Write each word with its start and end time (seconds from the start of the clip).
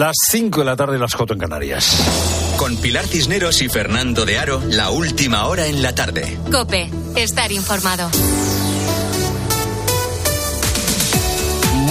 Las 0.00 0.16
5 0.30 0.60
de 0.60 0.64
la 0.64 0.76
tarde, 0.76 0.98
las 0.98 1.14
4 1.14 1.34
en 1.34 1.40
Canarias. 1.40 1.94
Con 2.56 2.74
Pilar 2.78 3.06
Cisneros 3.06 3.60
y 3.60 3.68
Fernando 3.68 4.24
de 4.24 4.38
Aro, 4.38 4.62
la 4.70 4.88
última 4.88 5.44
hora 5.44 5.66
en 5.66 5.82
la 5.82 5.94
tarde. 5.94 6.38
Cope, 6.50 6.90
estar 7.16 7.52
informado. 7.52 8.08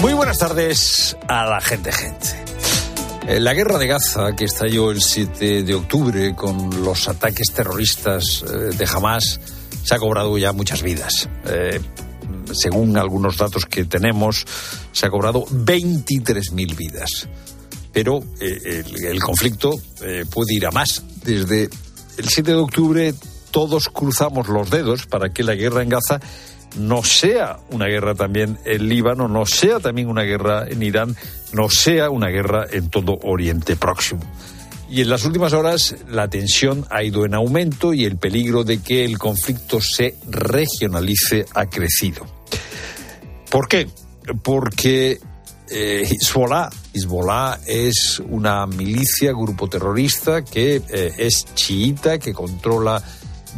Muy 0.01 0.13
buenas 0.13 0.39
tardes 0.39 1.15
a 1.27 1.45
la 1.45 1.61
gente, 1.61 1.91
gente. 1.91 3.39
La 3.39 3.53
guerra 3.53 3.77
de 3.77 3.85
Gaza, 3.85 4.35
que 4.35 4.45
estalló 4.45 4.89
el 4.89 5.03
7 5.03 5.61
de 5.61 5.75
octubre 5.75 6.33
con 6.33 6.83
los 6.83 7.07
ataques 7.09 7.53
terroristas 7.53 8.43
eh, 8.43 8.75
de 8.75 8.87
Hamas, 8.91 9.39
se 9.83 9.93
ha 9.93 9.99
cobrado 9.99 10.35
ya 10.39 10.51
muchas 10.51 10.81
vidas. 10.81 11.29
Eh, 11.45 11.79
según 12.53 12.97
algunos 12.97 13.37
datos 13.37 13.67
que 13.67 13.85
tenemos, 13.85 14.47
se 14.93 15.05
ha 15.05 15.11
cobrado 15.11 15.45
23.000 15.45 16.75
vidas. 16.75 17.29
Pero 17.99 18.23
eh, 18.39 18.81
el, 19.09 19.19
conflicto 19.19 19.77
eh, 20.01 20.23
puede 20.31 20.53
ir 20.53 20.65
a 20.65 20.71
más. 20.71 21.03
Desde 21.25 21.63
el 22.17 22.29
7 22.29 22.51
de 22.51 22.57
octubre 22.57 23.13
todos 23.51 23.89
cruzamos 23.89 24.47
los 24.47 24.69
dedos 24.69 25.05
para 25.05 25.33
que 25.33 25.43
la 25.43 25.53
guerra 25.53 25.83
en 25.83 25.89
Gaza 25.89 26.21
no 26.77 27.03
sea 27.03 27.59
una 27.71 27.87
guerra 27.87 28.15
también 28.15 28.57
en 28.63 28.87
Líbano, 28.87 29.27
no 29.27 29.45
sea 29.45 29.81
también 29.81 30.07
una 30.07 30.21
guerra 30.21 30.65
en 30.69 30.81
Irán, 30.81 31.17
no 31.51 31.69
sea 31.69 32.09
una 32.09 32.29
guerra 32.29 32.67
en 32.71 32.89
todo 32.89 33.19
Oriente 33.21 33.75
Próximo. 33.75 34.21
Y 34.89 35.01
en 35.01 35.09
las 35.09 35.25
últimas 35.25 35.51
horas 35.51 35.97
la 36.07 36.29
tensión 36.29 36.85
ha 36.89 37.03
ido 37.03 37.25
en 37.25 37.33
aumento 37.33 37.93
y 37.93 38.05
el 38.05 38.15
peligro 38.15 38.63
de 38.63 38.81
que 38.81 39.03
el 39.03 39.17
conflicto 39.17 39.81
se 39.81 40.15
regionalice 40.29 41.45
ha 41.53 41.65
crecido. 41.65 42.25
¿Por 43.49 43.67
qué? 43.67 43.89
Porque 44.41 45.19
eh, 45.71 46.07
Hezbollah, 46.09 47.59
es 47.65 48.21
una 48.27 48.65
milicia, 48.67 49.31
grupo 49.31 49.67
terrorista 49.67 50.43
que 50.43 50.81
eh, 50.87 51.13
es 51.17 51.45
chiita, 51.55 52.19
que 52.19 52.33
controla 52.33 53.01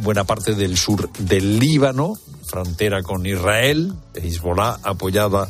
buena 0.00 0.24
parte 0.24 0.54
del 0.54 0.76
sur 0.76 1.10
del 1.12 1.58
Líbano, 1.58 2.14
frontera 2.44 3.02
con 3.02 3.26
Israel. 3.26 3.94
Hezbollah, 4.14 4.78
apoyada 4.82 5.48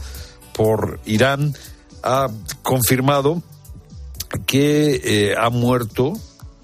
por 0.52 1.00
Irán, 1.06 1.54
ha 2.02 2.28
confirmado 2.62 3.42
que 4.46 5.00
eh, 5.04 5.34
ha 5.36 5.50
muerto 5.50 6.12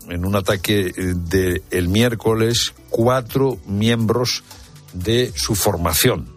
en 0.08 0.24
un 0.24 0.36
ataque 0.36 0.92
del 0.94 1.62
el 1.70 1.88
miércoles 1.88 2.72
cuatro 2.88 3.58
miembros 3.66 4.42
de 4.92 5.32
su 5.34 5.54
formación. 5.54 6.34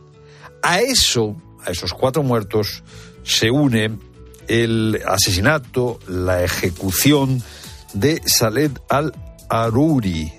A 0.62 0.82
eso, 0.82 1.36
a 1.66 1.72
esos 1.72 1.94
cuatro 1.94 2.22
muertos, 2.24 2.84
se 3.24 3.50
une 3.50 3.98
el 4.48 5.00
asesinato, 5.08 6.00
la 6.08 6.44
ejecución 6.44 7.42
de 7.94 8.22
Saled 8.26 8.72
al-Aruri. 8.90 10.32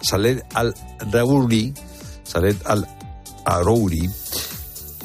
Saled 0.00 0.42
al-Aruri, 0.54 1.74
Saled 2.24 2.56
al-Aruri, 2.64 4.08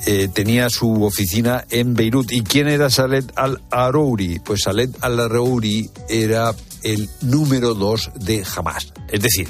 eh, 0.05 0.27
tenía 0.33 0.69
su 0.69 1.03
oficina 1.03 1.65
en 1.69 1.93
Beirut. 1.93 2.31
¿Y 2.31 2.43
quién 2.43 2.67
era 2.67 2.89
Saled 2.89 3.25
al-Arouri? 3.35 4.39
Pues 4.39 4.63
Saled 4.63 4.89
al-Arouri 4.99 5.89
era 6.09 6.53
el 6.83 7.09
número 7.21 7.73
dos 7.73 8.11
de 8.15 8.43
Hamas. 8.55 8.93
Es 9.09 9.21
decir, 9.21 9.47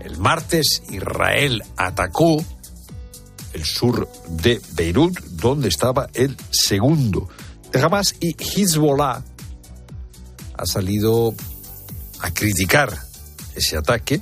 el 0.00 0.18
martes 0.18 0.82
Israel 0.90 1.62
atacó 1.76 2.44
el 3.56 3.64
sur 3.64 4.08
de 4.28 4.60
Beirut, 4.74 5.18
donde 5.30 5.68
estaba 5.68 6.08
el 6.12 6.36
segundo 6.50 7.28
de 7.72 7.80
Hamas, 7.80 8.14
y 8.20 8.36
Hezbollah 8.38 9.22
ha 10.58 10.66
salido 10.66 11.34
a 12.20 12.30
criticar 12.32 12.96
ese 13.54 13.78
ataque. 13.78 14.20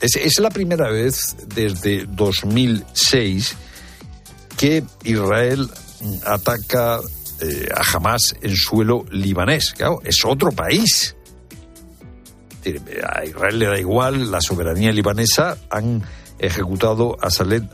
Es, 0.00 0.38
la 0.38 0.50
primera 0.50 0.90
vez 0.90 1.34
desde 1.48 2.06
2006 2.06 3.56
que 4.56 4.84
Israel 5.02 5.68
ataca 6.24 7.00
eh, 7.40 7.68
a 7.74 7.96
Hamas 7.96 8.36
en 8.42 8.54
suelo 8.54 9.04
libanés. 9.10 9.74
Es 10.04 10.24
otro 10.24 10.52
país. 10.52 11.16
A 13.02 13.24
Israel 13.24 13.58
le 13.58 13.66
da 13.66 13.78
igual 13.78 14.30
la 14.30 14.40
soberanía 14.40 14.92
libanesa. 14.92 15.56
Han 15.70 16.04
ejecutado 16.38 17.16
a 17.20 17.30
Saled 17.30 17.64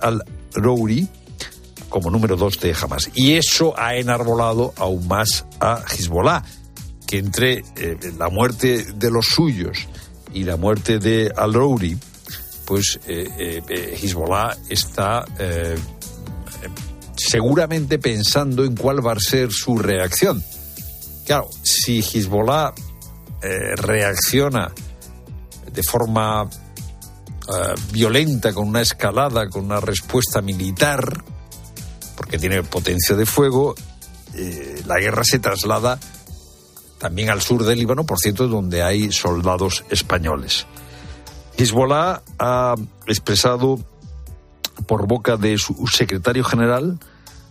al-Rouri 0.55 1.09
como 1.89 2.11
número 2.11 2.37
dos 2.37 2.59
de 2.59 2.75
Hamas. 2.75 3.11
Y 3.15 3.35
eso 3.35 3.75
ha 3.79 3.95
enarbolado 3.95 4.75
aún 4.77 5.07
más 5.07 5.47
a 5.61 5.85
Hezbollah, 5.89 6.43
que 7.07 7.19
entre 7.19 7.63
eh, 7.77 7.97
la 8.19 8.29
muerte 8.29 8.85
de 8.95 9.11
los 9.11 9.27
suyos 9.27 9.87
y 10.33 10.43
la 10.43 10.57
muerte 10.57 10.99
de 10.99 11.31
al-Rouri, 11.37 11.97
pues 12.65 12.99
eh, 13.07 13.63
eh, 13.69 13.99
Hezbollah 14.03 14.57
está 14.69 15.25
seguramente 17.17 17.99
pensando 17.99 18.65
en 18.65 18.75
cuál 18.75 19.07
va 19.07 19.13
a 19.13 19.21
ser 19.21 19.53
su 19.53 19.79
reacción. 19.79 20.43
Claro, 21.25 21.49
si 21.63 22.01
Hezbollah 22.01 22.75
eh, 23.43 23.77
reacciona 23.77 24.73
de 25.73 25.83
forma 25.83 26.49
eh, 27.49 27.75
violenta, 27.93 28.53
con 28.53 28.69
una 28.69 28.81
escalada, 28.81 29.49
con 29.49 29.65
una 29.65 29.81
respuesta 29.81 30.41
militar, 30.41 31.25
porque 32.17 32.39
tiene 32.39 32.63
potencia 32.63 33.17
de 33.17 33.27
fuego, 33.27 33.75
eh, 34.35 34.83
la 34.87 34.99
guerra 34.99 35.23
se 35.25 35.39
traslada 35.39 35.99
también 36.99 37.29
al 37.29 37.43
sur 37.43 37.65
del 37.65 37.79
Líbano, 37.79 38.05
por 38.05 38.19
cierto, 38.19 38.49
donde 38.49 38.83
hay 38.83 39.13
soldados 39.13 39.85
españoles. 39.91 40.67
Hezbollah 41.59 42.23
ha 42.39 42.75
expresado 43.07 43.79
por 44.87 45.07
boca 45.07 45.37
de 45.37 45.59
su 45.59 45.87
secretario 45.87 46.45
general, 46.45 46.99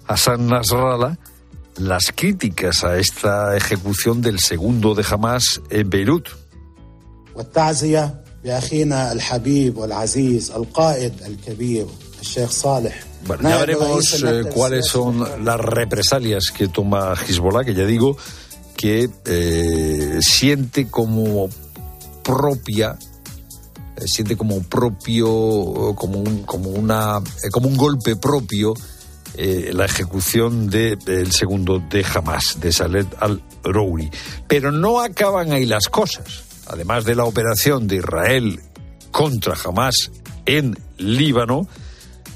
Hassan 0.08 0.48
Nasrallah, 0.48 1.18
las 1.78 2.12
críticas 2.14 2.84
a 2.84 2.98
esta 2.98 3.56
ejecución 3.56 4.22
del 4.22 4.40
segundo 4.40 4.96
de 4.96 5.06
Hamas 5.09 5.62
en 5.70 5.90
Beirut. 5.90 6.30
والتعزية 8.43 8.43
بأخينا 8.44 9.12
الحبيب 9.12 9.77
والعزيز 9.77 10.50
القائد 10.50 11.12
الكبير 11.27 11.87
الشيخ 12.21 12.50
صالح 12.50 13.05
Bueno, 13.27 13.49
ya 13.50 13.56
veremos 13.59 14.22
eh, 14.22 14.44
cuáles 14.55 14.87
son 14.87 15.44
las 15.44 15.61
represalias 15.61 16.53
que 16.56 16.69
toma 16.69 17.15
Hezbollah, 17.15 17.65
que 17.65 17.75
ya 17.75 17.84
digo 17.84 18.16
que 18.77 19.11
eh, 19.27 20.19
siente 20.21 20.87
como 20.89 21.50
propia 22.22 22.97
eh, 23.99 24.06
siente 24.06 24.37
como 24.37 24.62
propio, 24.62 25.94
como 25.97 26.21
un, 26.21 26.44
como 26.44 26.71
una, 26.71 27.19
eh, 27.19 27.50
como 27.50 27.69
un 27.69 27.77
golpe 27.77 28.15
propio 28.16 28.75
eh, 29.34 29.71
la 29.72 29.84
ejecución 29.84 30.69
del 30.71 30.99
de, 30.99 31.31
segundo 31.31 31.81
de 31.81 32.05
Hamas, 32.05 32.59
de 32.61 32.72
Saled 32.72 33.06
al-Rouri. 33.19 34.11
Pero 34.47 34.72
no 34.72 35.00
acaban 35.00 35.53
ahí 35.53 35.66
las 35.66 35.89
cosas. 35.89 36.44
Además 36.68 37.06
de 37.06 37.16
la 37.16 37.25
operación 37.25 37.88
de 37.88 37.97
Israel 37.97 38.62
contra 39.12 39.56
Hamas 39.63 40.12
en 40.46 40.78
Líbano, 40.97 41.68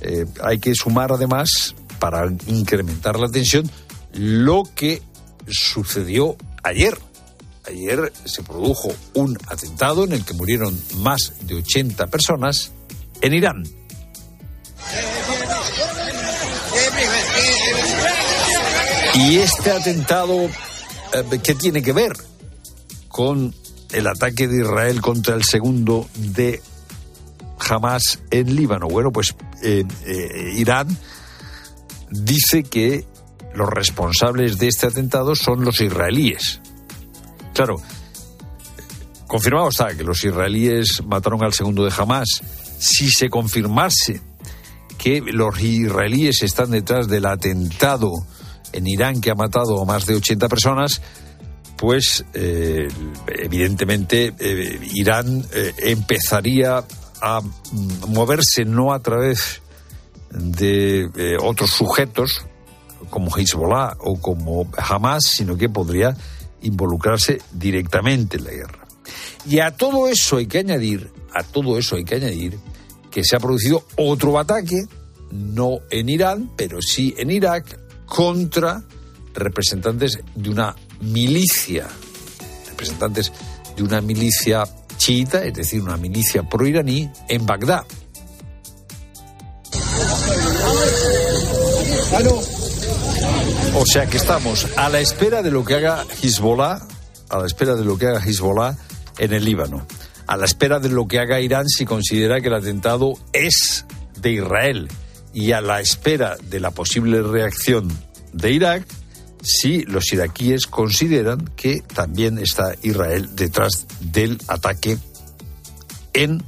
eh, 0.01 0.25
hay 0.43 0.59
que 0.59 0.73
sumar 0.75 1.11
además, 1.11 1.75
para 1.99 2.27
incrementar 2.47 3.19
la 3.19 3.29
tensión, 3.29 3.69
lo 4.13 4.63
que 4.75 5.01
sucedió 5.47 6.35
ayer 6.63 6.97
ayer 7.67 8.11
se 8.25 8.43
produjo 8.43 8.93
un 9.13 9.37
atentado 9.47 10.05
en 10.05 10.13
el 10.13 10.25
que 10.25 10.33
murieron 10.33 10.79
más 10.97 11.33
de 11.41 11.55
80 11.55 12.07
personas 12.07 12.71
en 13.21 13.33
Irán. 13.33 13.63
Y 19.15 19.37
este 19.39 19.71
atentado, 19.71 20.45
eh, 20.45 21.39
¿qué 21.43 21.55
tiene 21.55 21.81
que 21.81 21.91
ver 21.91 22.13
con 23.07 23.53
el 23.91 24.07
ataque 24.07 24.47
de 24.47 24.61
Israel 24.61 25.01
contra 25.01 25.35
el 25.35 25.43
segundo 25.43 26.07
de 26.15 26.61
Hamas 27.59 28.19
en 28.31 28.55
Líbano? 28.55 28.87
Bueno, 28.87 29.11
pues 29.11 29.35
eh, 29.63 29.83
eh, 30.05 30.53
Irán 30.55 30.87
dice 32.09 32.63
que 32.63 33.05
los 33.53 33.69
responsables 33.69 34.57
de 34.59 34.67
este 34.67 34.87
atentado 34.87 35.35
son 35.35 35.65
los 35.65 35.81
israelíes. 35.81 36.61
Claro, 37.53 37.77
confirmado 39.27 39.69
está 39.69 39.95
que 39.95 40.03
los 40.03 40.23
israelíes 40.23 41.03
mataron 41.05 41.43
al 41.43 41.53
segundo 41.53 41.83
de 41.83 41.93
Hamas. 41.97 42.41
Si 42.77 43.09
se 43.09 43.29
confirmase 43.29 44.21
que 44.97 45.21
los 45.21 45.59
israelíes 45.61 46.43
están 46.43 46.71
detrás 46.71 47.07
del 47.07 47.25
atentado 47.25 48.11
en 48.73 48.87
Irán 48.87 49.21
que 49.21 49.31
ha 49.31 49.35
matado 49.35 49.81
a 49.81 49.85
más 49.85 50.05
de 50.05 50.15
80 50.15 50.47
personas, 50.49 51.01
pues 51.77 52.25
evidentemente 52.33 54.33
eh, 54.39 54.79
Irán 54.93 55.45
eh, 55.53 55.73
empezaría 55.79 56.83
a 57.21 57.41
moverse 58.07 58.65
no 58.65 58.93
a 58.93 59.01
través 59.01 59.61
de 60.31 61.37
otros 61.41 61.71
sujetos 61.71 62.45
como 63.09 63.35
Hezbollah 63.35 63.95
o 63.99 64.19
como 64.19 64.69
Hamas, 64.77 65.25
sino 65.25 65.55
que 65.55 65.69
podría 65.69 66.15
involucrarse 66.61 67.39
directamente 67.51 68.37
en 68.37 68.43
la 68.43 68.51
guerra. 68.51 68.87
Y 69.45 69.59
a 69.59 69.71
todo 69.71 70.07
eso 70.07 70.37
hay 70.37 70.47
que 70.47 70.59
añadir, 70.59 71.11
a 71.33 71.43
todo 71.43 71.77
eso 71.77 71.95
hay 71.95 72.03
que 72.03 72.15
añadir 72.15 72.59
que 73.09 73.23
se 73.23 73.35
ha 73.35 73.39
producido 73.39 73.85
otro 73.95 74.37
ataque, 74.37 74.85
no 75.31 75.79
en 75.89 76.09
Irán, 76.09 76.51
pero 76.55 76.81
sí 76.81 77.15
en 77.17 77.31
Irak, 77.31 77.79
contra 78.05 78.83
representantes 79.33 80.19
de 80.35 80.49
una 80.49 80.75
milicia, 81.01 81.87
representantes 82.69 83.31
de 83.75 83.83
una 83.83 84.01
milicia 84.01 84.63
chiita, 84.97 85.43
es 85.43 85.53
decir, 85.53 85.81
una 85.81 85.97
milicia 85.97 86.43
pro-iraní, 86.43 87.09
en 87.27 87.45
Bagdad. 87.45 87.85
O 93.75 93.85
sea 93.85 94.07
que 94.07 94.17
estamos 94.17 94.67
a 94.75 94.89
la 94.89 94.99
espera 94.99 95.43
de 95.43 95.51
lo 95.51 95.63
que 95.63 95.75
haga 95.75 96.03
Hezbollah, 96.21 96.79
a 97.29 97.37
la 97.37 97.45
espera 97.45 97.75
de 97.75 97.85
lo 97.85 97.97
que 97.97 98.07
haga 98.07 98.19
Hezbollah 98.19 98.75
en 99.19 99.33
el 99.33 99.45
Líbano, 99.45 99.85
a 100.25 100.35
la 100.35 100.45
espera 100.45 100.79
de 100.79 100.89
lo 100.89 101.07
que 101.07 101.19
haga 101.19 101.39
Irán 101.41 101.67
si 101.67 101.85
considera 101.85 102.41
que 102.41 102.47
el 102.47 102.55
atentado 102.55 103.13
es 103.33 103.85
de 104.19 104.31
Israel 104.31 104.87
y 105.33 105.51
a 105.51 105.61
la 105.61 105.79
espera 105.79 106.37
de 106.49 106.59
la 106.59 106.71
posible 106.71 107.21
reacción 107.21 107.87
de 108.33 108.51
Irak 108.51 108.87
si 109.41 109.83
los 109.83 110.11
iraquíes 110.11 110.67
consideran 110.67 111.49
que 111.55 111.81
también 111.81 112.37
está 112.37 112.75
Israel 112.81 113.35
detrás 113.35 113.85
del 113.99 114.37
ataque 114.47 114.97
en 116.13 116.43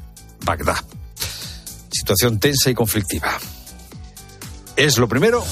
Bagdad. 0.45 0.83
Situación 1.91 2.39
tensa 2.39 2.69
y 2.69 2.73
conflictiva. 2.73 3.37
Es 4.75 4.97
lo 4.97 5.07
primero 5.07 5.43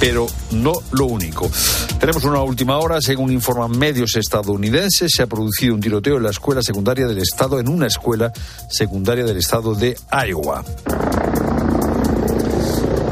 pero 0.00 0.26
no 0.52 0.72
lo 0.92 1.06
único. 1.06 1.50
Tenemos 1.98 2.24
una 2.24 2.42
última 2.42 2.78
hora, 2.78 3.00
según 3.00 3.32
informan 3.32 3.76
medios 3.76 4.16
estadounidenses, 4.16 5.10
se 5.14 5.22
ha 5.22 5.26
producido 5.26 5.74
un 5.74 5.80
tiroteo 5.80 6.16
en 6.16 6.22
la 6.22 6.30
escuela 6.30 6.62
secundaria 6.62 7.06
del 7.06 7.18
estado, 7.18 7.58
en 7.58 7.68
una 7.68 7.86
escuela 7.86 8.32
secundaria 8.70 9.24
del 9.24 9.38
estado 9.38 9.74
de 9.74 9.96
Iowa. 10.26 10.64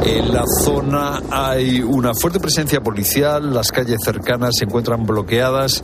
En 0.06 0.32
la 0.32 0.44
zona 0.62 1.20
hay 1.32 1.80
una 1.80 2.14
fuerte 2.14 2.38
presencia 2.38 2.80
policial, 2.80 3.52
las 3.52 3.72
calles 3.72 3.98
cercanas 4.04 4.54
se 4.56 4.64
encuentran 4.64 5.04
bloqueadas. 5.04 5.82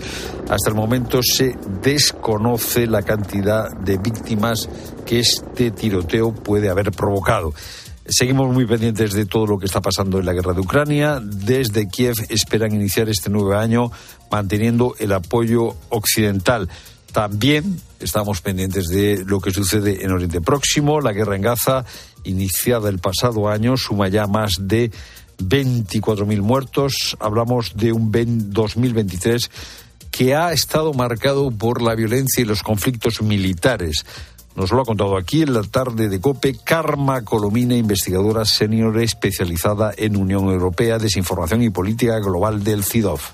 Hasta 0.48 0.70
el 0.70 0.76
momento 0.76 1.18
se 1.24 1.56
desconoce 1.82 2.86
la 2.86 3.02
cantidad 3.02 3.68
de 3.80 3.98
víctimas 3.98 4.68
que 5.04 5.18
este 5.18 5.72
tiroteo 5.72 6.32
puede 6.32 6.70
haber 6.70 6.92
provocado. 6.92 7.52
Seguimos 8.06 8.52
muy 8.54 8.64
pendientes 8.64 9.12
de 9.12 9.26
todo 9.26 9.44
lo 9.46 9.58
que 9.58 9.66
está 9.66 9.80
pasando 9.80 10.20
en 10.20 10.26
la 10.26 10.32
guerra 10.32 10.52
de 10.52 10.60
Ucrania. 10.60 11.20
Desde 11.20 11.88
Kiev 11.88 12.14
esperan 12.28 12.72
iniciar 12.72 13.08
este 13.08 13.28
nuevo 13.28 13.54
año 13.54 13.90
manteniendo 14.30 14.94
el 15.00 15.12
apoyo 15.14 15.74
occidental. 15.88 16.68
También 17.12 17.78
estamos 18.00 18.40
pendientes 18.40 18.88
de 18.88 19.22
lo 19.26 19.40
que 19.40 19.50
sucede 19.50 20.02
en 20.02 20.12
Oriente 20.12 20.40
Próximo. 20.40 21.00
La 21.00 21.12
guerra 21.12 21.36
en 21.36 21.42
Gaza, 21.42 21.84
iniciada 22.24 22.88
el 22.88 22.98
pasado 22.98 23.48
año, 23.48 23.76
suma 23.76 24.08
ya 24.08 24.26
más 24.26 24.56
de 24.60 24.90
24.000 25.38 26.40
muertos. 26.40 27.16
Hablamos 27.20 27.76
de 27.76 27.92
un 27.92 28.10
2023 28.52 29.50
que 30.10 30.34
ha 30.34 30.52
estado 30.52 30.92
marcado 30.92 31.50
por 31.50 31.82
la 31.82 31.94
violencia 31.94 32.42
y 32.42 32.44
los 32.44 32.62
conflictos 32.62 33.22
militares. 33.22 34.04
Nos 34.54 34.70
lo 34.70 34.82
ha 34.82 34.84
contado 34.84 35.16
aquí 35.16 35.42
en 35.42 35.54
la 35.54 35.62
tarde 35.62 36.10
de 36.10 36.20
COPE 36.20 36.58
Karma 36.62 37.22
Colomina, 37.22 37.74
investigadora 37.74 38.44
senior 38.44 38.98
especializada 39.00 39.92
en 39.96 40.16
Unión 40.16 40.44
Europea, 40.50 40.98
Desinformación 40.98 41.62
y 41.62 41.70
Política 41.70 42.18
Global 42.18 42.62
del 42.62 42.84
CIDOF. 42.84 43.30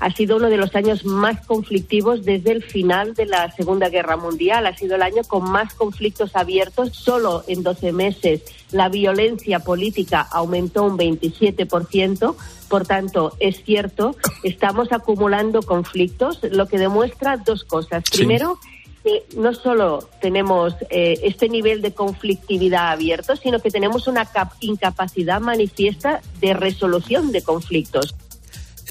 Ha 0.00 0.10
sido 0.10 0.36
uno 0.36 0.48
de 0.48 0.56
los 0.56 0.74
años 0.74 1.04
más 1.04 1.46
conflictivos 1.46 2.24
desde 2.24 2.52
el 2.52 2.62
final 2.62 3.14
de 3.14 3.26
la 3.26 3.50
Segunda 3.52 3.90
Guerra 3.90 4.16
Mundial. 4.16 4.66
Ha 4.66 4.74
sido 4.74 4.96
el 4.96 5.02
año 5.02 5.22
con 5.24 5.50
más 5.50 5.74
conflictos 5.74 6.34
abiertos. 6.34 6.96
Solo 6.96 7.44
en 7.46 7.62
12 7.62 7.92
meses 7.92 8.42
la 8.72 8.88
violencia 8.88 9.60
política 9.60 10.22
aumentó 10.22 10.84
un 10.84 10.96
27%. 10.96 12.34
Por 12.68 12.86
tanto, 12.86 13.36
es 13.40 13.62
cierto, 13.62 14.16
estamos 14.42 14.90
acumulando 14.92 15.60
conflictos, 15.60 16.38
lo 16.50 16.66
que 16.66 16.78
demuestra 16.78 17.36
dos 17.36 17.64
cosas. 17.64 18.04
Primero, 18.10 18.58
que 19.02 19.24
no 19.36 19.54
solo 19.54 20.08
tenemos 20.20 20.74
eh, 20.88 21.18
este 21.24 21.48
nivel 21.48 21.82
de 21.82 21.92
conflictividad 21.92 22.92
abierto, 22.92 23.36
sino 23.36 23.58
que 23.58 23.70
tenemos 23.70 24.06
una 24.06 24.28
incapacidad 24.60 25.40
manifiesta 25.40 26.22
de 26.40 26.54
resolución 26.54 27.32
de 27.32 27.42
conflictos. 27.42 28.14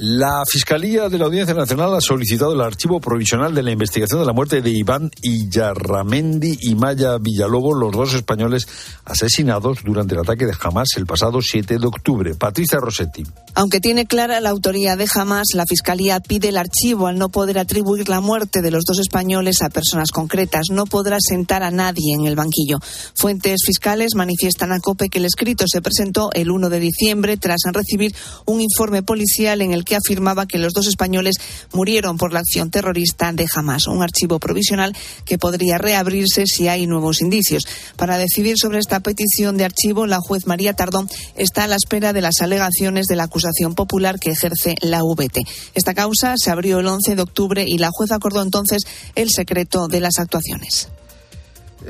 La 0.01 0.45
Fiscalía 0.49 1.09
de 1.09 1.17
la 1.17 1.25
Audiencia 1.25 1.53
Nacional 1.53 1.93
ha 1.93 1.99
solicitado 1.99 2.53
el 2.53 2.61
archivo 2.61 3.01
provisional 3.01 3.53
de 3.53 3.61
la 3.61 3.71
investigación 3.71 4.21
de 4.21 4.25
la 4.25 4.31
muerte 4.31 4.61
de 4.61 4.69
Iván 4.69 5.11
Iyarramendi 5.21 6.57
y 6.61 6.75
Maya 6.75 7.17
Villalobos, 7.19 7.77
los 7.77 7.91
dos 7.91 8.13
españoles 8.13 8.65
asesinados 9.03 9.79
durante 9.83 10.15
el 10.15 10.21
ataque 10.21 10.45
de 10.45 10.53
Hamas 10.57 10.87
el 10.95 11.05
pasado 11.05 11.41
7 11.41 11.77
de 11.77 11.85
octubre. 11.85 12.33
Patricia 12.35 12.79
Rossetti. 12.79 13.25
Aunque 13.55 13.81
tiene 13.81 14.05
clara 14.05 14.39
la 14.39 14.51
autoría 14.51 14.95
de 14.95 15.05
Hamas, 15.13 15.47
la 15.53 15.65
Fiscalía 15.65 16.21
pide 16.21 16.47
el 16.47 16.57
archivo 16.57 17.07
al 17.07 17.17
no 17.17 17.27
poder 17.27 17.59
atribuir 17.59 18.07
la 18.07 18.21
muerte 18.21 18.61
de 18.61 18.71
los 18.71 18.85
dos 18.85 18.99
españoles 18.99 19.61
a 19.61 19.69
personas 19.69 20.11
concretas. 20.11 20.67
No 20.71 20.85
podrá 20.85 21.17
sentar 21.19 21.61
a 21.61 21.71
nadie 21.71 22.15
en 22.17 22.25
el 22.25 22.37
banquillo. 22.37 22.79
Fuentes 23.15 23.63
fiscales 23.65 24.15
manifiestan 24.15 24.71
a 24.71 24.79
COPE 24.79 25.09
que 25.09 25.17
el 25.17 25.25
escrito 25.25 25.65
se 25.67 25.81
presentó 25.81 26.29
el 26.31 26.51
1 26.51 26.69
de 26.69 26.79
diciembre 26.79 27.35
tras 27.35 27.59
recibir 27.73 28.15
un 28.45 28.61
informe 28.61 29.03
policial 29.03 29.61
en 29.61 29.73
el 29.73 29.83
que 29.89 29.95
afirmaba 29.95 30.45
que 30.45 30.59
los 30.59 30.73
dos 30.73 30.85
españoles 30.85 31.37
murieron 31.73 32.17
por 32.17 32.31
la 32.31 32.41
acción 32.41 32.69
terrorista 32.69 33.33
de 33.33 33.47
Hamas, 33.55 33.87
un 33.87 34.03
archivo 34.03 34.37
provisional 34.37 34.95
que 35.25 35.39
podría 35.39 35.79
reabrirse 35.79 36.43
si 36.45 36.67
hay 36.67 36.85
nuevos 36.85 37.21
indicios. 37.21 37.63
Para 37.95 38.19
decidir 38.19 38.57
sobre 38.59 38.77
esta 38.77 38.99
petición 38.99 39.57
de 39.57 39.65
archivo, 39.65 40.05
la 40.05 40.19
juez 40.19 40.45
María 40.45 40.75
Tardón 40.75 41.09
está 41.35 41.63
a 41.63 41.67
la 41.67 41.75
espera 41.75 42.13
de 42.13 42.21
las 42.21 42.39
alegaciones 42.41 43.07
de 43.07 43.15
la 43.15 43.23
acusación 43.23 43.73
popular 43.73 44.19
que 44.19 44.29
ejerce 44.29 44.75
la 44.81 45.01
VT. 45.01 45.39
Esta 45.73 45.95
causa 45.95 46.35
se 46.37 46.51
abrió 46.51 46.79
el 46.79 46.87
11 46.87 47.15
de 47.15 47.21
octubre 47.23 47.65
y 47.67 47.79
la 47.79 47.89
juez 47.91 48.11
acordó 48.11 48.43
entonces 48.43 48.83
el 49.15 49.29
secreto 49.31 49.87
de 49.87 50.01
las 50.01 50.19
actuaciones. 50.19 50.89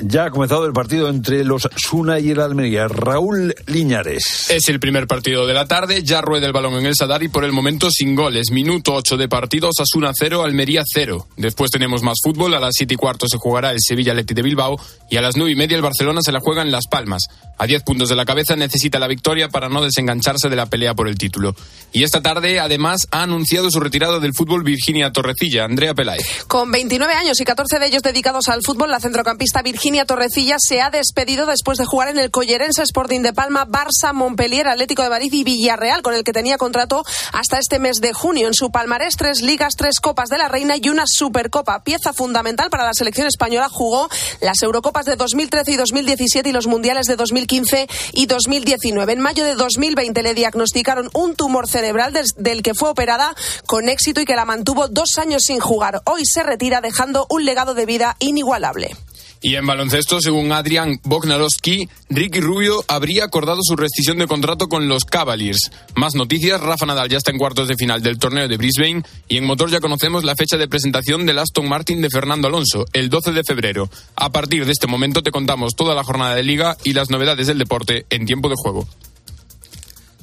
Ya 0.04 0.26
ha 0.26 0.32
comenzado 0.32 0.66
el 0.66 0.74
partido 0.74 1.10
entre 1.10 1.44
los 1.44 1.68
Suna 1.76 2.20
y 2.20 2.30
el 2.30 2.40
Almería. 2.40 2.88
Raúl 2.88 3.56
Liñares. 3.66 4.50
Es 4.50 4.70
el 4.70 4.80
primer 4.80 5.08
partido 5.08 5.48
de 5.48 5.54
la 5.54 5.66
tarde. 5.66 6.04
Ya 6.04 6.22
rueda 6.22 6.46
el 6.46 6.54
balón 6.54 6.76
en 6.76 6.86
el 6.86 6.96
Sadar 6.96 7.24
y 7.24 7.28
por 7.28 7.44
el 7.44 7.52
momento 7.52 7.90
sin 7.90 8.16
goles. 8.16 8.52
Minuto 8.52 8.94
8 8.94 9.18
de 9.18 9.28
partido. 9.28 9.70
Osasuna 9.70 10.12
0, 10.14 10.44
Almería 10.44 10.84
0. 10.86 11.28
Después 11.38 11.72
tenemos 11.72 12.04
más 12.04 12.20
fútbol. 12.24 12.54
A 12.54 12.60
las 12.60 12.76
7 12.78 12.94
y 12.94 12.98
cuarto 12.98 13.28
se 13.28 13.38
jugará 13.38 13.72
el 13.72 13.80
Sevilla 13.80 14.14
Leti 14.14 14.36
de 14.36 14.44
Bilbao. 14.44 14.80
Y 15.10 15.18
a 15.18 15.22
las 15.22 15.36
9 15.36 15.52
y 15.52 15.56
media 15.56 15.76
el 15.76 15.82
Barcelona 15.82 16.22
se 16.22 16.32
la 16.32 16.40
juega 16.40 16.62
en 16.62 16.72
Las 16.72 16.86
Palmas. 16.88 17.24
A 17.58 17.66
10 17.66 17.84
puntos 17.84 18.10
de 18.10 18.16
la 18.16 18.26
cabeza 18.26 18.56
necesita 18.56 19.00
la 19.00 19.08
victoria 19.08 19.50
para 19.50 19.70
no 19.70 19.82
desengancharse 19.82 20.50
de 20.50 20.56
la 20.56 20.68
pelea 20.68 20.94
por 20.94 21.08
el 21.08 21.18
título. 21.18 21.56
Y 21.92 22.04
esta 22.04 22.22
tarde, 22.22 22.60
además, 22.60 23.08
ha 23.12 23.24
anunciado 23.24 23.72
su 23.72 23.80
retirada 23.80 24.20
del 24.20 24.34
fútbol 24.34 24.64
Virginia 24.64 25.12
Torrecilla. 25.12 25.66
Andrea 25.66 25.96
Peláez. 25.96 26.46
Con 26.48 26.72
29 26.72 27.14
años 27.14 27.42
y 27.42 27.44
14 27.44 27.80
de 27.80 27.88
ellos 27.88 28.04
dedicados 28.04 28.48
al 28.50 28.62
fútbol, 28.64 28.92
la 28.92 29.00
centrocampista 29.00 29.62
Virginia 29.62 29.79
Virginia 29.80 30.04
Torrecilla 30.04 30.58
se 30.60 30.82
ha 30.82 30.90
despedido 30.90 31.46
después 31.46 31.78
de 31.78 31.86
jugar 31.86 32.10
en 32.10 32.20
el 32.20 32.32
Collerense 32.32 32.84
Sporting 32.84 33.22
de 33.22 33.32
Palma, 33.32 33.66
Barça, 33.66 34.12
Montpellier, 34.12 34.68
Atlético 34.68 35.04
de 35.04 35.10
Madrid 35.10 35.32
y 35.32 35.46
Villarreal, 35.46 36.02
con 36.02 36.14
el 36.14 36.26
que 36.26 36.34
tenía 36.34 36.58
contrato 36.58 37.06
hasta 37.32 37.60
este 37.60 37.80
mes 37.80 38.02
de 38.02 38.12
junio. 38.12 38.48
En 38.48 38.54
su 38.54 38.72
palmarés, 38.72 39.16
tres 39.16 39.40
ligas, 39.42 39.76
tres 39.78 40.02
copas 40.02 40.28
de 40.28 40.38
la 40.38 40.50
Reina 40.50 40.76
y 40.76 40.90
una 40.90 41.06
Supercopa. 41.08 41.82
Pieza 41.86 42.12
fundamental 42.12 42.70
para 42.70 42.84
la 42.84 42.94
selección 42.94 43.26
española. 43.26 43.70
Jugó 43.70 44.10
las 44.42 44.62
Eurocopas 44.62 45.06
de 45.06 45.16
2013 45.16 45.72
y 45.72 45.78
2017 45.78 46.50
y 46.50 46.52
los 46.52 46.68
Mundiales 46.68 47.06
de 47.06 47.16
2015 47.16 47.88
y 48.12 48.26
2019. 48.26 49.14
En 49.14 49.22
mayo 49.22 49.46
de 49.46 49.56
2020 49.56 50.24
le 50.24 50.34
diagnosticaron 50.34 51.10
un 51.14 51.38
tumor 51.38 51.70
cerebral 51.70 52.14
del 52.36 52.64
que 52.64 52.74
fue 52.74 52.90
operada 52.90 53.34
con 53.66 53.88
éxito 53.88 54.20
y 54.20 54.26
que 54.26 54.36
la 54.36 54.44
mantuvo 54.44 54.90
dos 54.90 55.18
años 55.18 55.44
sin 55.46 55.62
jugar. 55.62 56.02
Hoy 56.04 56.24
se 56.26 56.44
retira 56.44 56.82
dejando 56.82 57.28
un 57.30 57.46
legado 57.46 57.76
de 57.76 57.86
vida 57.86 58.18
inigualable. 58.20 58.98
Y 59.42 59.56
en 59.56 59.66
baloncesto, 59.66 60.20
según 60.20 60.52
Adrian 60.52 61.00
Bognarowski, 61.04 61.88
Ricky 62.10 62.42
Rubio 62.42 62.84
habría 62.88 63.24
acordado 63.24 63.60
su 63.64 63.78
rescisión 63.78 64.18
de 64.18 64.28
contrato 64.28 64.68
con 64.68 64.90
los 64.90 65.06
Cavaliers. 65.06 65.72
Más 65.96 66.14
noticias, 66.16 66.60
Rafa 66.60 66.86
Nadal 66.86 67.10
ya 67.10 67.18
está 67.18 67.32
en 67.32 67.38
cuartos 67.38 67.70
de 67.70 67.76
final 67.76 68.02
del 68.02 68.20
torneo 68.20 68.50
de 68.50 68.58
Brisbane 68.58 69.04
y 69.30 69.38
en 69.38 69.46
motor 69.46 69.70
ya 69.70 69.80
conocemos 69.80 70.26
la 70.26 70.36
fecha 70.36 70.58
de 70.58 70.68
presentación 70.68 71.26
del 71.26 71.40
Aston 71.40 71.70
Martin 71.70 72.02
de 72.02 72.10
Fernando 72.10 72.50
Alonso, 72.50 72.86
el 72.92 73.10
12 73.10 73.32
de 73.32 73.44
febrero. 73.44 73.90
A 74.16 74.30
partir 74.32 74.66
de 74.66 74.74
este 74.74 74.88
momento 74.88 75.24
te 75.24 75.32
contamos 75.32 75.74
toda 75.76 75.96
la 75.96 76.04
jornada 76.04 76.36
de 76.36 76.44
liga 76.44 76.76
y 76.84 76.92
las 76.92 77.10
novedades 77.10 77.48
del 77.48 77.60
deporte 77.60 78.06
en 78.10 78.26
tiempo 78.26 78.50
de 78.50 78.56
juego. 78.58 78.88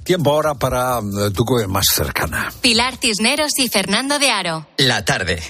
Tiempo 0.04 0.30
ahora 0.30 0.54
para 0.54 0.99
eh, 0.99 1.30
tu 1.35 1.44
más 1.68 1.87
cercana. 1.92 2.52
Pilar 2.61 2.96
Cisneros 2.96 3.58
y 3.58 3.68
Fernando 3.68 4.18
de 4.18 4.30
Aro. 4.30 4.68
La 4.76 5.04
tarde. 5.04 5.42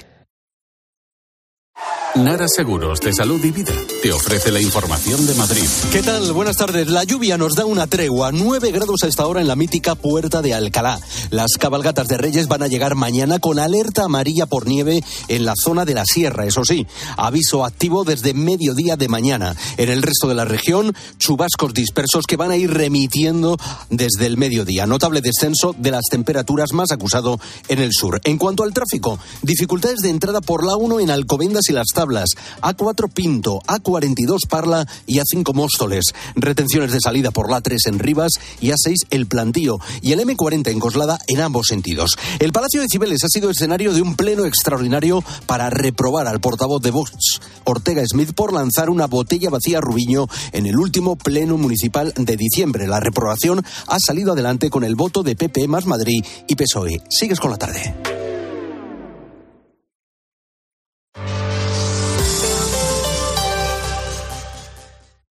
Nara 2.23 2.47
Seguros 2.47 2.99
de 3.01 3.13
Salud 3.13 3.43
y 3.45 3.51
Vida 3.51 3.71
te 4.01 4.11
ofrece 4.11 4.51
la 4.51 4.59
información 4.59 5.27
de 5.27 5.35
Madrid. 5.35 5.63
¿Qué 5.91 6.01
tal? 6.01 6.33
Buenas 6.33 6.57
tardes. 6.57 6.87
La 6.87 7.03
lluvia 7.03 7.37
nos 7.37 7.53
da 7.53 7.65
una 7.65 7.85
tregua. 7.85 8.31
9 8.31 8.71
grados 8.71 9.03
a 9.03 9.07
esta 9.07 9.27
hora 9.27 9.39
en 9.39 9.47
la 9.47 9.55
mítica 9.55 9.93
Puerta 9.93 10.41
de 10.41 10.55
Alcalá. 10.55 10.99
Las 11.29 11.51
cabalgatas 11.59 12.07
de 12.07 12.17
Reyes 12.17 12.47
van 12.47 12.63
a 12.63 12.67
llegar 12.67 12.95
mañana 12.95 13.37
con 13.37 13.59
alerta 13.59 14.05
amarilla 14.05 14.47
por 14.47 14.65
nieve 14.65 15.03
en 15.27 15.45
la 15.45 15.53
zona 15.55 15.85
de 15.85 15.93
la 15.93 16.05
sierra. 16.05 16.45
Eso 16.45 16.65
sí, 16.65 16.87
aviso 17.17 17.63
activo 17.63 18.03
desde 18.03 18.33
mediodía 18.33 18.95
de 18.95 19.09
mañana. 19.09 19.55
En 19.77 19.89
el 19.89 20.01
resto 20.01 20.27
de 20.27 20.35
la 20.35 20.45
región, 20.45 20.95
chubascos 21.19 21.73
dispersos 21.73 22.25
que 22.25 22.37
van 22.37 22.49
a 22.49 22.57
ir 22.57 22.73
remitiendo 22.73 23.57
desde 23.91 24.25
el 24.25 24.37
mediodía. 24.37 24.87
Notable 24.87 25.21
descenso 25.21 25.75
de 25.77 25.91
las 25.91 26.05
temperaturas 26.09 26.73
más 26.73 26.91
acusado 26.91 27.39
en 27.67 27.79
el 27.79 27.91
sur. 27.93 28.19
En 28.23 28.39
cuanto 28.39 28.63
al 28.63 28.73
tráfico, 28.73 29.19
dificultades 29.43 29.99
de 29.99 30.09
entrada 30.09 30.41
por 30.41 30.65
la 30.65 30.75
1 30.75 30.99
en 30.99 31.11
Alcobendas 31.11 31.69
y 31.69 31.73
las 31.73 31.87
tablas 31.93 32.06
A4 32.07 33.09
Pinto, 33.11 33.61
A42 33.67 34.47
Parla 34.47 34.87
y 35.05 35.19
A5 35.19 35.53
Móstoles. 35.53 36.13
Retenciones 36.35 36.91
de 36.91 36.99
salida 36.99 37.31
por 37.31 37.49
la 37.49 37.61
3 37.61 37.87
en 37.87 37.99
Rivas 37.99 38.33
y 38.61 38.69
A6 38.69 39.07
El 39.09 39.27
Plantío 39.27 39.79
y 40.01 40.11
el 40.11 40.19
M40 40.19 40.69
en 40.69 40.79
Coslada 40.79 41.19
en 41.27 41.41
ambos 41.41 41.67
sentidos. 41.67 42.11
El 42.39 42.51
Palacio 42.51 42.81
de 42.81 42.87
Cibeles 42.89 43.23
ha 43.23 43.29
sido 43.29 43.49
escenario 43.49 43.93
de 43.93 44.01
un 44.01 44.15
pleno 44.15 44.45
extraordinario 44.45 45.23
para 45.45 45.69
reprobar 45.69 46.27
al 46.27 46.39
portavoz 46.39 46.81
de 46.81 46.91
Vox, 46.91 47.39
Ortega 47.63 48.03
Smith, 48.05 48.33
por 48.33 48.53
lanzar 48.53 48.89
una 48.89 49.07
botella 49.07 49.49
vacía 49.49 49.79
a 49.79 49.81
Rubiño 49.81 50.27
en 50.51 50.65
el 50.65 50.77
último 50.77 51.15
pleno 51.15 51.57
municipal 51.57 52.13
de 52.15 52.37
diciembre. 52.37 52.87
La 52.87 52.99
reprobación 52.99 53.63
ha 53.87 53.99
salido 53.99 54.33
adelante 54.33 54.69
con 54.69 54.83
el 54.83 54.95
voto 54.95 55.23
de 55.23 55.35
PP 55.35 55.67
más 55.67 55.85
Madrid 55.85 56.23
y 56.47 56.55
PSOE. 56.55 57.01
Sigues 57.09 57.39
con 57.39 57.51
la 57.51 57.57
tarde. 57.57 58.16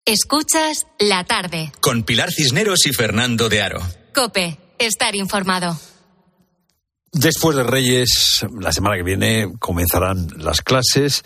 Escuchas 0.07 0.85
la 0.99 1.23
tarde. 1.23 1.71
Con 1.81 2.03
Pilar 2.03 2.31
Cisneros 2.31 2.85
y 2.85 2.93
Fernando 2.93 3.49
de 3.49 3.63
Aro. 3.63 3.81
Cope, 4.13 4.59
estar 4.77 5.15
informado. 5.15 5.79
Después 7.11 7.57
de 7.57 7.63
Reyes, 7.63 8.45
la 8.59 8.71
semana 8.71 8.97
que 8.97 9.01
viene 9.01 9.51
comenzarán 9.57 10.27
las 10.37 10.61
clases. 10.61 11.23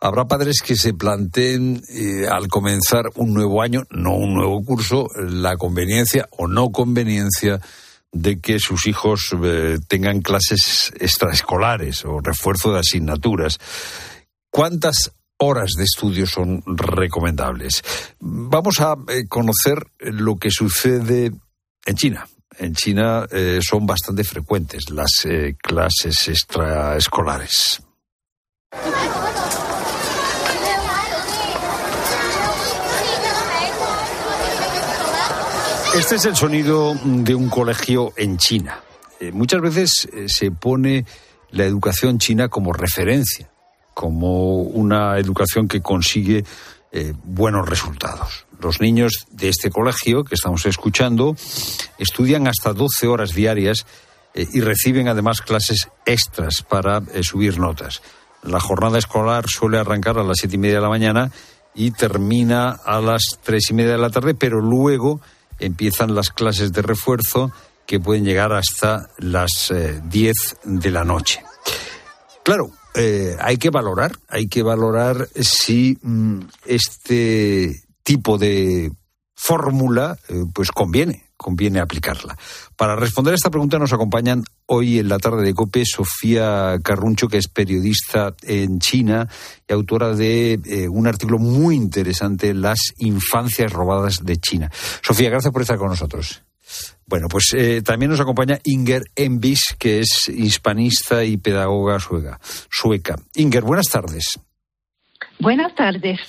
Habrá 0.00 0.26
padres 0.26 0.62
que 0.64 0.76
se 0.76 0.94
planteen 0.94 1.82
eh, 1.88 2.28
al 2.30 2.46
comenzar 2.46 3.06
un 3.16 3.34
nuevo 3.34 3.60
año, 3.60 3.82
no 3.90 4.14
un 4.14 4.34
nuevo 4.34 4.62
curso, 4.62 5.08
la 5.16 5.56
conveniencia 5.56 6.28
o 6.30 6.46
no 6.46 6.70
conveniencia 6.70 7.60
de 8.12 8.40
que 8.40 8.60
sus 8.60 8.86
hijos 8.86 9.34
eh, 9.42 9.78
tengan 9.88 10.20
clases 10.20 10.92
extraescolares 11.00 12.04
o 12.04 12.20
refuerzo 12.20 12.72
de 12.72 12.78
asignaturas. 12.78 13.58
¿Cuántas 14.48 15.10
horas 15.42 15.72
de 15.76 15.84
estudio 15.84 16.26
son 16.26 16.62
recomendables. 16.66 17.82
Vamos 18.20 18.80
a 18.80 18.94
eh, 19.08 19.26
conocer 19.28 19.84
lo 19.98 20.36
que 20.36 20.50
sucede 20.50 21.32
en 21.84 21.96
China. 21.96 22.26
En 22.58 22.74
China 22.74 23.26
eh, 23.30 23.58
son 23.60 23.84
bastante 23.86 24.22
frecuentes 24.24 24.90
las 24.90 25.24
eh, 25.24 25.56
clases 25.60 26.28
extraescolares. 26.28 27.82
Este 35.96 36.14
es 36.14 36.24
el 36.24 36.36
sonido 36.36 36.94
de 37.04 37.34
un 37.34 37.50
colegio 37.50 38.12
en 38.16 38.38
China. 38.38 38.82
muchas 39.32 39.60
veces 39.60 40.08
se 40.26 40.50
pone 40.50 41.04
la 41.50 41.64
educación 41.64 42.18
china 42.18 42.48
como 42.48 42.72
referencia 42.72 43.51
como 44.02 44.56
una 44.56 45.16
educación 45.16 45.68
que 45.68 45.80
consigue 45.80 46.44
eh, 46.90 47.12
buenos 47.22 47.68
resultados. 47.68 48.46
Los 48.60 48.80
niños 48.80 49.28
de 49.30 49.48
este 49.48 49.70
colegio 49.70 50.24
que 50.24 50.34
estamos 50.34 50.66
escuchando 50.66 51.36
estudian 51.98 52.48
hasta 52.48 52.72
12 52.72 53.06
horas 53.06 53.32
diarias 53.32 53.86
eh, 54.34 54.44
y 54.52 54.60
reciben 54.60 55.06
además 55.06 55.40
clases 55.40 55.88
extras 56.04 56.62
para 56.62 57.00
eh, 57.14 57.22
subir 57.22 57.60
notas. 57.60 58.02
La 58.42 58.58
jornada 58.58 58.98
escolar 58.98 59.44
suele 59.46 59.78
arrancar 59.78 60.18
a 60.18 60.24
las 60.24 60.38
siete 60.38 60.56
y 60.56 60.58
media 60.58 60.78
de 60.78 60.82
la 60.82 60.88
mañana 60.88 61.30
y 61.72 61.92
termina 61.92 62.70
a 62.70 63.00
las 63.00 63.38
tres 63.40 63.70
y 63.70 63.74
media 63.74 63.92
de 63.92 63.98
la 63.98 64.10
tarde, 64.10 64.34
pero 64.34 64.60
luego 64.60 65.20
empiezan 65.60 66.16
las 66.16 66.30
clases 66.30 66.72
de 66.72 66.82
refuerzo 66.82 67.52
que 67.86 68.00
pueden 68.00 68.24
llegar 68.24 68.52
hasta 68.52 69.10
las 69.18 69.72
diez 70.08 70.56
de 70.64 70.90
la 70.90 71.04
noche. 71.04 71.44
Claro, 72.42 72.72
eh, 72.94 73.36
hay 73.40 73.56
que 73.56 73.70
valorar, 73.70 74.12
hay 74.28 74.48
que 74.48 74.62
valorar 74.62 75.28
si 75.34 75.98
mm, 76.02 76.40
este 76.66 77.82
tipo 78.02 78.38
de 78.38 78.92
fórmula 79.34 80.16
eh, 80.28 80.44
pues 80.52 80.70
conviene, 80.70 81.24
conviene 81.36 81.80
aplicarla. 81.80 82.36
Para 82.76 82.94
responder 82.94 83.32
a 83.32 83.36
esta 83.36 83.50
pregunta 83.50 83.78
nos 83.78 83.92
acompañan 83.92 84.44
hoy 84.66 84.98
en 84.98 85.08
la 85.08 85.18
tarde 85.18 85.42
de 85.42 85.54
COPE 85.54 85.84
Sofía 85.84 86.78
Carruncho, 86.82 87.28
que 87.28 87.38
es 87.38 87.48
periodista 87.48 88.34
en 88.42 88.78
China 88.78 89.28
y 89.66 89.72
autora 89.72 90.14
de 90.14 90.60
eh, 90.64 90.88
un 90.88 91.06
artículo 91.06 91.38
muy 91.38 91.76
interesante, 91.76 92.54
Las 92.54 92.78
infancias 92.98 93.72
robadas 93.72 94.18
de 94.22 94.36
China. 94.36 94.70
Sofía, 95.02 95.30
gracias 95.30 95.52
por 95.52 95.62
estar 95.62 95.78
con 95.78 95.88
nosotros. 95.88 96.42
Bueno, 97.06 97.28
pues 97.28 97.52
eh, 97.54 97.82
también 97.82 98.10
nos 98.10 98.20
acompaña 98.20 98.58
Inger 98.64 99.02
Envis, 99.14 99.74
que 99.78 100.00
es 100.00 100.28
hispanista 100.28 101.24
y 101.24 101.36
pedagoga 101.36 102.00
sueca. 102.00 102.40
sueca. 102.70 103.16
Inger, 103.34 103.62
buenas 103.64 103.86
tardes. 103.86 104.38
Buenas 105.38 105.74
tardes. 105.74 106.20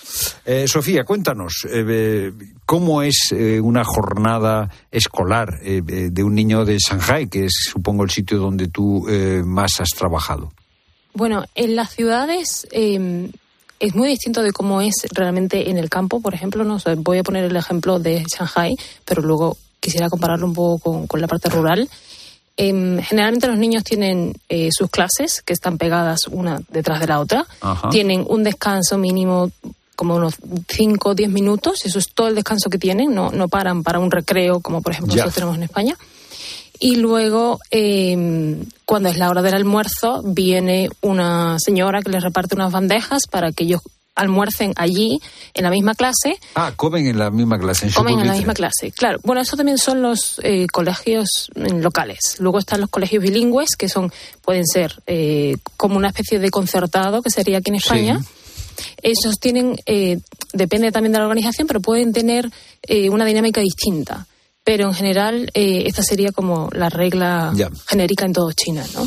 Eh, 0.44 0.68
Sofía, 0.68 1.03
cuéntanos, 1.03 1.68
eh, 1.70 2.32
¿cómo 2.65 3.03
es 3.03 3.32
una 3.62 3.84
jornada 3.84 4.70
escolar 4.92 5.60
de 5.62 6.24
un 6.24 6.34
niño 6.34 6.65
de 6.65 6.77
Shanghai, 6.80 7.27
que 7.27 7.46
es, 7.46 7.53
supongo, 7.72 8.03
el 8.03 8.10
sitio 8.10 8.39
donde 8.39 8.68
tú 8.70 9.06
más 9.46 9.80
has 9.80 9.89
trabajado? 9.89 10.51
Bueno, 11.13 11.44
en 11.53 11.75
las 11.75 11.92
ciudades 11.92 12.68
em, 12.72 13.32
es 13.80 13.94
muy 13.94 14.08
distinto 14.08 14.42
de 14.42 14.51
cómo 14.51 14.82
es 14.82 14.96
realmente 15.12 15.70
en 15.70 15.77
el 15.77 15.89
campo. 15.89 16.20
Por 16.22 16.34
ejemplo, 16.34 16.63
no 16.63 16.77
voy 16.98 17.20
a 17.20 17.24
poner 17.24 17.44
el 17.44 17.56
ejemplo 17.56 18.00
de 18.00 18.24
Shanghai, 18.24 18.75
pero 19.06 19.22
luego 19.22 19.58
quisiera 19.84 20.10
compararlo 20.10 20.48
un 20.48 20.54
poco 20.54 21.06
con, 21.06 21.22
la 21.22 21.28
parte 21.28 21.50
rural. 21.50 21.90
Em, 22.56 23.02
generalmente 23.02 23.48
los 23.48 23.58
niños 23.58 23.84
tienen 23.84 24.34
eh, 24.48 24.70
sus 24.72 24.90
clases 24.90 25.42
que 25.42 25.52
están 25.52 25.78
pegadas 25.78 26.28
una 26.32 26.62
detrás 26.70 27.02
de 27.02 27.08
la 27.08 27.20
otra. 27.20 27.46
Tienen 27.92 28.25
un 28.28 28.44
descanso 28.44 28.98
mínimo 28.98 29.52
como 29.98 30.16
unos 30.16 30.36
5 30.70 31.10
o 31.10 31.16
10 31.16 31.30
minutos. 31.30 31.86
Eso 31.86 32.00
es 32.00 32.13
todo 32.13 32.30
el 32.30 32.36
descanso 32.36 32.70
que 32.70 32.78
tienen. 32.78 33.13
No, 33.13 33.32
no 33.32 33.50
paran 33.50 33.84
para 33.84 34.00
un 34.00 34.10
recreo 34.10 34.62
como 34.62 34.82
por 34.82 34.94
ejemplo 34.94 35.13
nosotros 35.13 35.36
tenemos 35.36 35.58
en 35.58 35.63
España. 35.63 35.98
Y 36.80 36.96
luego, 36.96 37.60
em, 37.72 38.66
cuando 38.86 39.10
es 39.10 39.18
la 39.18 39.30
hora 39.30 39.42
del 39.42 39.54
almuerzo, 39.54 40.22
viene 40.24 40.90
una 41.02 41.58
señora 41.60 42.02
que 42.02 42.12
les 42.12 42.24
reparte 42.24 42.56
unas 42.56 42.72
bandejas 42.72 43.28
para 43.30 43.52
que 43.52 43.66
ellos 43.66 43.82
almuercen 44.15 44.74
allí, 44.75 45.20
en 45.53 45.63
la 45.63 45.70
misma 45.70 45.96
clase. 45.96 46.38
Ah, 46.55 46.74
comen 46.75 47.08
en 47.08 47.17
la 47.17 47.32
misma 47.32 47.60
clase. 47.60 47.88
En 47.88 47.93
comen 47.93 48.20
en 48.20 48.27
la 48.27 48.34
misma 48.34 48.53
clase, 48.53 48.91
claro. 48.91 49.20
Bueno, 49.24 49.41
eso 49.41 49.58
también 49.58 49.77
son 49.77 50.01
los 50.01 50.39
eh, 50.43 50.67
colegios 50.72 51.50
mm, 51.55 51.79
locales. 51.79 52.38
Luego 52.39 52.60
están 52.60 52.82
los 52.82 52.89
colegios 52.89 53.24
bilingües, 53.24 53.75
que 53.77 53.89
son 53.89 54.12
pueden 54.41 54.65
ser 54.65 55.01
eh, 55.08 55.55
como 55.77 55.98
una 55.98 56.10
especie 56.10 56.39
de 56.39 56.50
concertado, 56.50 57.22
que 57.22 57.29
sería 57.29 57.58
aquí 57.58 57.70
en 57.70 57.75
España. 57.75 58.20
Esos 59.01 59.39
tienen, 59.39 59.75
eh, 59.86 60.20
depende 60.51 60.91
también 60.91 61.13
de 61.13 61.20
la 61.20 61.25
organización, 61.25 61.67
pero 61.67 61.79
pueden 61.79 62.12
tener 62.13 62.50
una 63.10 63.25
dinámica 63.25 63.62
distinta. 63.62 64.25
Pero 64.63 64.88
en 64.88 64.93
general, 64.93 65.51
esta 65.53 66.03
sería 66.03 66.32
como 66.32 66.70
la 66.72 66.89
regla 66.89 67.53
genérica 67.86 68.25
en 68.25 68.34
todo 68.34 68.51
China, 68.53 68.84
¿no? 68.93 69.05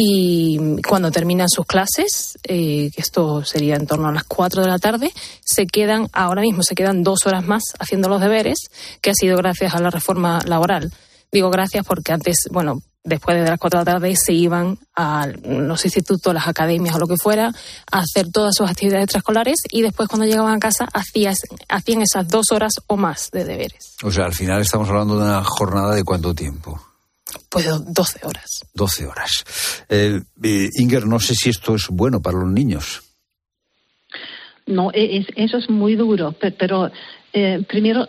Y 0.00 0.80
cuando 0.82 1.10
terminan 1.10 1.48
sus 1.48 1.66
clases, 1.66 2.38
eh, 2.44 2.88
esto 2.94 3.44
sería 3.44 3.74
en 3.74 3.84
torno 3.84 4.06
a 4.06 4.12
las 4.12 4.22
4 4.22 4.62
de 4.62 4.68
la 4.68 4.78
tarde, 4.78 5.10
se 5.44 5.66
quedan, 5.66 6.06
ahora 6.12 6.40
mismo 6.40 6.62
se 6.62 6.76
quedan 6.76 7.02
dos 7.02 7.26
horas 7.26 7.44
más 7.44 7.64
haciendo 7.80 8.08
los 8.08 8.20
deberes, 8.20 8.58
que 9.02 9.10
ha 9.10 9.14
sido 9.14 9.36
gracias 9.36 9.74
a 9.74 9.80
la 9.80 9.90
reforma 9.90 10.38
laboral. 10.46 10.92
Digo 11.32 11.50
gracias 11.50 11.84
porque 11.84 12.12
antes, 12.12 12.46
bueno, 12.52 12.80
después 13.02 13.42
de 13.42 13.50
las 13.50 13.58
4 13.58 13.80
de 13.80 13.84
la 13.84 13.92
tarde 13.92 14.14
se 14.14 14.34
iban 14.34 14.78
a 14.94 15.26
los 15.26 15.84
institutos, 15.84 16.32
las 16.32 16.46
academias 16.46 16.94
o 16.94 17.00
lo 17.00 17.08
que 17.08 17.16
fuera, 17.16 17.50
a 17.90 17.98
hacer 17.98 18.30
todas 18.30 18.54
sus 18.54 18.70
actividades 18.70 19.02
extraescolares 19.02 19.56
y 19.68 19.82
después 19.82 20.08
cuando 20.08 20.26
llegaban 20.26 20.54
a 20.54 20.60
casa 20.60 20.86
hacían 20.94 22.02
esas 22.02 22.28
dos 22.28 22.52
horas 22.52 22.74
o 22.86 22.96
más 22.96 23.30
de 23.32 23.44
deberes. 23.44 23.96
O 24.04 24.12
sea, 24.12 24.26
al 24.26 24.34
final 24.34 24.60
estamos 24.60 24.88
hablando 24.90 25.18
de 25.18 25.24
una 25.24 25.42
jornada 25.42 25.92
de 25.92 26.04
cuánto 26.04 26.36
tiempo. 26.36 26.87
Pues 27.50 27.66
12 27.66 28.26
horas. 28.26 28.64
12 28.74 29.06
horas. 29.06 29.44
Eh, 29.88 30.20
eh, 30.42 30.68
Inger, 30.78 31.06
no 31.06 31.20
sé 31.20 31.34
si 31.34 31.50
esto 31.50 31.74
es 31.74 31.88
bueno 31.88 32.20
para 32.20 32.38
los 32.38 32.48
niños. 32.48 33.02
No, 34.66 34.90
e, 34.92 35.26
eso 35.36 35.58
es 35.58 35.70
muy 35.70 35.96
duro, 35.96 36.34
pero 36.58 36.90
eh, 37.32 37.64
primero 37.68 38.08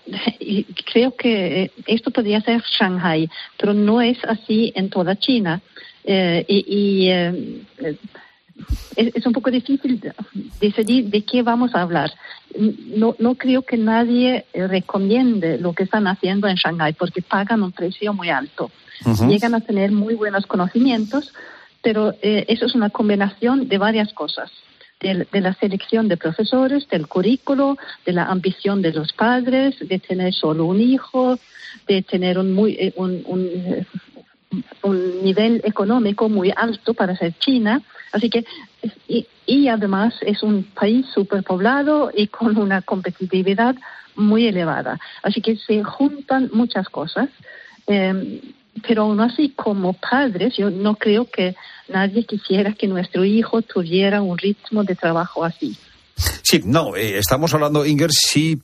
creo 0.91 1.15
que 1.15 1.71
esto 1.87 2.11
podría 2.11 2.41
ser 2.41 2.61
Shanghai, 2.61 3.29
pero 3.57 3.73
no 3.73 4.01
es 4.01 4.17
así 4.25 4.71
en 4.75 4.89
toda 4.89 5.17
China. 5.17 5.61
y, 6.05 7.09
es, 7.09 7.97
es, 9.15 9.25
un 9.25 9.33
poco 9.33 9.51
difícil 9.51 10.01
decidir 10.59 11.05
de 11.05 11.23
qué 11.23 11.43
vamos 11.43 11.75
a 11.75 11.81
hablar. 11.81 12.11
No, 12.57 13.15
no 13.19 13.35
creo 13.35 13.61
que 13.61 13.77
nadie 13.77 14.45
recomiende 14.53 15.59
lo 15.59 15.73
que 15.73 15.83
están 15.83 16.07
haciendo 16.07 16.47
en 16.47 16.55
Shanghái 16.55 16.93
porque 16.93 17.21
pagan 17.21 17.63
un 17.63 17.71
precio 17.71 18.13
muy 18.13 18.29
alto. 18.29 18.71
Llegan 19.27 19.55
a 19.55 19.61
tener 19.61 19.91
muy 19.91 20.15
buenos 20.15 20.45
conocimientos, 20.45 21.33
pero 21.81 22.13
eh, 22.21 22.45
eso 22.47 22.65
es 22.65 22.75
una 22.75 22.89
combinación 22.89 23.67
de 23.67 23.77
varias 23.77 24.13
cosas. 24.13 24.51
De, 24.99 25.25
de, 25.31 25.39
la 25.39 25.53
selección 25.53 26.09
de 26.09 26.17
profesores, 26.17 26.85
del 26.89 27.07
currículo, 27.07 27.77
de 28.05 28.11
la 28.11 28.25
ambición 28.25 28.81
de 28.81 28.91
los 28.91 29.13
padres, 29.13 29.77
de 29.79 29.97
tener 29.97 30.33
solo 30.33 30.65
un 30.65 30.81
hijo, 30.81 31.39
de 31.87 32.01
tener 32.01 32.37
un, 32.37 32.53
muy, 32.53 32.73
eh, 32.73 32.93
un, 32.97 33.23
un, 33.25 33.85
un 34.81 35.23
nivel 35.23 35.61
económico 35.63 36.27
muy 36.27 36.51
alto 36.53 36.93
para 36.93 37.15
ser 37.15 37.33
China. 37.39 37.81
Así 38.11 38.29
que, 38.29 38.43
y, 39.07 39.25
y 39.45 39.67
además 39.69 40.15
es 40.21 40.43
un 40.43 40.63
país 40.63 41.05
superpoblado 41.13 42.11
y 42.13 42.27
con 42.27 42.57
una 42.57 42.81
competitividad 42.81 43.75
muy 44.15 44.47
elevada. 44.47 44.99
Así 45.23 45.41
que 45.41 45.55
se 45.55 45.83
juntan 45.83 46.49
muchas 46.53 46.89
cosas. 46.89 47.29
Eh, 47.87 48.41
pero 48.87 49.03
aún 49.03 49.19
así, 49.21 49.53
como 49.55 49.93
padres, 49.93 50.55
yo 50.57 50.69
no 50.69 50.95
creo 50.95 51.29
que 51.29 51.55
nadie 51.87 52.25
quisiera 52.25 52.73
que 52.73 52.87
nuestro 52.87 53.25
hijo 53.25 53.61
tuviera 53.61 54.21
un 54.21 54.37
ritmo 54.37 54.83
de 54.83 54.95
trabajo 54.95 55.43
así. 55.43 55.75
Sí, 56.43 56.61
no, 56.65 56.95
eh, 56.95 57.17
estamos 57.17 57.53
hablando, 57.53 57.85
Inger, 57.85 58.11
si 58.11 58.61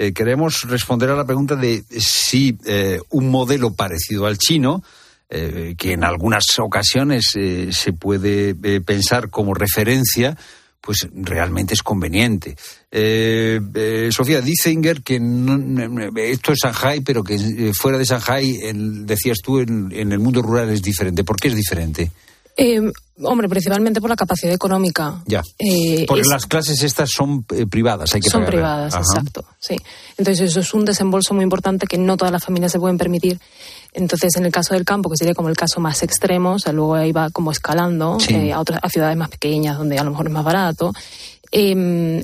eh, 0.00 0.12
queremos 0.12 0.62
responder 0.68 1.10
a 1.10 1.16
la 1.16 1.24
pregunta 1.24 1.56
de 1.56 1.82
si 1.90 2.56
eh, 2.66 3.00
un 3.10 3.32
modelo 3.32 3.74
parecido 3.74 4.26
al 4.26 4.38
chino, 4.38 4.84
eh, 5.28 5.74
que 5.76 5.92
en 5.92 6.04
algunas 6.04 6.44
ocasiones 6.60 7.32
se 7.32 7.92
puede 7.94 8.54
pensar 8.80 9.28
como 9.28 9.54
referencia, 9.54 10.38
pues 10.80 11.08
realmente 11.12 11.74
es 11.74 11.82
conveniente. 11.82 12.56
Eh, 12.90 13.60
eh, 13.74 14.08
Sofía, 14.10 14.40
dice 14.40 14.70
Inger 14.70 15.02
que 15.02 15.20
no, 15.20 16.10
esto 16.16 16.52
es 16.52 16.58
Shanghai, 16.62 17.00
pero 17.00 17.22
que 17.22 17.34
eh, 17.34 17.72
fuera 17.74 17.98
de 17.98 18.04
Shanghai, 18.04 18.58
el, 18.62 19.06
decías 19.06 19.38
tú, 19.42 19.58
en, 19.58 19.90
en, 19.92 20.12
el 20.12 20.18
mundo 20.18 20.40
rural 20.42 20.70
es 20.70 20.82
diferente. 20.82 21.24
¿Por 21.24 21.36
qué 21.36 21.48
es 21.48 21.56
diferente? 21.56 22.10
Eh, 22.60 22.80
hombre, 23.22 23.48
principalmente 23.48 24.00
por 24.00 24.10
la 24.10 24.16
capacidad 24.16 24.52
económica. 24.52 25.22
Ya. 25.26 25.42
Eh, 25.60 26.04
Porque 26.08 26.22
es, 26.22 26.26
las 26.26 26.44
clases 26.46 26.82
estas 26.82 27.08
son 27.08 27.46
eh, 27.54 27.66
privadas, 27.66 28.12
hay 28.14 28.20
que 28.20 28.28
Son 28.28 28.44
privadas, 28.44 28.94
Ajá. 28.94 29.02
exacto. 29.02 29.44
Sí. 29.60 29.76
Entonces 30.16 30.50
eso 30.50 30.58
es 30.58 30.74
un 30.74 30.84
desembolso 30.84 31.34
muy 31.34 31.44
importante 31.44 31.86
que 31.86 31.98
no 31.98 32.16
todas 32.16 32.32
las 32.32 32.44
familias 32.44 32.72
se 32.72 32.80
pueden 32.80 32.98
permitir. 32.98 33.38
Entonces, 33.92 34.36
en 34.36 34.44
el 34.44 34.52
caso 34.52 34.74
del 34.74 34.84
campo, 34.84 35.10
que 35.10 35.16
sería 35.16 35.34
como 35.34 35.48
el 35.48 35.56
caso 35.56 35.80
más 35.80 36.02
extremo, 36.02 36.52
o 36.54 36.58
sea, 36.58 36.72
luego 36.72 36.94
ahí 36.94 37.12
va 37.12 37.30
como 37.30 37.50
escalando 37.50 38.18
sí. 38.20 38.34
eh, 38.34 38.52
a 38.52 38.60
otras 38.60 38.80
a 38.82 38.88
ciudades 38.88 39.16
más 39.16 39.28
pequeñas 39.28 39.78
donde 39.78 39.98
a 39.98 40.04
lo 40.04 40.10
mejor 40.10 40.26
es 40.26 40.32
más 40.32 40.44
barato. 40.44 40.92
Eh, 41.50 41.70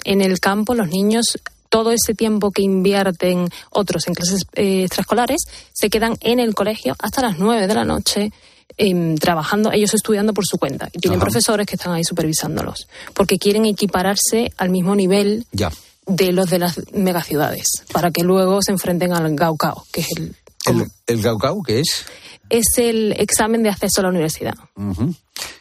en 0.05 0.21
el 0.21 0.41
campo, 0.41 0.75
los 0.75 0.89
niños 0.89 1.39
todo 1.75 1.91
ese 1.91 2.15
tiempo 2.15 2.53
que 2.53 2.63
invierten 2.63 3.49
otros 3.71 4.07
en 4.07 4.15
clases 4.15 4.43
eh, 4.55 4.85
extraescolares 4.85 5.43
se 5.73 5.91
quedan 5.91 6.17
en 6.21 6.39
el 6.39 6.55
colegio 6.55 6.95
hasta 7.01 7.21
las 7.21 7.41
nueve 7.41 7.67
de 7.67 7.75
la 7.75 7.85
noche 7.85 8.31
eh, 8.79 9.15
trabajando, 9.21 9.73
ellos 9.73 9.93
estudiando 9.93 10.33
por 10.33 10.47
su 10.47 10.57
cuenta. 10.59 10.89
Y 10.93 10.99
tienen 11.01 11.19
Ajá. 11.19 11.27
profesores 11.27 11.67
que 11.67 11.75
están 11.77 11.93
ahí 11.93 12.05
supervisándolos. 12.05 12.87
Porque 13.13 13.39
quieren 13.39 13.67
equipararse 13.67 14.53
al 14.57 14.71
mismo 14.71 14.95
nivel 14.95 15.47
ya. 15.53 15.73
de 16.07 16.33
los 16.33 16.49
de 16.49 16.61
las 16.61 16.81
megaciudades. 16.93 17.67
Para 17.93 18.11
que 18.11 18.23
luego 18.23 18.63
se 18.63 18.71
enfrenten 18.73 19.13
al 19.13 19.35
Gaokao, 19.35 19.85
que 19.93 20.03
es 20.03 20.09
el. 20.17 20.35
¿El, 20.67 20.87
el 21.07 21.23
Gaokao 21.23 21.63
qué 21.63 21.81
es? 21.81 22.07
Es 22.49 22.67
el 22.77 23.13
examen 23.13 23.63
de 23.63 23.71
acceso 23.71 24.01
a 24.01 24.03
la 24.05 24.09
universidad. 24.11 24.55
Uh 24.77 24.93
-huh. 24.93 25.15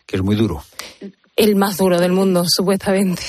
Que 0.05 0.17
es 0.17 0.22
muy 0.22 0.36
duro. 0.36 0.63
El 1.36 1.55
más 1.55 1.77
duro 1.77 2.00
del 2.00 2.12
mundo, 2.12 2.45
supuestamente. 2.48 3.24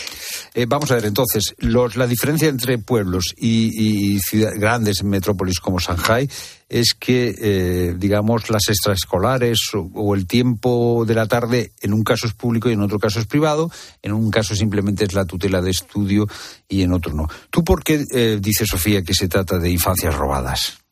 Eh, 0.56 0.66
vamos 0.68 0.90
a 0.90 0.96
ver, 0.96 1.06
entonces, 1.06 1.54
los, 1.58 1.96
la 1.96 2.06
diferencia 2.06 2.48
entre 2.48 2.78
pueblos 2.78 3.34
y, 3.36 4.14
y 4.14 4.20
ciudad, 4.20 4.52
grandes 4.56 5.02
metrópolis 5.02 5.58
como 5.58 5.80
Shanghai 5.80 6.28
es 6.68 6.94
que, 6.94 7.34
eh, 7.36 7.94
digamos, 7.96 8.50
las 8.50 8.68
extraescolares 8.68 9.58
o, 9.74 9.90
o, 9.94 10.14
el 10.14 10.26
tiempo 10.26 11.04
de 11.06 11.14
la 11.14 11.26
tarde, 11.26 11.72
en 11.80 11.92
un 11.92 12.04
caso 12.04 12.26
es 12.26 12.34
público 12.34 12.68
y 12.68 12.74
en 12.74 12.82
otro 12.82 12.98
caso 12.98 13.18
es 13.18 13.26
privado, 13.26 13.70
en 14.02 14.12
un 14.12 14.30
caso 14.30 14.54
simplemente 14.54 15.04
es 15.04 15.12
la 15.14 15.24
tutela 15.24 15.60
de 15.60 15.70
estudio 15.70 16.28
y 16.68 16.82
en 16.82 16.92
otro 16.92 17.14
no. 17.14 17.26
¿Tú 17.50 17.64
por 17.64 17.82
qué 17.82 18.04
eh, 18.12 18.38
dice 18.40 18.64
Sofía 18.64 19.02
que 19.02 19.14
se 19.14 19.28
trata 19.28 19.58
de 19.58 19.70
infancias 19.70 20.14
robadas? 20.14 20.83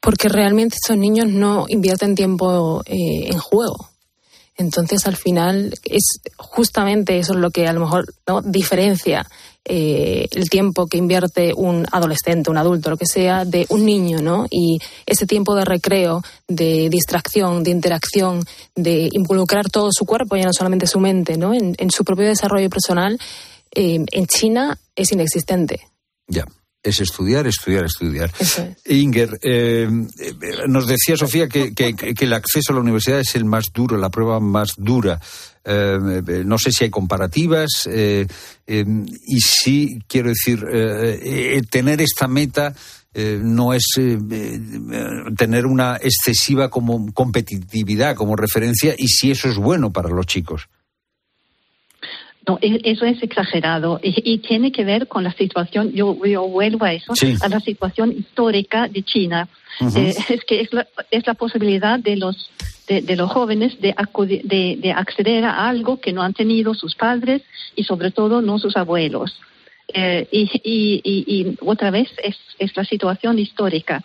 Porque 0.00 0.28
realmente 0.28 0.76
estos 0.76 0.96
niños 0.96 1.28
no 1.28 1.66
invierten 1.68 2.14
tiempo 2.14 2.82
eh, 2.86 3.28
en 3.30 3.38
juego. 3.38 3.90
Entonces, 4.60 5.06
al 5.06 5.16
final, 5.16 5.74
es 5.84 6.20
justamente 6.36 7.18
eso 7.18 7.32
es 7.32 7.38
lo 7.38 7.50
que 7.50 7.66
a 7.66 7.72
lo 7.72 7.80
mejor 7.80 8.12
¿no? 8.26 8.42
diferencia 8.42 9.26
eh, 9.64 10.26
el 10.32 10.50
tiempo 10.50 10.86
que 10.86 10.98
invierte 10.98 11.52
un 11.54 11.86
adolescente, 11.90 12.50
un 12.50 12.58
adulto, 12.58 12.90
lo 12.90 12.98
que 12.98 13.06
sea, 13.06 13.46
de 13.46 13.66
un 13.70 13.86
niño, 13.86 14.20
¿no? 14.20 14.46
Y 14.50 14.78
ese 15.06 15.26
tiempo 15.26 15.54
de 15.54 15.64
recreo, 15.64 16.22
de 16.46 16.88
distracción, 16.90 17.62
de 17.62 17.70
interacción, 17.70 18.44
de 18.74 19.08
involucrar 19.12 19.70
todo 19.70 19.90
su 19.92 20.04
cuerpo, 20.04 20.36
ya 20.36 20.44
no 20.44 20.52
solamente 20.52 20.86
su 20.86 21.00
mente, 21.00 21.38
¿no? 21.38 21.54
En, 21.54 21.74
en 21.78 21.90
su 21.90 22.04
propio 22.04 22.26
desarrollo 22.26 22.68
personal, 22.68 23.18
eh, 23.74 24.04
en 24.10 24.26
China 24.26 24.78
es 24.94 25.12
inexistente. 25.12 25.88
Ya 26.26 26.44
es 26.82 27.00
estudiar, 27.00 27.46
estudiar, 27.46 27.84
estudiar. 27.84 28.32
Es. 28.38 28.62
Inger, 28.86 29.38
eh, 29.42 29.88
nos 30.66 30.86
decía 30.86 31.16
Sofía 31.16 31.48
que, 31.48 31.74
que, 31.74 31.94
que, 31.94 32.24
el 32.24 32.32
acceso 32.32 32.72
a 32.72 32.74
la 32.74 32.80
universidad 32.80 33.20
es 33.20 33.34
el 33.34 33.44
más 33.44 33.66
duro, 33.72 33.96
la 33.96 34.10
prueba 34.10 34.40
más 34.40 34.74
dura. 34.76 35.20
Eh, 35.62 36.22
no 36.44 36.58
sé 36.58 36.72
si 36.72 36.84
hay 36.84 36.90
comparativas 36.90 37.86
eh, 37.86 38.26
y 38.66 39.40
sí, 39.40 40.00
quiero 40.06 40.30
decir, 40.30 40.64
tener 41.68 42.00
esta 42.00 42.28
meta 42.28 42.74
no 43.14 43.74
es 43.74 43.84
tener 45.36 45.66
una 45.66 45.96
excesiva 45.96 46.70
como 46.70 47.12
competitividad 47.12 48.14
como 48.14 48.36
referencia 48.36 48.94
y 48.96 49.08
si 49.08 49.32
eso 49.32 49.48
es 49.48 49.56
bueno 49.56 49.92
para 49.92 50.08
los 50.08 50.26
chicos. 50.26 50.68
No, 52.46 52.58
e, 52.62 52.80
eso 52.84 53.04
es 53.04 53.22
exagerado 53.22 54.00
y, 54.02 54.14
y, 54.32 54.38
tiene 54.38 54.72
que 54.72 54.84
ver 54.84 55.08
con 55.08 55.24
la 55.24 55.32
situación, 55.32 55.92
yo, 55.92 56.16
yo 56.24 56.46
vuelvo 56.48 56.86
a 56.86 56.92
eso, 56.94 57.14
sí. 57.14 57.34
a 57.42 57.48
la 57.48 57.60
situación 57.60 58.12
histórica 58.12 58.88
de 58.88 59.02
China. 59.02 59.48
Uh 59.80 59.84
-huh. 59.84 59.98
eh, 59.98 60.14
es 60.30 60.44
que 60.44 60.60
es 60.62 60.72
la, 60.72 60.86
es 61.10 61.26
la, 61.26 61.34
posibilidad 61.34 61.98
de 61.98 62.16
los, 62.16 62.50
de, 62.88 63.02
de 63.02 63.16
los 63.16 63.30
jóvenes 63.30 63.78
de, 63.80 63.94
de, 64.44 64.78
de, 64.80 64.92
acceder 64.92 65.44
a 65.44 65.68
algo 65.68 66.00
que 66.00 66.12
no 66.12 66.22
han 66.22 66.32
tenido 66.32 66.74
sus 66.74 66.94
padres 66.94 67.42
y 67.76 67.84
sobre 67.84 68.10
todo 68.10 68.40
no 68.40 68.58
sus 68.58 68.76
abuelos. 68.76 69.38
Eh, 69.92 70.26
y, 70.30 70.42
y, 70.64 71.00
y, 71.04 71.56
otra 71.60 71.90
vez 71.90 72.08
es, 72.22 72.36
es 72.58 72.74
la 72.76 72.84
situación 72.84 73.38
histórica. 73.38 74.02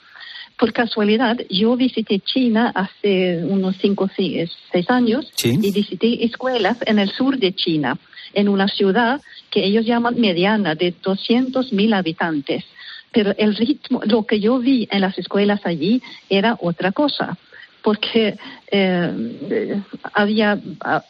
Por 0.58 0.72
casualidad, 0.72 1.38
yo 1.50 1.76
visité 1.76 2.20
China 2.20 2.72
hace 2.74 3.44
unos 3.44 3.76
cinco, 3.82 4.10
seis, 4.16 4.50
seis 4.72 4.90
años 4.90 5.32
sí. 5.36 5.58
y 5.62 5.72
visité 5.72 6.24
escuelas 6.24 6.78
en 6.86 7.00
el 7.00 7.10
sur 7.12 7.38
de 7.38 7.54
China 7.54 7.98
en 8.36 8.50
una 8.50 8.68
ciudad 8.68 9.22
que 9.50 9.66
ellos 9.66 9.86
llaman 9.86 10.20
mediana, 10.20 10.76
de 10.76 10.94
200 11.02 11.74
mil 11.74 11.94
habitantes. 11.94 12.64
Pero 13.12 13.34
el 13.38 13.56
ritmo, 13.56 14.02
lo 14.06 14.26
que 14.26 14.40
yo 14.40 14.60
vi 14.60 14.88
en 14.92 15.02
las 15.02 15.18
escuelas 15.18 15.62
allí 15.64 16.02
era 16.30 16.58
otra 16.60 16.92
cosa, 16.92 17.38
porque 17.82 18.38
eh, 18.70 19.82
había, 20.14 20.60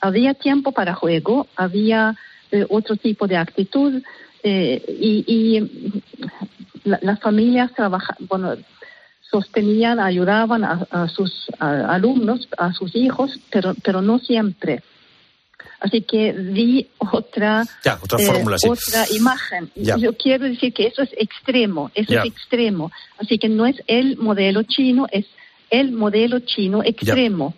había 0.01 0.33
tiempo 0.35 0.71
para 0.71 0.93
juego, 0.93 1.47
había 1.55 2.15
eh, 2.51 2.65
otro 2.69 2.95
tipo 2.95 3.27
de 3.27 3.37
actitud 3.37 4.03
eh, 4.43 4.83
y, 4.87 5.23
y 5.27 6.01
la, 6.83 6.99
las 7.01 7.19
familias 7.19 7.73
trabajaban, 7.73 8.27
bueno, 8.27 8.55
sostenían, 9.31 9.99
ayudaban 9.99 10.63
a, 10.63 10.85
a 10.91 11.07
sus 11.07 11.47
alumnos, 11.59 12.47
a 12.57 12.71
sus 12.73 12.95
hijos, 12.95 13.39
pero, 13.49 13.73
pero 13.83 14.01
no 14.01 14.19
siempre. 14.19 14.83
Así 15.79 16.01
que 16.01 16.31
vi 16.31 16.87
otra, 16.97 17.63
ya, 17.83 17.99
otra, 18.01 18.19
eh, 18.19 18.25
fórmula, 18.25 18.57
sí. 18.57 18.69
otra 18.69 19.05
imagen. 19.11 19.71
Ya. 19.75 19.97
Yo 19.97 20.15
quiero 20.17 20.45
decir 20.45 20.73
que 20.73 20.87
eso 20.87 21.01
es 21.01 21.09
extremo, 21.17 21.91
eso 21.93 22.13
ya. 22.13 22.21
es 22.21 22.27
extremo. 22.27 22.91
Así 23.19 23.37
que 23.37 23.49
no 23.49 23.65
es 23.65 23.75
el 23.87 24.17
modelo 24.17 24.63
chino, 24.63 25.07
es 25.11 25.25
el 25.69 25.91
modelo 25.91 26.39
chino 26.39 26.83
extremo. 26.83 27.55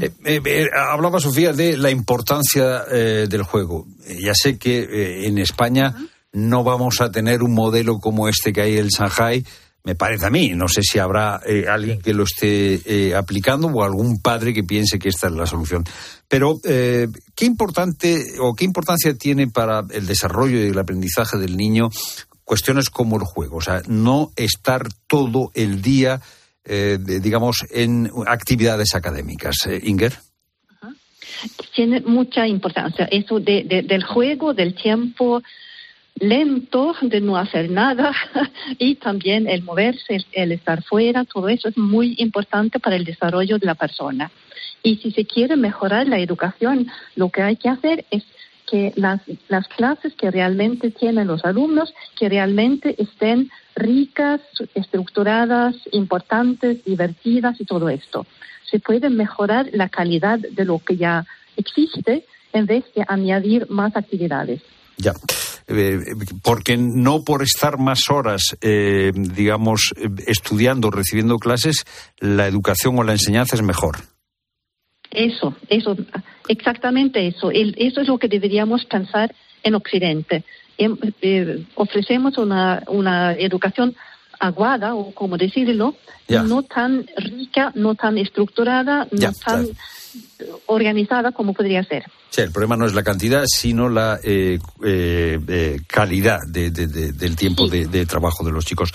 Eh, 0.00 0.10
eh, 0.24 0.40
eh, 0.44 0.66
hablaba 0.74 1.20
Sofía 1.20 1.52
de 1.52 1.76
la 1.76 1.90
importancia 1.90 2.84
eh, 2.90 3.26
del 3.28 3.42
juego. 3.42 3.86
ya 4.06 4.32
sé 4.34 4.58
que 4.58 5.26
en 5.26 5.38
España 5.38 5.94
no 6.32 6.64
vamos 6.64 7.00
a 7.00 7.10
tener 7.10 7.42
un 7.42 7.54
modelo 7.54 7.98
como 7.98 8.28
este 8.28 8.52
que 8.52 8.60
hay 8.60 8.78
en 8.78 8.88
Shanghai, 8.88 9.44
me 9.84 9.94
parece 9.94 10.26
a 10.26 10.30
mí. 10.30 10.50
No 10.54 10.66
sé 10.66 10.82
si 10.82 10.98
habrá 10.98 11.40
eh, 11.46 11.66
alguien 11.68 12.00
que 12.00 12.14
lo 12.14 12.24
esté 12.24 12.80
eh, 12.86 13.14
aplicando 13.14 13.68
o 13.68 13.84
algún 13.84 14.20
padre 14.20 14.54
que 14.54 14.64
piense 14.64 14.98
que 14.98 15.10
esta 15.10 15.28
es 15.28 15.34
la 15.34 15.46
solución. 15.46 15.84
Pero, 16.26 16.58
eh, 16.64 17.06
¿qué 17.36 17.44
importante 17.44 18.24
o 18.40 18.54
qué 18.54 18.64
importancia 18.64 19.14
tiene 19.14 19.46
para 19.46 19.84
el 19.90 20.06
desarrollo 20.06 20.58
y 20.58 20.68
el 20.68 20.78
aprendizaje 20.78 21.36
del 21.36 21.56
niño 21.56 21.90
cuestiones 22.44 22.88
como 22.88 23.16
el 23.16 23.24
juego? 23.24 23.58
O 23.58 23.60
sea, 23.60 23.82
no 23.86 24.32
estar 24.36 24.88
todo 25.06 25.50
el 25.54 25.82
día, 25.82 26.20
digamos, 26.64 27.58
en 27.70 28.10
actividades 28.26 28.94
académicas. 28.94 29.56
Inger. 29.82 30.14
Tiene 31.74 32.00
mucha 32.00 32.46
importancia. 32.46 33.04
Eso 33.10 33.38
de, 33.38 33.64
de, 33.64 33.82
del 33.82 34.02
juego, 34.02 34.54
del 34.54 34.74
tiempo 34.74 35.42
lento, 36.16 36.94
de 37.02 37.20
no 37.20 37.36
hacer 37.36 37.70
nada 37.70 38.12
y 38.78 38.96
también 38.96 39.48
el 39.48 39.62
moverse, 39.62 40.24
el, 40.32 40.52
estar 40.52 40.82
fuera, 40.82 41.24
todo 41.24 41.48
eso 41.48 41.68
es 41.68 41.76
muy 41.76 42.14
importante 42.18 42.78
para 42.78 42.96
el 42.96 43.04
desarrollo 43.04 43.58
de 43.58 43.66
la 43.66 43.74
persona. 43.74 44.30
Y 44.82 44.96
si 44.96 45.10
se 45.12 45.24
quiere 45.24 45.56
mejorar 45.56 46.06
la 46.06 46.18
educación, 46.18 46.88
lo 47.16 47.30
que 47.30 47.42
hay 47.42 47.56
que 47.56 47.68
hacer 47.68 48.04
es 48.10 48.22
que 48.66 48.92
las, 48.96 49.20
las 49.48 49.66
clases 49.68 50.14
que 50.14 50.30
realmente 50.30 50.90
tienen 50.90 51.26
los 51.26 51.44
alumnos, 51.44 51.92
que 52.16 52.28
realmente 52.28 52.94
estén 53.02 53.50
ricas, 53.76 54.40
estructuradas, 54.74 55.74
importantes, 55.92 56.84
divertidas 56.84 57.60
y 57.60 57.64
todo 57.64 57.88
esto. 57.88 58.26
Se 58.70 58.78
puede 58.78 59.10
mejorar 59.10 59.68
la 59.72 59.88
calidad 59.88 60.38
de 60.38 60.64
lo 60.64 60.78
que 60.78 60.96
ya 60.96 61.26
existe 61.56 62.24
en 62.52 62.66
vez 62.66 62.84
de 62.94 63.04
añadir 63.06 63.68
más 63.68 63.96
actividades. 63.96 64.62
Ya. 64.96 65.12
Eh, 65.66 65.98
porque 66.42 66.76
no 66.76 67.24
por 67.24 67.42
estar 67.42 67.78
más 67.78 68.10
horas, 68.10 68.56
eh, 68.60 69.12
digamos, 69.14 69.94
estudiando, 70.26 70.90
recibiendo 70.90 71.38
clases, 71.38 71.84
la 72.18 72.46
educación 72.46 72.98
o 72.98 73.02
la 73.02 73.12
enseñanza 73.12 73.56
es 73.56 73.62
mejor. 73.62 73.96
Eso, 75.10 75.56
eso, 75.68 75.96
exactamente 76.48 77.26
eso. 77.26 77.50
El, 77.50 77.74
eso 77.78 78.00
es 78.00 78.08
lo 78.08 78.18
que 78.18 78.28
deberíamos 78.28 78.84
pensar 78.84 79.34
en 79.62 79.74
Occidente. 79.74 80.44
Em, 80.76 80.96
eh, 81.22 81.64
ofrecemos 81.76 82.36
una, 82.36 82.82
una 82.88 83.32
educación 83.32 83.94
aguada, 84.40 84.94
o 84.94 85.12
como 85.12 85.36
decirlo, 85.38 85.94
no 86.28 86.62
tan 86.62 87.06
rica, 87.16 87.72
no 87.74 87.94
tan 87.94 88.18
estructurada, 88.18 89.06
no 89.10 89.32
tan. 89.32 89.68
Organizada 90.66 91.32
como 91.32 91.52
podría 91.52 91.82
ser. 91.84 92.04
Sí, 92.30 92.40
el 92.40 92.50
problema 92.52 92.76
no 92.76 92.86
es 92.86 92.94
la 92.94 93.02
cantidad, 93.02 93.44
sino 93.46 93.88
la 93.88 94.18
eh, 94.22 94.58
eh, 94.84 95.38
eh, 95.48 95.80
calidad 95.86 96.38
de- 96.48 96.70
de- 96.70 96.86
de- 96.88 97.12
del 97.12 97.36
tiempo 97.36 97.68
de, 97.68 97.86
de 97.86 98.06
trabajo 98.06 98.44
de 98.44 98.52
los 98.52 98.64
chicos. 98.64 98.92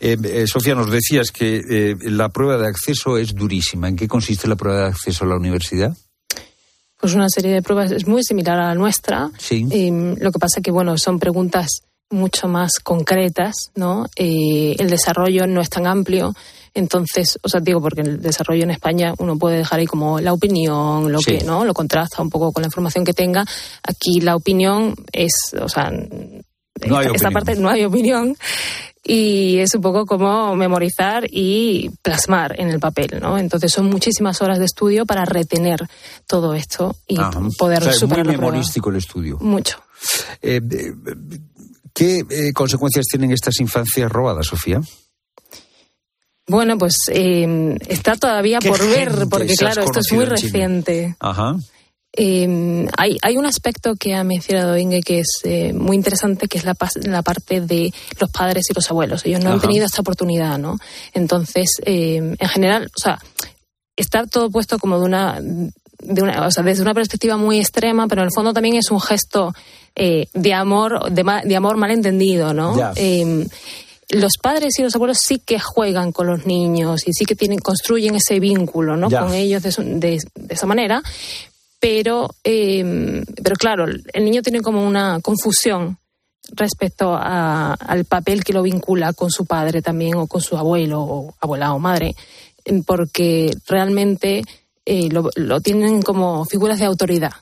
Eh, 0.00 0.16
eh, 0.24 0.44
Sofía, 0.46 0.74
nos 0.74 0.90
decías 0.90 1.30
que 1.30 1.62
eh, 1.68 1.94
la 2.02 2.28
prueba 2.28 2.58
de 2.58 2.66
acceso 2.68 3.16
es 3.18 3.34
durísima. 3.34 3.88
¿En 3.88 3.96
qué 3.96 4.08
consiste 4.08 4.46
la 4.48 4.56
prueba 4.56 4.80
de 4.82 4.86
acceso 4.88 5.24
a 5.24 5.28
la 5.28 5.36
universidad? 5.36 5.96
Pues 7.00 7.14
una 7.14 7.28
serie 7.28 7.52
de 7.52 7.62
pruebas 7.62 7.90
es 7.90 8.06
muy 8.06 8.22
similar 8.22 8.58
a 8.60 8.68
la 8.68 8.74
nuestra. 8.74 9.30
Sí. 9.38 9.66
Eh, 9.70 10.14
lo 10.20 10.30
que 10.30 10.38
pasa 10.38 10.60
que, 10.60 10.70
bueno, 10.70 10.96
son 10.98 11.18
preguntas 11.18 11.68
mucho 12.10 12.46
más 12.46 12.72
concretas, 12.82 13.54
¿no? 13.74 14.06
Eh, 14.16 14.76
el 14.78 14.90
desarrollo 14.90 15.46
no 15.46 15.60
es 15.62 15.70
tan 15.70 15.86
amplio. 15.86 16.34
Entonces, 16.74 17.38
o 17.42 17.48
sea, 17.48 17.60
digo, 17.60 17.80
porque 17.82 18.00
el 18.00 18.22
desarrollo 18.22 18.62
en 18.64 18.70
España 18.70 19.14
uno 19.18 19.36
puede 19.38 19.58
dejar 19.58 19.80
ahí 19.80 19.86
como 19.86 20.20
la 20.20 20.32
opinión, 20.32 21.12
lo 21.12 21.18
Sí. 21.20 21.38
que, 21.38 21.44
¿no? 21.44 21.64
Lo 21.64 21.74
contrasta 21.74 22.22
un 22.22 22.30
poco 22.30 22.50
con 22.52 22.62
la 22.62 22.68
información 22.68 23.04
que 23.04 23.12
tenga. 23.12 23.44
Aquí 23.82 24.20
la 24.20 24.36
opinión 24.36 24.94
es, 25.12 25.32
o 25.60 25.68
sea, 25.68 25.90
No 25.90 27.00
esta, 27.00 27.30
parte 27.30 27.54
no 27.56 27.68
hay 27.68 27.84
opinión 27.84 28.36
y 29.04 29.58
es 29.58 29.74
un 29.74 29.82
poco 29.82 30.06
como 30.06 30.56
memorizar 30.56 31.24
y 31.30 31.90
plasmar 32.02 32.58
en 32.58 32.68
el 32.70 32.80
papel, 32.80 33.18
¿no? 33.20 33.36
Entonces 33.38 33.70
son 33.72 33.86
muchísimas 33.86 34.40
horas 34.40 34.58
de 34.58 34.64
estudio 34.64 35.04
para 35.04 35.24
retener 35.24 35.86
todo 36.26 36.54
esto 36.54 36.96
y 37.06 37.18
Ajá. 37.20 37.38
poder 37.58 37.80
O 37.80 37.82
sea, 37.82 37.90
es 37.92 38.00
muy 38.00 38.08
superar 38.08 38.24
prueba. 38.26 38.40
memorístico 38.42 38.90
el 38.90 38.96
estudio. 38.96 39.36
Mucho. 39.40 39.78
Eh, 40.40 40.60
eh, 40.70 40.92
¿Qué 41.94 42.24
eh, 42.30 42.52
consecuencias 42.54 43.04
tienen 43.10 43.30
estas 43.32 43.60
infancias 43.60 44.10
robadas, 44.10 44.46
Sofía? 44.46 44.80
Bueno, 46.48 46.76
pues 46.78 46.94
eh, 47.10 47.76
está 47.88 48.16
todavía 48.16 48.58
¿Qué 48.58 48.68
por 48.68 48.80
ver, 48.80 49.26
porque 49.30 49.54
claro, 49.54 49.82
esto 49.82 50.00
es 50.00 50.12
muy 50.12 50.24
reciente. 50.42 51.16
Ajá. 51.20 51.56
Eh, 52.14 52.86
hay, 52.98 53.16
hay 53.22 53.36
un 53.38 53.46
aspecto 53.46 53.94
que 53.96 54.14
ha 54.14 54.22
mencionado 54.22 54.76
Inge 54.76 55.00
que 55.00 55.20
es 55.20 55.28
eh, 55.44 55.72
muy 55.72 55.96
interesante, 55.96 56.46
que 56.46 56.58
es 56.58 56.64
la, 56.64 56.74
pas- 56.74 57.02
la 57.06 57.22
parte 57.22 57.62
de 57.62 57.92
los 58.20 58.30
padres 58.30 58.68
y 58.68 58.74
los 58.74 58.90
abuelos. 58.90 59.24
Ellos 59.24 59.40
no 59.40 59.50
han 59.50 59.60
tenido 59.60 59.86
esta 59.86 60.02
oportunidad, 60.02 60.58
¿no? 60.58 60.76
Entonces, 61.14 61.70
eh, 61.86 62.34
en 62.38 62.48
general, 62.48 62.90
o 62.94 63.00
sea, 63.00 63.18
está 63.96 64.26
todo 64.26 64.50
puesto 64.50 64.78
como 64.78 64.98
de 64.98 65.06
una, 65.06 65.40
de 65.40 66.22
una, 66.22 66.46
o 66.46 66.50
sea, 66.50 66.62
desde 66.62 66.82
una 66.82 66.92
perspectiva 66.92 67.38
muy 67.38 67.58
extrema, 67.60 68.06
pero 68.08 68.20
en 68.22 68.26
el 68.26 68.32
fondo 68.34 68.52
también 68.52 68.74
es 68.76 68.90
un 68.90 69.00
gesto 69.00 69.54
eh, 69.94 70.26
de 70.34 70.52
amor, 70.52 71.10
de, 71.10 71.24
ma- 71.24 71.42
de 71.42 71.56
amor 71.56 71.78
malentendido, 71.78 72.52
¿no? 72.52 72.76
Ya. 72.76 72.92
Los 74.12 74.32
padres 74.40 74.78
y 74.78 74.82
los 74.82 74.94
abuelos 74.94 75.18
sí 75.20 75.38
que 75.38 75.58
juegan 75.58 76.12
con 76.12 76.26
los 76.28 76.46
niños 76.46 77.08
y 77.08 77.12
sí 77.12 77.24
que 77.24 77.34
tienen, 77.34 77.58
construyen 77.58 78.14
ese 78.14 78.38
vínculo, 78.40 78.96
¿no? 78.96 79.08
Ya. 79.08 79.20
Con 79.20 79.34
ellos 79.34 79.62
de, 79.62 79.72
su- 79.72 79.82
de- 79.82 80.20
de 80.34 80.54
esa 80.54 80.66
manera, 80.66 81.02
pero, 81.80 82.28
eh, 82.44 83.24
pero 83.42 83.56
claro, 83.56 83.86
el 83.86 84.24
niño 84.24 84.42
tiene 84.42 84.60
como 84.60 84.86
una 84.86 85.18
confusión 85.20 85.98
respecto 86.52 87.14
a- 87.14 87.74
al 87.74 88.04
papel 88.04 88.44
que 88.44 88.52
lo 88.52 88.62
vincula 88.62 89.12
con 89.12 89.30
su 89.30 89.46
padre 89.46 89.80
también 89.82 90.14
o 90.16 90.26
con 90.26 90.40
su 90.40 90.56
abuelo 90.56 91.00
o 91.02 91.34
abuela 91.40 91.72
o 91.72 91.78
madre, 91.78 92.14
eh, 92.64 92.82
porque 92.86 93.50
realmente 93.66 94.42
eh, 94.84 95.08
lo, 95.10 95.30
lo 95.36 95.60
tienen 95.60 96.02
como 96.02 96.44
figuras 96.44 96.78
de 96.78 96.84
autoridad. 96.86 97.32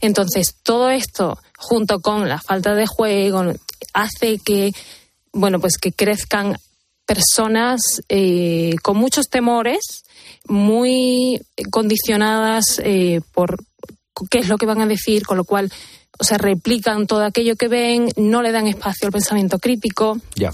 Entonces, 0.00 0.56
todo 0.62 0.90
esto, 0.90 1.38
junto 1.56 2.00
con 2.00 2.28
la 2.28 2.38
falta 2.40 2.74
de 2.74 2.86
juego, 2.86 3.54
hace 3.94 4.38
que, 4.38 4.72
bueno, 5.32 5.60
pues 5.60 5.78
que 5.78 5.92
crezcan 5.92 6.56
personas 7.06 7.80
eh, 8.08 8.74
con 8.82 8.96
muchos 8.96 9.28
temores, 9.28 10.04
muy 10.46 11.40
condicionadas 11.70 12.80
eh, 12.84 13.20
por 13.32 13.56
qué 14.30 14.38
es 14.38 14.48
lo 14.48 14.58
que 14.58 14.66
van 14.66 14.80
a 14.80 14.86
decir, 14.86 15.26
con 15.26 15.36
lo 15.36 15.44
cual, 15.44 15.72
o 16.18 16.24
sea, 16.24 16.38
replican 16.38 17.06
todo 17.06 17.24
aquello 17.24 17.56
que 17.56 17.68
ven, 17.68 18.08
no 18.16 18.42
le 18.42 18.52
dan 18.52 18.66
espacio 18.66 19.06
al 19.06 19.12
pensamiento 19.12 19.58
crítico 19.58 20.18
Ya. 20.36 20.50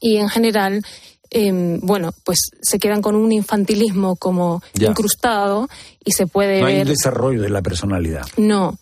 y 0.00 0.16
en 0.16 0.28
general, 0.28 0.82
eh, 1.30 1.78
bueno, 1.82 2.12
pues 2.24 2.38
se 2.60 2.78
quedan 2.78 3.02
con 3.02 3.14
un 3.14 3.30
infantilismo 3.32 4.16
como 4.16 4.62
Ya. 4.74 4.88
incrustado 4.88 5.68
y 6.04 6.12
se 6.12 6.26
puede 6.26 6.60
No 6.60 6.66
hay 6.66 6.74
ver. 6.76 6.86
un 6.86 6.92
desarrollo 6.92 7.42
de 7.42 7.50
la 7.50 7.62
personalidad. 7.62 8.26
No. 8.36 8.78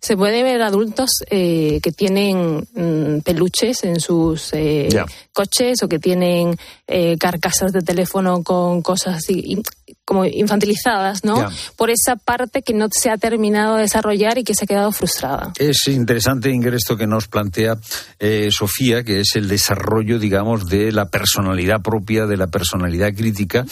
Se 0.00 0.16
puede 0.16 0.42
ver 0.42 0.62
adultos 0.62 1.10
eh, 1.30 1.80
que 1.82 1.92
tienen 1.92 2.66
mm, 2.74 3.20
peluches 3.22 3.84
en 3.84 4.00
sus 4.00 4.52
eh, 4.54 4.88
coches 5.34 5.82
o 5.82 5.88
que 5.88 5.98
tienen 5.98 6.56
eh, 6.86 7.16
carcasas 7.18 7.72
de 7.72 7.82
teléfono 7.82 8.42
con 8.42 8.80
cosas 8.80 9.16
así 9.16 9.62
como 10.10 10.24
infantilizadas, 10.24 11.24
¿no? 11.24 11.36
Ya. 11.36 11.50
Por 11.76 11.88
esa 11.88 12.16
parte 12.16 12.62
que 12.62 12.74
no 12.74 12.88
se 12.90 13.10
ha 13.10 13.16
terminado 13.16 13.76
de 13.76 13.82
desarrollar 13.82 14.38
y 14.38 14.42
que 14.42 14.56
se 14.56 14.64
ha 14.64 14.66
quedado 14.66 14.90
frustrada. 14.90 15.52
Es 15.56 15.86
interesante, 15.86 16.50
Inger, 16.50 16.74
esto 16.74 16.96
que 16.96 17.06
nos 17.06 17.28
plantea 17.28 17.76
eh, 18.18 18.48
Sofía, 18.50 19.04
que 19.04 19.20
es 19.20 19.36
el 19.36 19.46
desarrollo, 19.46 20.18
digamos, 20.18 20.66
de 20.66 20.90
la 20.90 21.08
personalidad 21.10 21.80
propia, 21.80 22.26
de 22.26 22.36
la 22.36 22.48
personalidad 22.48 23.14
crítica. 23.14 23.64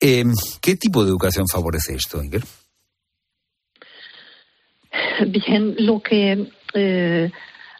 Eh, 0.00 0.24
¿Qué 0.62 0.76
tipo 0.76 1.04
de 1.04 1.10
educación 1.10 1.46
favorece 1.46 1.94
esto, 1.94 2.22
Inger? 2.22 2.42
Bien, 5.26 5.74
lo 5.78 6.00
que 6.00 6.48
eh, 6.72 7.30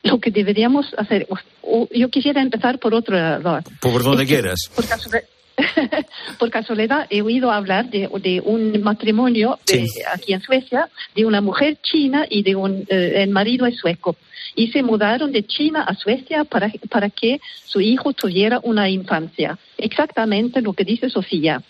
lo 0.03 0.21
que 0.21 0.31
deberíamos 0.31 0.85
hacer, 0.99 1.27
o- 1.31 1.39
o- 1.63 1.89
yo 1.95 2.11
quisiera 2.11 2.43
empezar 2.43 2.79
por 2.79 2.93
otro 2.93 3.17
lado. 3.17 3.61
Por 3.81 4.03
donde 4.03 4.25
Es 4.25 4.29
que, 4.29 4.35
quieras. 4.35 4.59
Por 4.75 4.87
casualidad, 4.87 5.23
por 6.39 6.51
casualidad 6.51 7.07
he 7.11 7.23
oído 7.23 7.51
hablar 7.51 7.91
de, 7.91 8.09
de 8.23 8.41
un 8.45 8.81
matrimonio 8.83 9.59
de- 9.67 9.87
Sí. 9.87 10.01
aquí 10.13 10.33
en 10.33 10.41
Suecia 10.43 10.89
de 11.15 11.25
una 11.25 11.41
mujer 11.41 11.79
china 11.83 12.27
y 12.29 12.43
de 12.43 12.55
un 12.57 12.85
eh, 12.89 13.23
el 13.23 13.31
marido 13.31 13.67
es 13.67 13.77
sueco 13.79 14.17
y 14.55 14.69
se 14.73 14.83
mudaron 14.83 15.31
de 15.33 15.45
China 15.45 15.83
a 15.83 15.95
Suecia 15.95 16.45
para 16.45 16.71
para 16.89 17.09
que 17.11 17.41
su 17.65 17.81
hijo 17.81 18.13
tuviera 18.13 18.59
una 18.63 18.89
infancia. 18.89 19.59
Exactamente 19.79 20.61
lo 20.61 20.73
que 20.73 20.85
dice 20.85 21.09
Sofía. 21.11 21.63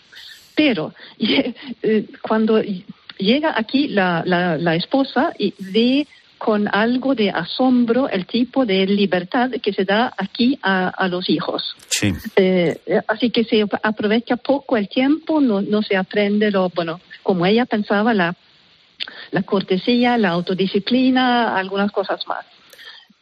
Pero 0.55 0.93
eh, 1.19 2.05
cuando 2.21 2.61
llega 3.17 3.53
aquí 3.55 3.87
la, 3.87 4.23
la, 4.25 4.57
la 4.57 4.75
esposa 4.75 5.31
y 5.37 5.53
ve 5.59 6.07
con 6.43 6.67
algo 6.73 7.13
de 7.13 7.29
asombro 7.29 8.09
el 8.09 8.25
tipo 8.25 8.65
de 8.65 8.87
libertad 8.87 9.51
que 9.61 9.71
se 9.73 9.85
da 9.85 10.11
aquí 10.17 10.57
a, 10.63 10.87
a 10.87 11.07
los 11.07 11.29
hijos. 11.29 11.75
Sí. 11.87 12.11
Eh, 12.35 12.79
así 13.07 13.29
que 13.29 13.43
se 13.43 13.63
aprovecha 13.83 14.37
poco 14.37 14.75
el 14.75 14.89
tiempo, 14.89 15.39
no, 15.39 15.61
no 15.61 15.83
se 15.83 15.95
aprende 15.95 16.49
lo, 16.49 16.69
bueno, 16.69 16.99
como 17.21 17.45
ella 17.45 17.67
pensaba, 17.67 18.15
la, 18.15 18.35
la 19.29 19.43
cortesía, 19.43 20.17
la 20.17 20.29
autodisciplina, 20.29 21.55
algunas 21.55 21.91
cosas 21.91 22.25
más. 22.25 22.43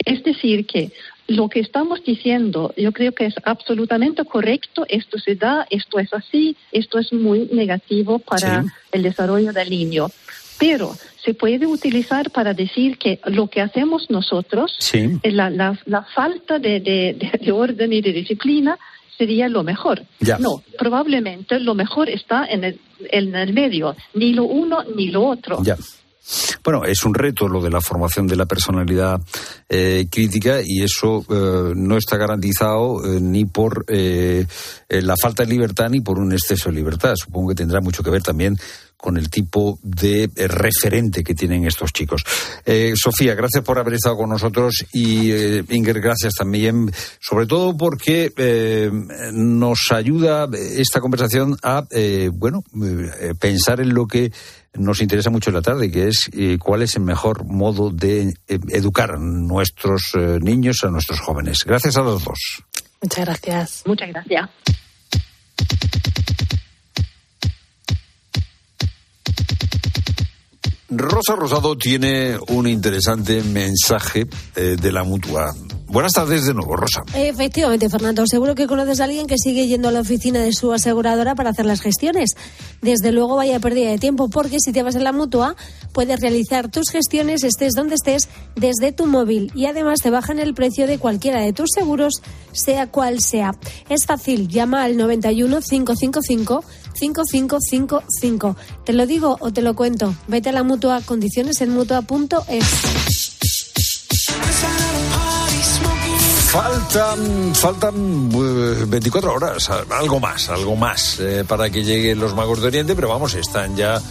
Es 0.06 0.24
decir, 0.24 0.66
que 0.66 0.94
lo 1.28 1.50
que 1.50 1.60
estamos 1.60 2.02
diciendo, 2.06 2.74
yo 2.78 2.94
creo 2.94 3.12
que 3.12 3.26
es 3.26 3.36
absolutamente 3.44 4.24
correcto, 4.24 4.86
esto 4.88 5.20
se 5.20 5.36
da, 5.36 5.68
esto 5.70 6.00
es 6.00 6.14
así, 6.14 6.56
esto 6.72 6.98
es 7.00 7.12
muy 7.12 7.50
negativo 7.52 8.20
para 8.20 8.64
Sí. 8.64 8.70
el 8.94 9.04
desarrollo 9.04 9.52
del 9.52 9.70
niño. 9.70 10.08
Pero 10.60 10.96
se 11.24 11.34
puede 11.34 11.66
utilizar 11.66 12.32
para 12.32 12.54
decir 12.54 12.98
que 12.98 13.20
lo 13.26 13.48
que 13.48 13.62
hacemos 13.62 14.08
nosotros, 14.10 14.76
Sí. 14.80 15.18
eh, 15.24 15.32
la, 15.32 15.50
la, 15.50 15.80
la 15.86 16.04
falta 16.16 16.60
de, 16.60 16.80
de- 16.82 17.16
de- 17.20 17.40
de 17.46 17.52
orden 17.52 17.94
y 17.94 18.02
de 18.02 18.12
disciplina, 18.12 18.78
sería 19.18 19.50
lo 19.50 19.64
mejor. 19.64 20.04
Ya. 20.20 20.38
No, 20.38 20.62
probablemente 20.78 21.60
lo 21.60 21.76
mejor 21.76 22.10
está 22.10 22.46
en 22.46 22.64
el, 22.64 22.80
en 23.12 23.36
el 23.36 23.54
medio, 23.54 23.96
ni 24.14 24.34
lo 24.34 24.44
uno 24.46 24.84
ni 24.96 25.10
lo 25.10 25.26
otro. 25.28 25.62
Ya. 25.64 25.78
Bueno, 26.64 26.86
es 26.86 27.04
un 27.06 27.14
reto 27.16 27.48
lo 27.48 27.60
de 27.60 27.72
la 27.72 27.82
formación 27.82 28.28
de 28.28 28.36
la 28.36 28.46
personalidad 28.46 29.20
eh, 29.68 30.06
crítica 30.12 30.60
y 30.64 30.84
eso 30.84 31.26
eh, 31.28 31.74
no 31.76 31.98
está 31.98 32.18
garantizado 32.18 33.04
eh, 33.04 33.20
ni 33.20 33.46
por 33.46 33.84
eh, 33.88 34.46
la 34.90 35.16
falta 35.20 35.44
de 35.44 35.50
libertad 35.50 35.90
ni 35.90 36.02
por 36.02 36.20
un 36.20 36.32
exceso 36.32 36.70
de 36.70 36.76
libertad. 36.76 37.14
Supongo 37.16 37.50
que 37.50 37.56
tendrá 37.56 37.82
mucho 37.82 38.04
que 38.04 38.12
ver 38.12 38.22
también 38.22 38.56
con 39.00 39.18
el 39.18 39.30
tipo 39.30 39.80
de 39.82 40.24
eh, 40.24 40.48
referente 40.48 41.24
que 41.24 41.34
tienen 41.34 41.66
estos 41.66 41.94
chicos. 41.94 42.22
Eh, 42.66 42.94
Sofía, 42.96 43.34
gracias 43.34 43.64
por 43.64 43.80
haber 43.80 43.94
estado 43.94 44.18
con 44.18 44.30
nosotros 44.30 44.86
y 44.92 45.32
eh, 45.32 45.64
Inger, 45.70 46.02
gracias 46.02 46.34
también, 46.34 46.92
sobre 47.22 47.46
todo 47.46 47.78
porque 47.78 48.34
eh, 48.36 48.92
nos 49.32 49.80
ayuda 49.92 50.50
esta 50.54 51.00
conversación 51.00 51.56
a, 51.64 51.86
eh, 51.92 52.30
bueno, 52.34 52.64
pensar 53.40 53.80
en 53.80 53.94
lo 53.94 54.06
que 54.06 54.32
nos 54.74 55.02
interesa 55.02 55.30
mucho 55.30 55.50
en 55.50 55.56
la 55.56 55.62
tarde, 55.62 55.90
que 55.90 56.08
es 56.08 56.30
eh, 56.34 56.58
cuál 56.60 56.82
es 56.82 56.96
el 56.96 57.04
mejor 57.04 57.46
modo 57.46 57.90
de 57.90 58.34
eh, 58.48 58.60
educar 58.70 59.12
a 59.12 59.18
nuestros 59.18 60.12
eh, 60.14 60.40
niños, 60.42 60.84
a 60.84 60.90
nuestros 60.90 61.20
jóvenes. 61.20 61.64
Gracias 61.66 61.98
a 61.98 62.02
los 62.02 62.24
dos. 62.24 62.64
Muchas 63.02 63.26
gracias. 63.26 63.84
Muchas 63.86 64.10
gracias. 64.10 64.50
Rosa 70.92 71.36
Rosado 71.36 71.78
tiene 71.78 72.38
un 72.48 72.68
interesante 72.68 73.44
mensaje 73.44 74.28
eh, 74.56 74.76
de 74.80 74.92
la 74.92 75.04
mutua. 75.04 75.54
Buenas 75.90 76.12
tardes 76.14 76.46
de 76.46 76.54
nuevo, 76.54 76.76
Rosa. 76.76 77.04
Efectivamente, 77.16 77.90
Fernando. 77.90 78.24
Seguro 78.28 78.54
que 78.54 78.68
conoces 78.68 79.00
a 79.00 79.06
alguien 79.06 79.26
que 79.26 79.38
sigue 79.38 79.66
yendo 79.66 79.90
a 79.90 79.92
la 79.92 80.02
oficina 80.02 80.40
de 80.40 80.54
su 80.54 80.72
aseguradora 80.72 81.34
para 81.34 81.50
hacer 81.50 81.66
las 81.66 81.82
gestiones. 81.82 82.36
Desde 82.84 83.12
luego, 83.12 83.36
vaya 83.36 83.60
pérdida 83.60 83.90
de 83.90 83.98
tiempo, 83.98 84.30
porque 84.30 84.58
si 84.60 84.72
te 84.72 84.84
vas 84.84 84.96
a 84.96 85.00
la 85.00 85.14
mutua, 85.14 85.56
puedes 85.92 86.20
realizar 86.20 86.70
tus 86.70 86.90
gestiones, 86.90 87.44
estés 87.44 87.74
donde 87.74 87.96
estés, 87.96 88.30
desde 88.56 88.92
tu 88.92 89.08
móvil. 89.08 89.52
Y 89.56 89.66
además 89.66 90.00
te 90.02 90.12
bajan 90.12 90.38
el 90.38 90.54
precio 90.54 90.86
de 90.86 91.00
cualquiera 91.00 91.42
de 91.42 91.54
tus 91.54 91.70
seguros, 91.74 92.22
sea 92.52 92.86
cual 92.88 93.20
sea. 93.20 93.56
Es 93.90 94.06
fácil, 94.06 94.48
llama 94.48 94.84
al 94.84 94.96
91 94.96 95.60
555 95.62 96.64
5555. 96.94 98.56
¿Te 98.86 98.94
lo 98.94 99.08
digo 99.08 99.38
o 99.40 99.52
te 99.52 99.64
lo 99.64 99.76
cuento? 99.76 100.14
Vete 100.28 100.50
a 100.50 100.52
la 100.54 100.62
mutua, 100.62 101.02
condiciones 101.02 101.62
en 101.62 101.72
mutua.es. 101.72 103.19
Faltan, 106.52 107.54
faltan 107.56 108.30
eh, 108.34 108.86
24 108.88 109.34
horas, 109.34 109.70
algo 109.70 110.20
más, 110.20 110.50
algo 110.50 110.76
más, 110.76 111.20
eh, 111.20 111.46
para 111.48 111.70
que 111.70 111.84
lleguen 111.84 112.20
los 112.20 112.34
magos 112.34 112.62
de 112.62 112.68
Oriente, 112.68 112.96
pero 112.96 113.08
vamos, 113.08 113.36
están 113.36 113.76
ya 113.76 114.02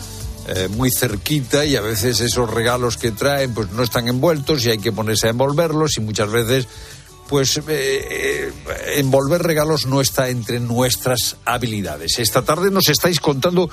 eh, 0.51 0.69
muy 0.69 0.91
cerquita 0.91 1.67
y 1.67 1.77
a 1.77 1.83
veces 1.83 2.21
esos 2.21 2.49
regalos 2.49 2.97
que 2.97 3.13
traen 3.13 3.53
pues 3.53 3.71
no 3.73 3.83
están 3.83 4.09
envueltos 4.09 4.65
y 4.65 4.71
hay 4.71 4.79
que 4.79 4.93
ponerse 4.93 5.27
a 5.27 5.31
envolverlos 5.31 5.99
y 5.99 6.01
muchas 6.01 6.31
veces 6.31 6.67
pues 7.29 7.59
eh, 7.59 7.63
eh, 7.69 8.53
envolver 8.97 9.43
regalos 9.43 9.85
no 9.85 10.01
está 10.01 10.31
entre 10.31 10.59
nuestras 10.59 11.37
habilidades. 11.45 12.19
Esta 12.19 12.43
tarde 12.47 12.71
nos 12.71 12.89
estáis 12.89 13.21
contando 13.21 13.69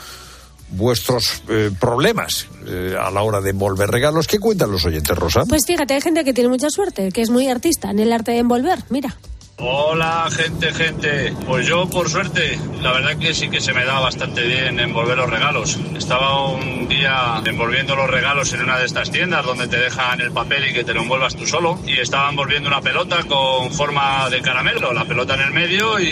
vuestros 0.69 1.43
eh, 1.49 1.71
problemas 1.79 2.47
eh, 2.67 2.95
a 2.99 3.11
la 3.11 3.21
hora 3.21 3.41
de 3.41 3.51
envolver 3.51 3.89
regalos. 3.89 4.27
¿Qué 4.27 4.39
cuentan 4.39 4.71
los 4.71 4.85
oyentes, 4.85 5.15
Rosa? 5.17 5.45
Pues 5.47 5.63
fíjate, 5.65 5.93
hay 5.93 6.01
gente 6.01 6.23
que 6.23 6.33
tiene 6.33 6.49
mucha 6.49 6.69
suerte, 6.69 7.11
que 7.11 7.21
es 7.21 7.29
muy 7.29 7.47
artista 7.47 7.91
en 7.91 7.99
el 7.99 8.11
arte 8.11 8.31
de 8.31 8.39
envolver. 8.39 8.79
Mira. 8.89 9.15
Hola, 9.57 10.27
gente, 10.31 10.73
gente. 10.73 11.33
Pues 11.47 11.65
yo, 11.65 11.87
por 11.87 12.09
suerte, 12.09 12.59
la 12.81 12.91
verdad 12.91 13.17
que 13.17 13.33
sí 13.33 13.49
que 13.49 13.61
se 13.61 13.71
me 13.71 13.85
da 13.85 14.01
bastante 14.01 14.41
bien 14.41 14.81
envolver 14.81 15.17
los 15.17 15.29
regalos. 15.29 15.79
Estaba 15.95 16.49
un 16.49 16.89
día 16.89 17.41
envolviendo 17.45 17.95
los 17.95 18.09
regalos 18.09 18.51
en 18.51 18.63
una 18.63 18.77
de 18.77 18.85
estas 18.85 19.11
tiendas 19.11 19.45
donde 19.45 19.69
te 19.69 19.77
dejan 19.77 20.19
el 20.19 20.33
papel 20.33 20.69
y 20.69 20.73
que 20.73 20.83
te 20.83 20.93
lo 20.93 21.03
envuelvas 21.03 21.37
tú 21.37 21.47
solo. 21.47 21.79
Y 21.87 21.97
estaba 22.01 22.29
envolviendo 22.29 22.67
una 22.67 22.81
pelota 22.81 23.23
con 23.23 23.71
forma 23.71 24.29
de 24.29 24.41
caramelo, 24.41 24.91
la 24.91 25.05
pelota 25.05 25.35
en 25.35 25.41
el 25.41 25.51
medio 25.51 26.01
y, 26.01 26.05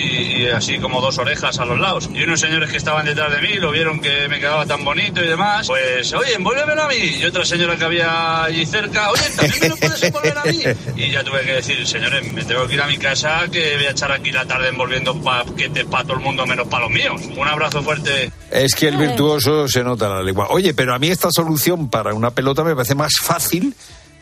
y 0.43 0.47
así 0.47 0.79
como 0.79 1.01
dos 1.01 1.17
orejas 1.17 1.59
a 1.59 1.65
los 1.65 1.77
lados. 1.77 2.09
Y 2.13 2.23
unos 2.23 2.39
señores 2.39 2.71
que 2.71 2.77
estaban 2.77 3.05
detrás 3.05 3.29
de 3.29 3.41
mí 3.41 3.55
lo 3.55 3.71
vieron 3.71 3.99
que 3.99 4.29
me 4.29 4.39
quedaba 4.39 4.65
tan 4.65 4.85
bonito 4.85 5.21
y 5.21 5.27
demás. 5.27 5.67
Pues, 5.67 6.13
oye, 6.13 6.35
envuélvemelo 6.35 6.83
a 6.83 6.87
mí. 6.87 7.17
Y 7.19 7.25
otra 7.25 7.43
señora 7.43 7.75
que 7.75 7.83
había 7.83 8.45
allí 8.45 8.65
cerca, 8.65 9.11
oye, 9.11 9.29
también 9.35 9.59
me 9.59 9.69
lo 9.69 9.75
puedes 9.75 10.01
envolver 10.01 10.37
a 10.37 10.43
mí. 10.45 10.63
Y 10.95 11.11
ya 11.11 11.23
tuve 11.23 11.41
que 11.41 11.53
decir, 11.53 11.85
señores, 11.85 12.31
me 12.31 12.43
tengo 12.45 12.65
que 12.67 12.75
ir 12.75 12.81
a 12.81 12.87
mi 12.87 12.97
casa 12.97 13.32
que 13.51 13.75
voy 13.75 13.85
a 13.85 13.91
echar 13.91 14.11
aquí 14.11 14.31
la 14.31 14.45
tarde 14.45 14.69
envolviendo 14.69 15.19
paquetes 15.21 15.85
para 15.85 16.03
todo 16.03 16.17
el 16.17 16.23
mundo 16.23 16.45
menos 16.45 16.67
para 16.67 16.85
los 16.85 16.91
míos. 16.91 17.21
Un 17.37 17.47
abrazo 17.47 17.81
fuerte. 17.81 18.31
Es 18.51 18.75
que 18.75 18.87
el 18.87 18.97
virtuoso 18.97 19.67
se 19.67 19.83
nota 19.83 20.09
la 20.09 20.21
lengua. 20.21 20.47
Oye, 20.49 20.73
pero 20.73 20.93
a 20.93 20.99
mí 20.99 21.09
esta 21.09 21.29
solución 21.31 21.89
para 21.89 22.13
una 22.13 22.31
pelota 22.31 22.63
me 22.63 22.75
parece 22.75 22.95
más 22.95 23.13
fácil 23.21 23.75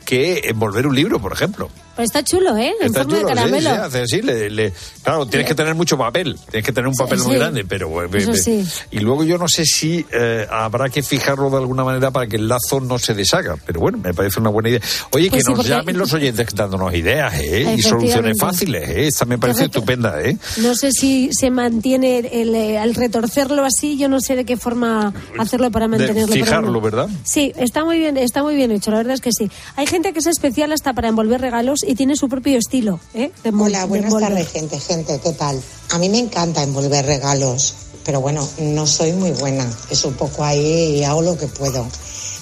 que 0.05 0.41
envolver 0.45 0.87
un 0.87 0.95
libro, 0.95 1.19
por 1.19 1.33
ejemplo. 1.33 1.69
Pues 1.95 2.05
está 2.09 2.23
chulo, 2.23 2.55
¿eh? 2.57 2.73
En 2.79 2.87
Está 2.87 3.03
forma 3.03 3.17
chulo, 3.17 3.27
de 3.27 3.33
caramelo. 3.35 3.69
sí, 3.69 3.75
hace 3.75 4.01
así, 4.01 4.21
le- 4.21 4.49
le- 4.49 4.73
claro, 5.03 5.25
tienes 5.25 5.47
que 5.47 5.55
tener 5.55 5.75
mucho 5.75 5.97
papel, 5.97 6.37
tienes 6.49 6.65
que 6.65 6.71
tener 6.71 6.87
un 6.87 6.95
papel 6.95 7.19
muy 7.19 7.33
sí. 7.33 7.37
grande, 7.39 7.65
pero... 7.65 8.03
eh, 8.03 8.09
Eso 8.13 8.31
eh, 8.31 8.37
sí. 8.37 8.65
Y 8.91 8.99
luego 8.99 9.23
yo 9.23 9.37
no 9.37 9.47
sé 9.47 9.65
si 9.65 10.05
eh, 10.11 10.47
habrá 10.49 10.89
que 10.89 11.03
fijarlo 11.03 11.49
de 11.49 11.57
alguna 11.57 11.83
manera 11.83 12.11
para 12.11 12.27
que 12.27 12.37
el 12.37 12.47
lazo 12.47 12.79
no 12.79 12.97
se 12.97 13.13
deshaga, 13.13 13.57
pero 13.65 13.79
bueno, 13.81 13.97
me 13.97 14.13
parece 14.13 14.39
una 14.39 14.49
buena 14.49 14.69
idea. 14.69 14.79
Oye, 15.11 15.29
Pues 15.29 15.43
que 15.45 15.51
nos 15.53 15.65
llamen 15.67 15.97
los 15.97 16.13
oyentes 16.13 16.47
dándonos 16.55 16.93
ideas, 16.93 17.33
¿eh? 17.39 17.75
Y 17.77 17.81
soluciones 17.81 18.37
fáciles, 18.39 18.89
¿eh? 18.89 19.07
Esta 19.07 19.25
me 19.25 19.37
parece 19.37 19.59
Correcto. 19.59 19.79
estupenda, 19.79 20.21
¿eh? 20.21 20.37
No 20.57 20.75
sé 20.75 20.91
si 20.91 21.29
se 21.33 21.49
mantiene 21.51 22.19
el, 22.19 22.77
al 22.77 22.95
retorcerlo 22.95 23.63
así, 23.65 23.97
yo 23.97 24.07
no 24.09 24.21
sé 24.21 24.35
de 24.35 24.45
qué 24.45 24.55
forma 24.57 25.13
hacerlo 25.37 25.69
para 25.71 25.87
mantenerlo. 25.87 26.27
pero 26.27 26.45
fijarlo. 26.45 26.81
¿verdad? 26.81 27.09
Sí, 27.23 27.51
está 27.57 27.83
muy 27.85 27.99
bien, 27.99 28.17
está 28.17 28.41
muy 28.43 28.55
bien 28.55 28.71
hecho, 28.71 28.91
la 28.91 28.97
verdad 28.97 29.13
es 29.13 29.21
que 29.21 29.31
sí. 29.31 29.51
Hay 29.75 29.85
gente 29.87 30.13
que 30.13 30.19
es 30.19 30.27
especial 30.27 30.71
hasta 30.71 30.93
para 30.93 31.09
envolver 31.09 31.41
regalos 31.41 31.80
y 31.87 31.95
tiene 31.95 32.15
su 32.15 32.29
propio 32.29 32.57
estilo, 32.57 32.99
¿eh? 33.13 33.31
De 33.43 33.49
Hola, 33.49 33.85
buenas 33.85 34.13
tardes, 34.13 34.47
gente, 34.49 34.79
gente, 34.79 35.19
¿qué 35.23 35.31
tal? 35.33 35.61
A 35.91 35.97
mí 35.97 36.09
me 36.09 36.19
encanta 36.19 36.63
envolver 36.63 37.05
regalos, 37.05 37.75
pero 38.03 38.21
bueno, 38.21 38.47
no 38.59 38.87
soy 38.87 39.13
muy 39.13 39.31
buena. 39.31 39.69
Es 39.89 40.05
un 40.05 40.13
poco 40.13 40.43
ahí 40.43 40.97
y 40.97 41.03
hago 41.03 41.21
lo 41.21 41.37
que 41.37 41.47
puedo. 41.47 41.85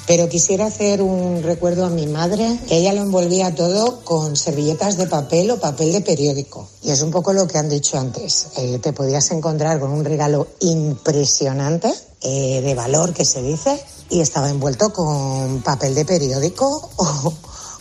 Pero 0.08 0.28
quisiera 0.28 0.66
hacer 0.66 1.04
un 1.04 1.44
recuerdo 1.44 1.86
a 1.86 1.90
mi 1.90 2.08
madre, 2.08 2.60
que 2.68 2.78
ella 2.78 2.94
lo 2.94 3.02
envolvía 3.02 3.54
todo 3.54 4.04
con 4.04 4.36
servilletas 4.36 4.98
de 4.98 5.06
papel 5.06 5.52
o 5.52 5.60
papel 5.60 5.92
de 5.92 6.02
periódico. 6.02 6.68
Y 6.82 6.90
es 6.90 7.02
un 7.04 7.12
poco 7.12 7.32
lo 7.32 7.48
que 7.48 7.60
han 7.60 7.70
dicho 7.70 8.00
antes. 8.00 8.48
Eh, 8.58 8.80
te 8.80 8.92
podías 8.92 9.30
encontrar 9.30 9.80
con 9.80 9.92
un 9.92 10.04
regalo 10.04 10.48
impresionante, 10.62 11.94
eh, 12.22 12.62
de 12.62 12.74
valor 12.74 13.14
que 13.14 13.24
se 13.24 13.44
dice, 13.44 13.80
y 14.10 14.22
estaba 14.22 14.50
envuelto 14.50 14.92
con 14.92 15.62
papel 15.62 15.94
de 15.94 16.06
periódico 16.06 16.90
o, 16.98 17.34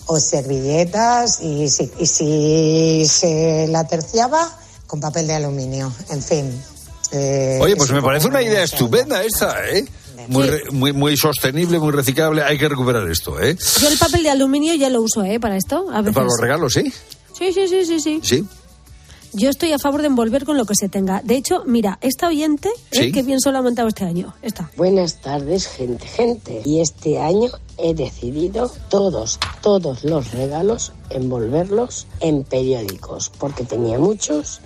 o 0.09 0.19
servilletas 0.19 1.41
y 1.41 1.69
si, 1.69 1.91
y 1.99 2.07
si 2.07 3.07
se 3.07 3.67
la 3.69 3.87
terciaba 3.87 4.51
con 4.87 5.01
papel 5.01 5.27
de 5.27 5.35
aluminio. 5.35 5.93
En 6.11 6.23
fin. 6.23 6.63
eh, 7.13 7.59
Oye, 7.61 7.73
es 7.73 7.79
pues 7.79 7.91
me 7.93 8.03
parece 8.03 8.27
una 8.29 8.43
idea 8.43 8.63
estupenda 8.65 9.23
esta, 9.23 9.67
¿eh? 9.69 9.85
Muy, 10.29 10.47
re- 10.47 10.71
muy, 10.73 10.93
muy 10.93 11.17
sostenible, 11.17 11.79
muy 11.79 11.93
reciclable. 11.93 12.43
Hay 12.43 12.59
que 12.59 12.69
recuperar 12.69 13.09
esto, 13.09 13.41
¿eh? 13.41 13.57
Yo 13.81 13.89
el 13.89 13.97
papel 13.97 14.23
de 14.23 14.31
aluminio 14.31 14.75
ya 14.75 14.91
lo 14.91 15.01
uso, 15.01 15.23
¿eh? 15.25 15.39
Para 15.41 15.57
esto, 15.57 15.87
a 15.93 16.01
veces. 16.03 16.15
Para 16.15 16.27
los 16.27 16.39
regalos, 16.41 16.73
¿sí? 16.75 16.93
Sí, 17.39 17.53
sí, 17.53 17.69
sí, 17.69 17.85
sí, 17.87 18.01
sí. 18.01 18.21
Sí. 18.23 18.45
Yo 19.33 19.51
estoy 19.51 19.73
a 19.73 19.79
favor 19.79 20.01
de 20.01 20.09
envolver 20.09 20.45
con 20.45 20.57
lo 20.57 20.65
que 20.65 20.75
se 20.75 20.89
tenga. 20.89 21.23
De 21.23 21.37
hecho, 21.37 21.63
mira, 21.67 21.99
esta 22.01 22.29
oyente. 22.29 22.71
Sí. 22.91 23.13
que 23.13 23.23
bien 23.23 23.41
solo 23.41 23.59
ha 23.59 23.63
montado 23.63 23.89
este 23.89 24.05
año. 24.05 24.35
Esta. 24.43 24.71
Buenas 24.77 25.21
tardes, 25.21 25.67
gente, 25.67 26.07
gente. 26.07 26.63
Y 26.65 26.81
este 26.81 27.19
año 27.19 27.51
he 27.77 27.95
decidido 27.95 28.71
todos, 28.89 29.39
todos 29.61 30.05
los 30.05 30.33
regalos 30.33 30.93
envolverlos 31.11 32.07
en 32.21 32.45
periódicos, 32.45 33.31
porque 33.39 33.65
tenía 33.65 33.99
muchos 33.99 34.61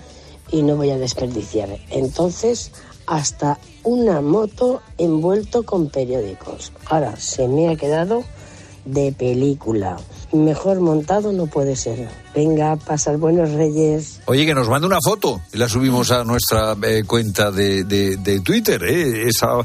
y 0.51 0.63
no 0.63 0.75
voy 0.75 0.91
a 0.91 0.97
desperdiciar. 0.97 1.79
Entonces, 1.89 2.71
hasta 3.05 3.59
una 3.83 4.21
moto 4.21 4.81
envuelto 4.97 5.63
con 5.63 5.89
periódicos. 5.89 6.71
Ahora, 6.85 7.17
se 7.17 7.47
me 7.47 7.69
ha 7.69 7.75
quedado 7.75 8.23
de 8.85 9.11
película. 9.11 9.97
Mejor 10.33 10.79
montado 10.79 11.31
no 11.31 11.45
puede 11.47 11.75
ser. 11.75 12.07
Venga, 12.35 12.75
pasar 12.75 13.17
buenos 13.17 13.51
reyes. 13.51 14.19
Oye, 14.25 14.45
que 14.47 14.55
nos 14.55 14.67
mande 14.67 14.87
una 14.87 14.97
foto 15.03 15.41
y 15.53 15.57
la 15.57 15.69
subimos 15.69 16.09
a 16.11 16.23
nuestra 16.23 16.75
eh, 16.81 17.03
cuenta 17.05 17.51
de, 17.51 17.83
de- 17.83 18.17
de 18.17 18.39
Twitter, 18.39 18.83
¿eh? 18.83 19.27
Esa, 19.27 19.57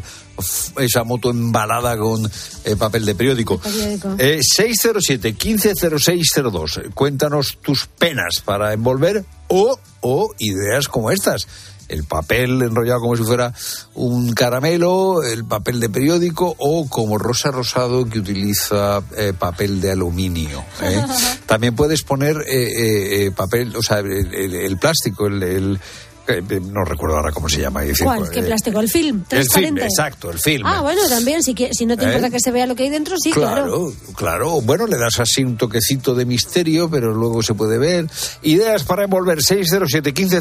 esa 0.79 1.05
moto 1.05 1.31
embalada 1.31 1.97
con 1.97 2.31
eh, 2.65 2.77
papel 2.77 3.07
de 3.07 3.15
periódico. 3.15 3.59
Periódico. 3.59 4.15
Eh, 4.19 4.41
607-150602. 4.59 6.93
Cuéntanos 6.95 7.59
tus 7.63 7.87
penas 7.87 8.41
para 8.45 8.73
envolver 8.73 9.25
o, 9.49 9.79
o 10.03 10.35
ideas 10.39 10.89
como 10.89 11.11
estas. 11.11 11.47
El 11.89 12.05
papel 12.05 12.63
enrollado 12.63 13.01
como 13.01 13.17
si 13.17 13.23
fuera 13.25 13.53
un 13.95 14.33
caramelo, 14.33 15.23
el 15.23 15.45
papel 15.45 15.81
de 15.81 15.89
periódico 15.89 16.55
o 16.59 16.87
como 16.89 17.19
Rosa 17.19 17.51
Rosado 17.51 18.05
que 18.09 18.19
utiliza 18.19 19.03
eh, 19.17 19.33
papel 19.39 19.81
de 19.81 19.93
aluminio. 19.93 20.65
¿eh? 20.83 21.03
También 21.47 21.75
puedes 21.75 22.03
poner 22.03 22.37
eh, 22.47 22.47
eh, 22.49 23.27
eh, 23.27 23.31
papel, 23.31 23.75
o 23.77 23.83
sea, 23.83 23.99
el, 24.01 24.35
el- 24.35 24.55
el 24.55 24.77
plástico, 24.79 25.27
el, 25.27 25.43
el, 25.43 25.81
eh, 26.29 26.61
no 26.61 26.85
recuerdo 26.85 27.17
ahora 27.17 27.33
cómo 27.33 27.49
se 27.49 27.61
llama. 27.61 27.83
Decir, 27.83 28.05
¿Cuál? 28.05 28.31
¿Qué 28.31 28.41
eh, 28.41 28.45
plástico? 28.45 28.81
¿El 28.81 28.89
film? 28.89 29.25
El 29.31 29.39
film, 29.41 29.49
¿Transparente? 29.49 29.85
exacto, 29.85 30.31
el 30.31 30.39
film. 30.39 30.67
Ah, 30.67 30.81
bueno, 30.83 31.09
también, 31.09 31.43
si, 31.43 31.55
si 31.73 31.87
no 31.87 31.97
te 31.97 32.05
¿Eh? 32.05 32.09
importa 32.09 32.31
que 32.31 32.41
se 32.41 32.51
vea 32.51 32.67
lo 32.67 32.75
que 32.75 32.85
hay 32.85 32.91
dentro, 32.91 33.17
sí, 33.19 33.31
claro. 33.31 33.65
Claro, 33.65 33.93
claro. 34.17 34.61
Bueno, 34.61 34.87
le 34.87 34.97
das 34.97 35.21
así 35.21 35.45
un 35.45 35.57
toquecito 35.57 36.15
de 36.15 36.25
misterio, 36.25 36.91
pero 36.91 37.13
luego 37.15 37.43
se 37.43 37.55
puede 37.55 37.79
ver. 37.79 38.07
Ideas 38.43 38.85
para 38.85 39.05
envolver 39.05 39.43
607 39.43 40.13
15 40.13 40.41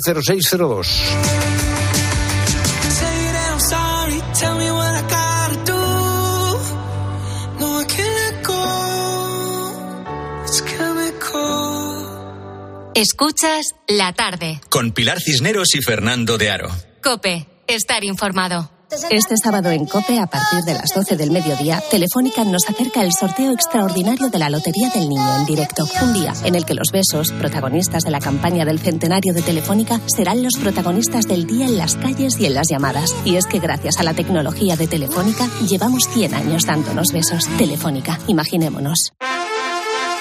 Escuchas 12.97 13.75
la 13.87 14.11
tarde. 14.11 14.59
Con 14.69 14.91
Pilar 14.91 15.19
Cisneros 15.21 15.75
y 15.75 15.83
Fernando 15.83 16.39
de 16.39 16.49
Aro. 16.49 16.71
Cope, 17.03 17.47
estar 17.67 18.03
informado. 18.03 18.71
Este 19.11 19.35
sábado 19.37 19.69
en 19.69 19.85
COPE, 19.85 20.17
a 20.17 20.25
partir 20.25 20.61
de 20.63 20.73
las 20.73 20.95
12 20.95 21.15
del 21.15 21.29
mediodía, 21.29 21.79
Telefónica 21.91 22.43
nos 22.43 22.67
acerca 22.67 23.03
el 23.03 23.11
sorteo 23.11 23.51
extraordinario 23.51 24.29
de 24.29 24.39
la 24.39 24.49
Lotería 24.49 24.89
del 24.89 25.09
Niño 25.09 25.37
en 25.37 25.45
directo. 25.45 25.87
Un 26.01 26.13
día 26.13 26.33
en 26.43 26.55
el 26.55 26.65
que 26.65 26.73
los 26.73 26.91
besos, 26.91 27.31
protagonistas 27.33 28.01
de 28.01 28.09
la 28.09 28.19
campaña 28.19 28.65
del 28.65 28.79
centenario 28.79 29.31
de 29.31 29.43
Telefónica, 29.43 30.01
serán 30.07 30.41
los 30.41 30.55
protagonistas 30.55 31.27
del 31.27 31.45
día 31.45 31.67
en 31.67 31.77
las 31.77 31.97
calles 31.97 32.39
y 32.39 32.47
en 32.47 32.55
las 32.55 32.67
llamadas. 32.67 33.15
Y 33.25 33.35
es 33.35 33.45
que 33.45 33.59
gracias 33.59 33.99
a 33.99 34.03
la 34.03 34.15
tecnología 34.15 34.75
de 34.75 34.87
Telefónica, 34.87 35.47
llevamos 35.67 36.09
100 36.15 36.33
años 36.33 36.63
dándonos 36.65 37.09
besos. 37.13 37.45
Telefónica, 37.59 38.17
imaginémonos. 38.25 39.11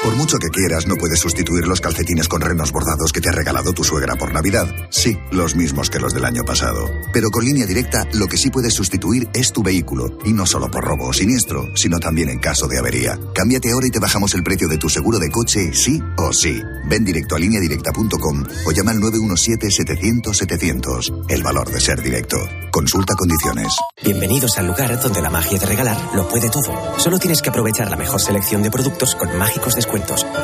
Por 0.02 0.14
mucho 0.14 0.38
que 0.38 0.48
quieras, 0.50 0.86
no 0.86 0.96
puedes 0.96 1.18
sustituir 1.18 1.66
los 1.66 1.80
calcetines 1.80 2.28
con 2.28 2.40
renos 2.40 2.70
bordados 2.70 3.12
que 3.12 3.20
te 3.20 3.28
ha 3.28 3.32
regalado 3.32 3.72
tu 3.72 3.82
suegra 3.82 4.14
por 4.14 4.32
Navidad. 4.32 4.68
Sí, 4.90 5.18
los 5.32 5.56
mismos 5.56 5.90
que 5.90 5.98
los 5.98 6.14
del 6.14 6.24
año 6.24 6.44
pasado. 6.44 6.88
Pero 7.12 7.28
con 7.30 7.44
línea 7.44 7.66
directa, 7.66 8.06
lo 8.12 8.28
que 8.28 8.36
sí 8.36 8.50
puedes 8.50 8.72
sustituir 8.74 9.28
es 9.34 9.52
tu 9.52 9.64
vehículo. 9.64 10.16
Y 10.24 10.32
no 10.32 10.46
solo 10.46 10.70
por 10.70 10.84
robo 10.84 11.08
o 11.08 11.12
siniestro, 11.12 11.64
sino 11.74 11.98
también 11.98 12.28
en 12.28 12.38
caso 12.38 12.68
de 12.68 12.78
avería. 12.78 13.18
Cámbiate 13.34 13.72
ahora 13.72 13.88
y 13.88 13.90
te 13.90 13.98
bajamos 13.98 14.32
el 14.34 14.44
precio 14.44 14.68
de 14.68 14.78
tu 14.78 14.88
seguro 14.88 15.18
de 15.18 15.28
coche, 15.30 15.72
sí 15.72 16.00
o 16.18 16.32
sí. 16.32 16.62
Ven 16.88 17.04
directo 17.04 17.34
a 17.34 17.40
lineadirecta.com 17.40 18.44
o 18.66 18.70
llama 18.72 18.92
al 18.92 18.98
917-700-700. 18.98 21.24
El 21.28 21.42
valor 21.42 21.68
de 21.70 21.80
ser 21.80 22.00
directo. 22.00 22.36
Consulta 22.70 23.14
condiciones. 23.14 23.72
Bienvenidos 24.04 24.58
al 24.58 24.66
lugar 24.66 25.00
donde 25.00 25.22
la 25.22 25.30
magia 25.30 25.58
de 25.58 25.64
regalar 25.64 25.96
lo 26.14 26.28
puede 26.28 26.50
todo. 26.50 26.74
Solo 26.98 27.18
tienes 27.18 27.40
que 27.40 27.48
aprovechar 27.48 27.88
la 27.90 27.96
mejor 27.96 28.20
selección 28.20 28.62
de 28.62 28.70
productos 28.70 29.14
con 29.14 29.34
mágicos 29.38 29.74
descuentos, 29.74 29.95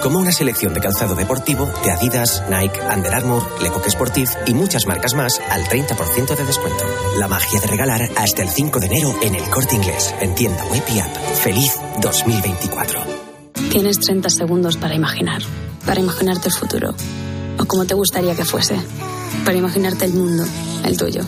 como 0.03 0.19
una 0.19 0.33
selección 0.33 0.73
de 0.75 0.81
calzado 0.81 1.15
deportivo 1.15 1.71
de 1.85 1.91
Adidas, 1.91 2.43
Nike, 2.49 2.81
Under 2.95 3.15
Armour, 3.15 3.45
Lecoq 3.63 3.89
Sportif 3.89 4.31
y 4.47 4.55
muchas 4.55 4.87
marcas 4.87 5.15
más 5.15 5.41
al 5.51 5.65
30% 5.65 6.37
de 6.37 6.45
descuento. 6.45 6.85
La 7.19 7.29
magia 7.29 7.61
de 7.61 7.67
regalar 7.67 8.09
hasta 8.17 8.43
el 8.43 8.49
5 8.49 8.81
de 8.81 8.87
enero 8.87 9.15
en 9.23 9.35
el 9.35 9.43
Corte 9.51 9.75
Inglés, 9.75 10.15
en 10.21 10.35
tienda 10.35 10.65
web 10.67 10.83
y 10.95 10.99
app. 11.01 11.17
Feliz 11.43 11.75
2024. 12.01 13.01
Tienes 13.71 14.01
30 14.01 14.31
segundos 14.31 14.77
para 14.77 14.95
imaginar, 14.95 15.43
para 15.87 16.01
imaginarte 16.01 16.49
el 16.49 16.55
futuro, 16.55 16.95
o 17.59 17.65
como 17.65 17.85
te 17.85 17.95
gustaría 17.95 18.35
que 18.35 18.45
fuese, 18.45 18.77
para 19.45 19.57
imaginarte 19.57 20.05
el 20.05 20.15
mundo, 20.15 20.45
el 20.85 20.97
tuyo, 20.97 21.23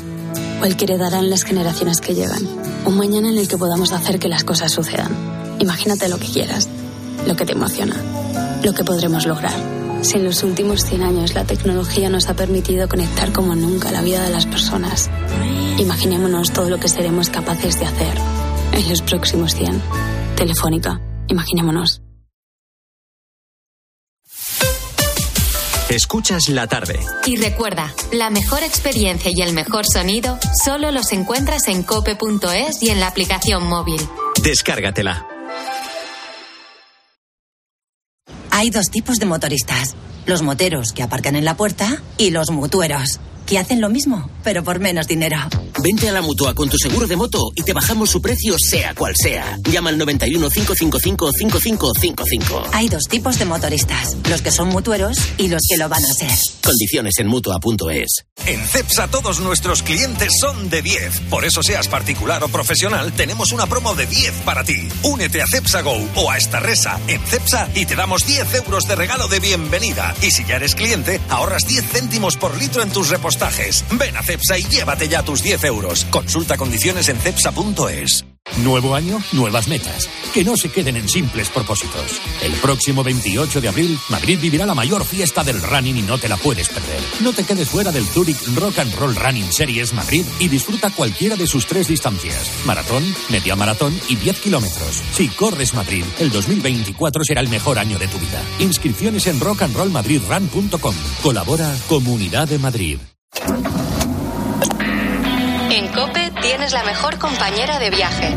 o 0.61 0.65
el 0.65 0.77
que 0.77 0.85
heredarán 0.85 1.31
las 1.31 1.45
generaciones 1.45 2.01
que 2.01 2.15
llegan, 2.15 2.47
un 2.85 2.97
mañana 2.97 3.29
en 3.29 3.39
el 3.39 3.49
que 3.49 3.59
podamos 3.59 3.93
hacer 3.93 4.19
que 4.19 4.29
las 4.29 4.45
cosas 4.45 4.73
sucedan. 4.73 5.13
Imagínate 5.59 6.09
lo 6.09 6.19
que 6.19 6.27
quieras, 6.27 6.69
lo 7.27 7.37
que 7.37 7.45
te 7.45 7.53
emociona, 7.53 7.97
lo 8.63 8.73
que 8.73 8.85
podremos 8.85 9.27
lograr. 9.27 9.55
Si 10.03 10.19
en 10.19 10.25
los 10.25 10.43
últimos 10.43 10.85
100 10.85 11.03
años 11.03 11.35
la 11.35 11.45
tecnología 11.45 12.11
nos 12.11 12.29
ha 12.29 12.35
permitido 12.35 12.89
conectar 12.89 13.33
como 13.33 13.55
nunca 13.55 13.91
la 13.91 14.03
vida 14.03 14.23
de 14.23 14.31
las 14.31 14.47
personas, 14.47 15.11
imaginémonos 15.79 16.53
todo 16.53 16.69
lo 16.69 16.79
que 16.79 16.89
seremos 16.89 17.31
capaces 17.31 17.81
de 17.81 17.87
hacer 17.87 18.15
en 18.73 18.89
los 18.89 19.03
próximos 19.03 19.55
100. 19.55 19.81
Telefónica, 20.37 21.01
imaginémonos. 21.29 22.03
Escuchas 25.89 26.49
la 26.49 26.67
tarde. 26.67 26.99
Y 27.25 27.37
recuerda, 27.37 27.95
la 28.11 28.29
mejor 28.31 28.63
experiencia 28.63 29.31
y 29.33 29.43
el 29.43 29.53
mejor 29.53 29.87
sonido 29.87 30.39
solo 30.65 30.91
los 30.91 31.13
encuentras 31.13 31.69
en 31.69 31.83
cope.es 31.83 32.83
y 32.83 32.91
en 32.91 33.01
la 33.01 33.07
aplicación 33.07 33.67
móvil. 33.69 34.01
Descárgatela. 34.43 35.34
Hay 38.57 38.71
dos 38.71 38.89
tipos 38.89 39.19
de 39.19 39.27
motoristas. 39.27 39.97
Los 40.27 40.43
moteros 40.43 40.93
que 40.93 41.03
aparcan 41.03 41.35
en 41.35 41.45
la 41.45 41.57
puerta 41.57 42.01
y 42.17 42.31
los 42.31 42.53
mutueros, 42.53 43.19
que 43.47 43.59
hacen 43.59 43.81
lo 43.81 43.89
mismo, 43.89 44.31
pero 44.45 44.63
por 44.63 44.79
menos 44.79 45.09
dinero. 45.09 45.39
Vente 45.85 46.09
a 46.09 46.13
la 46.13 46.23
mutua 46.23 46.55
con 46.55 46.71
tu 46.71 46.79
seguro 46.79 47.07
de 47.07 47.15
moto 47.15 47.53
y 47.55 47.63
te 47.63 47.75
bajamos 47.75 48.09
su 48.09 48.23
precio, 48.23 48.57
sea 48.59 48.95
cual 48.95 49.13
sea. 49.23 49.59
Llama 49.71 49.91
al 49.91 49.99
91 49.99 50.49
555 50.49 51.31
5555. 51.31 52.71
Hay 52.73 52.89
dos 52.89 53.03
tipos 53.07 53.39
de 53.39 53.45
motoristas, 53.45 54.17
los 54.31 54.41
que 54.41 54.51
son 54.51 54.71
mutueros 54.71 55.19
y 55.37 55.49
los 55.49 55.61
que 55.69 55.77
lo 55.77 55.91
van 55.91 56.03
a 56.03 56.15
ser. 56.15 56.31
Condiciones 56.65 57.13
en 57.19 57.27
mutua.es. 57.27 58.25
En 58.47 58.67
CEPSA 58.67 59.09
todos 59.09 59.41
nuestros 59.41 59.83
clientes 59.83 60.33
son 60.41 60.71
de 60.71 60.81
10. 60.81 61.21
Por 61.29 61.45
eso 61.45 61.63
seas 61.63 61.87
particular 61.89 62.43
o 62.45 62.49
profesional, 62.49 63.13
tenemos 63.13 63.53
una 63.53 63.67
promo 63.67 63.95
de 63.95 64.07
10 64.07 64.33
para 64.47 64.65
ti. 64.65 64.89
Únete 65.03 65.43
a 65.43 65.47
CEPSA 65.47 65.83
Go 65.83 66.03
o 66.15 66.31
a 66.31 66.39
esta 66.39 66.61
resa 66.61 66.99
en 67.09 67.21
CEPSA 67.21 67.69
y 67.75 67.85
te 67.85 67.95
damos 67.95 68.27
10 68.27 68.55
euros 68.55 68.89
de 68.89 68.97
regalo 68.97 69.29
de 69.29 69.39
bienvenida. 69.39 70.15
Y 70.23 70.31
si 70.31 70.47
ya 70.47 70.57
eres 70.57 70.75
cliente, 70.75 71.21
ahorras 71.29 71.67
10 71.69 71.85
céntimos 71.85 72.39
por 72.39 72.57
litro 72.57 72.83
en 72.83 72.91
tus 72.91 73.11
repostajes. 73.11 73.85
Ven 73.93 74.17
a 74.17 74.23
CEPSA 74.23 74.59
y 74.59 74.63
llévate 74.63 75.11
ya 75.11 75.23
tus 75.23 75.43
10 75.43 75.65
euros. 75.65 75.74
Consulta 76.11 76.57
condiciones 76.57 77.09
en 77.09 77.19
CEPSA.es. 77.19 78.25
Nuevo 78.63 78.95
año, 78.95 79.19
nuevas 79.33 79.69
metas. 79.69 80.09
Que 80.33 80.45
no 80.45 80.57
se 80.57 80.71
queden 80.71 80.97
en 80.97 81.09
simples 81.09 81.49
propósitos. 81.49 82.21
El 82.43 82.53
próximo 82.53 83.03
28 83.03 83.61
de 83.61 83.69
abril, 83.69 83.99
Madrid 84.09 84.39
vivirá 84.41 84.67
la 84.67 84.75
mayor 84.75 85.05
fiesta 85.05 85.43
del 85.43 85.61
running 85.63 85.97
y 85.97 86.03
no 86.03 86.19
te 86.19 86.29
la 86.29 86.37
puedes 86.37 86.69
perder. 86.69 87.01
No 87.21 87.33
te 87.33 87.45
quedes 87.45 87.71
fuera 87.71 87.91
del 87.91 88.07
Zurich 88.07 88.41
Rock 88.55 88.79
and 88.81 88.95
Roll 88.95 89.17
Running 89.17 89.53
Series 89.53 89.93
Madrid 89.95 90.25
y 90.39 90.49
disfruta 90.49 90.91
cualquiera 90.91 91.37
de 91.37 91.47
sus 91.47 91.67
tres 91.67 91.89
distancias: 91.89 92.51
maratón, 92.67 93.03
media 93.31 93.57
maratón 93.57 93.99
y 94.09 94.17
10 94.17 94.41
kilómetros. 94.41 95.03
Si 95.13 95.29
corres 95.29 95.75
Madrid, 95.75 96.05
el 96.21 96.31
2024 96.31 97.25
será 97.25 97.41
el 97.41 97.49
mejor 97.49 97.79
año 97.79 97.99
de 97.99 98.09
tu 98.09 98.19
vida. 98.19 98.43
Inscripciones 98.59 99.27
en 99.27 99.41
rockandrollmadridrun.com. 99.41 100.95
Colabora 101.23 101.75
Comunidad 101.89 102.47
de 102.49 102.59
Madrid. 102.59 102.99
En 105.75 105.89
Cope 105.89 106.31
tienes 106.41 106.73
la 106.73 106.85
mejor 106.85 107.19
compañera 107.19 107.81
de 107.81 107.91
viaje. 107.91 108.33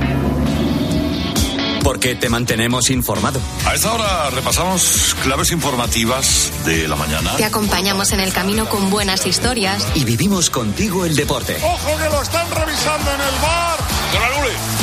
Porque 1.83 2.15
te 2.15 2.29
mantenemos 2.29 2.89
informado. 2.89 3.39
A 3.63 3.75
esta 3.75 3.93
hora 3.93 4.31
repasamos 4.31 5.15
claves 5.21 5.51
informativas 5.51 6.51
de 6.65 6.87
la 6.87 6.95
mañana. 6.95 7.35
Te 7.35 7.45
acompañamos 7.45 8.11
en 8.11 8.21
el 8.21 8.33
camino 8.33 8.67
con 8.67 8.89
buenas 8.89 9.27
historias. 9.27 9.85
Y 9.93 10.03
vivimos 10.03 10.49
contigo 10.49 11.05
el 11.05 11.15
deporte. 11.15 11.55
¡Ojo 11.61 11.97
que 11.99 12.09
lo 12.09 12.23
están 12.23 12.49
revisando 12.49 13.11
en 13.11 13.21
el 13.21 13.41
bar! 13.43 13.77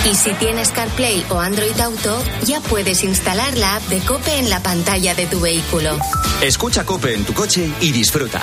Y 0.09 0.15
si 0.15 0.33
tienes 0.35 0.69
CarPlay 0.69 1.27
o 1.31 1.41
Android 1.41 1.81
Auto, 1.81 2.23
ya 2.45 2.61
puedes 2.61 3.03
instalar 3.03 3.59
la 3.59 3.75
app 3.77 3.83
de 3.89 3.99
Cope 3.99 4.39
en 4.39 4.49
la 4.49 4.63
pantalla 4.63 5.17
de 5.17 5.27
tu 5.27 5.41
vehículo. 5.41 5.99
Escucha 6.41 6.85
Cope 6.85 7.15
en 7.15 7.25
tu 7.25 7.35
coche 7.35 7.69
y 7.81 7.91
disfruta. 7.91 8.43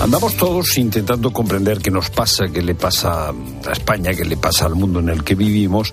Andamos 0.00 0.34
todos 0.36 0.78
intentando 0.78 1.30
comprender 1.30 1.78
qué 1.78 1.90
nos 1.90 2.08
pasa, 2.08 2.48
qué 2.48 2.62
le 2.62 2.74
pasa 2.74 3.28
a 3.28 3.72
España, 3.72 4.12
qué 4.14 4.24
le 4.24 4.38
pasa 4.38 4.64
al 4.64 4.74
mundo 4.74 5.00
en 5.00 5.10
el 5.10 5.22
que 5.22 5.34
vivimos. 5.34 5.92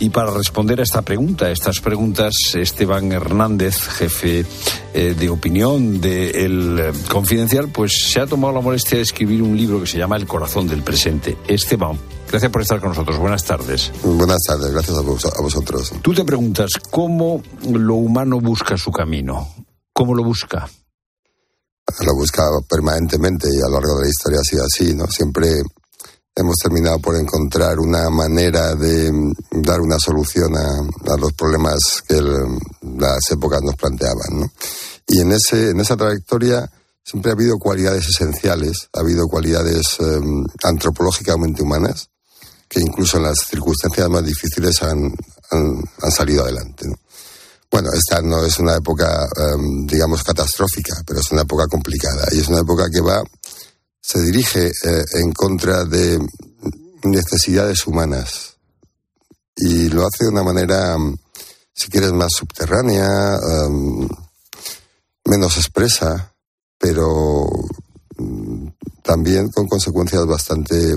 Y 0.00 0.10
para 0.10 0.30
responder 0.30 0.78
a 0.80 0.82
esta 0.82 1.00
pregunta, 1.02 1.46
a 1.46 1.50
estas 1.50 1.80
preguntas, 1.80 2.34
Esteban 2.54 3.10
Hernández, 3.10 3.80
jefe 3.88 4.44
eh, 4.92 5.14
de 5.18 5.30
opinión 5.30 6.00
de 6.02 6.44
El 6.44 6.92
Confidencial, 7.10 7.68
pues 7.70 7.92
se 8.12 8.20
ha 8.20 8.26
tomado 8.26 8.52
la 8.52 8.60
molestia 8.60 8.98
de 8.98 9.02
escribir 9.02 9.42
un 9.42 9.56
libro 9.56 9.80
que 9.80 9.86
se 9.86 9.96
llama 9.98 10.16
El 10.16 10.26
corazón 10.26 10.68
del 10.68 10.82
presente. 10.82 11.38
Esteban, 11.48 11.98
gracias 12.30 12.52
por 12.52 12.60
estar 12.62 12.80
con 12.80 12.90
nosotros. 12.90 13.16
Buenas 13.18 13.44
tardes. 13.44 13.90
Buenas 14.04 14.42
tardes, 14.46 14.70
gracias 14.70 14.96
a, 14.96 15.00
vos- 15.00 15.24
a 15.24 15.40
vosotros. 15.42 15.92
Tú 16.02 16.12
te 16.12 16.24
preguntas 16.24 16.70
cómo 16.90 17.42
lo 17.66 17.94
humano 17.94 18.40
busca 18.40 18.76
su 18.76 18.92
camino. 18.92 19.48
¿Cómo 19.94 20.14
lo 20.14 20.22
busca? 20.22 20.68
Lo 22.04 22.14
busca 22.14 22.42
permanentemente 22.68 23.48
y 23.52 23.58
a 23.58 23.68
lo 23.68 23.80
largo 23.80 23.98
de 23.98 24.04
la 24.04 24.10
historia 24.10 24.40
ha 24.40 24.44
sido 24.44 24.64
así, 24.64 24.94
¿no? 24.94 25.06
Siempre 25.06 25.62
hemos 26.34 26.56
terminado 26.56 26.98
por 27.00 27.16
encontrar 27.16 27.78
una 27.80 28.08
manera 28.10 28.74
de 28.74 29.10
dar 29.50 29.80
una 29.80 29.98
solución 29.98 30.56
a, 30.56 31.16
los 31.16 31.32
problemas 31.32 32.02
que 32.06 32.20
las 32.20 33.30
épocas 33.30 33.60
nos 33.62 33.74
planteaban, 33.74 34.40
¿no? 34.40 34.52
Y 35.06 35.20
en, 35.20 35.32
ese, 35.32 35.70
en 35.70 35.80
esa 35.80 35.96
trayectoria 35.96 36.70
siempre 37.02 37.32
ha 37.32 37.34
habido 37.34 37.58
cualidades 37.58 38.06
esenciales, 38.08 38.88
ha 38.92 39.00
habido 39.00 39.26
cualidades 39.26 39.96
em, 40.00 40.44
antropológicamente 40.62 41.62
humanas, 41.62 42.10
que 42.68 42.80
incluso 42.80 43.16
en 43.16 43.24
las 43.24 43.38
circunstancias 43.48 44.08
más 44.10 44.24
difíciles 44.24 44.82
han, 44.82 45.14
han, 45.50 46.10
salido 46.12 46.42
adelante. 46.44 46.86
¿no? 46.86 46.94
Bueno, 47.70 47.90
esta 47.92 48.22
no 48.22 48.44
es 48.44 48.58
una 48.58 48.76
época, 48.76 49.28
em, 49.36 49.86
digamos, 49.86 50.24
catastrófica, 50.24 51.02
pero 51.06 51.20
es 51.20 51.30
una 51.30 51.42
época 51.42 51.66
complicada 51.66 52.26
y 52.32 52.40
es 52.40 52.48
una 52.48 52.60
época 52.60 52.86
que 52.92 53.00
va, 53.00 53.22
se 54.00 54.22
dirige 54.22 54.68
eh, 54.68 55.04
en 55.14 55.32
contra 55.32 55.84
de 55.84 56.18
necesidades 57.04 57.86
humanas 57.86 58.56
y 59.54 59.88
lo 59.88 60.06
hace 60.06 60.24
de 60.24 60.30
una 60.30 60.42
manera, 60.42 60.94
em, 60.94 61.16
si 61.74 61.88
quieres, 61.88 62.12
más 62.12 62.32
subterránea, 62.32 63.36
em, 63.36 64.08
menos 65.26 65.56
expresa, 65.58 66.32
pero 66.78 67.46
mm, 68.16 68.68
también 69.02 69.50
con 69.50 69.66
consecuencias 69.66 70.24
bastante 70.26 70.96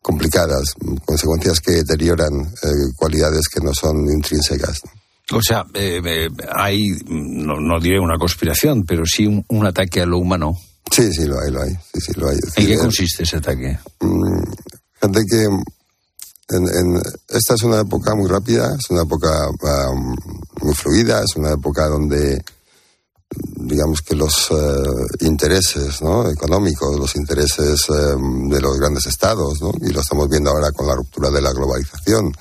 complicadas, 0.00 0.74
consecuencias 1.04 1.60
que 1.60 1.72
deterioran 1.72 2.32
eh, 2.62 2.92
cualidades 2.96 3.48
que 3.48 3.60
no 3.60 3.74
son 3.74 4.08
intrínsecas. 4.08 4.80
O 5.32 5.42
sea, 5.42 5.64
eh, 5.74 6.00
eh, 6.04 6.28
hay, 6.54 6.88
no, 7.08 7.80
diré 7.80 7.98
una 7.98 8.16
conspiración, 8.16 8.84
pero 8.84 9.04
sí 9.04 9.26
un, 9.26 9.66
ataque 9.66 10.00
a 10.00 10.06
lo 10.06 10.18
humano. 10.18 10.52
Sí, 10.90 11.12
sí, 11.12 11.24
lo 11.24 11.40
hay, 11.40 11.50
lo 11.50 11.62
hay. 11.62 11.70
Sí, 11.70 12.00
sí, 12.00 12.12
lo 12.14 12.28
hay. 12.28 12.36
¿En 12.56 12.66
qué 12.66 12.78
consiste 12.78 13.24
ese 13.24 13.38
ataque? 13.38 13.76
Mm, 14.00 14.42
gente 15.00 15.20
que 15.28 15.48
en, 16.48 17.02
esta 17.28 17.54
es 17.54 17.62
una 17.64 17.80
época 17.80 18.14
muy 18.14 18.28
rápida, 18.28 18.72
es 18.78 18.88
una 18.90 19.02
época 19.02 19.48
um, 19.90 20.14
muy 20.62 20.74
fluida, 20.74 21.22
es 21.24 21.34
una 21.36 21.52
época 21.52 21.88
donde 21.88 22.40
digamos 23.56 24.02
que 24.02 24.14
los 24.14 24.48
eh, 24.52 25.24
intereses 25.26 26.00
¿no? 26.00 26.30
económicos, 26.30 26.96
los 26.96 27.16
intereses 27.16 27.86
de 27.88 28.60
los 28.60 28.78
grandes 28.78 29.06
estados, 29.06 29.60
¿no? 29.60 29.72
y 29.80 29.92
lo 29.92 30.00
estamos 30.00 30.28
viendo 30.28 30.50
ahora 30.50 30.70
con 30.70 30.86
la 30.86 30.94
ruptura 30.94 31.30
de 31.30 31.42
la 31.42 31.52
globalización, 31.52 32.32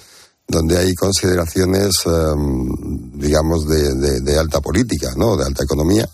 donde 0.48 0.78
hay 0.78 0.94
consideraciones, 0.94 1.96
em, 2.06 3.20
digamos, 3.20 3.68
de, 3.68 4.40
alta 4.40 4.62
política, 4.62 5.14
¿no? 5.18 5.36
De 5.36 5.46
alta 5.46 5.64
economía, 5.64 6.08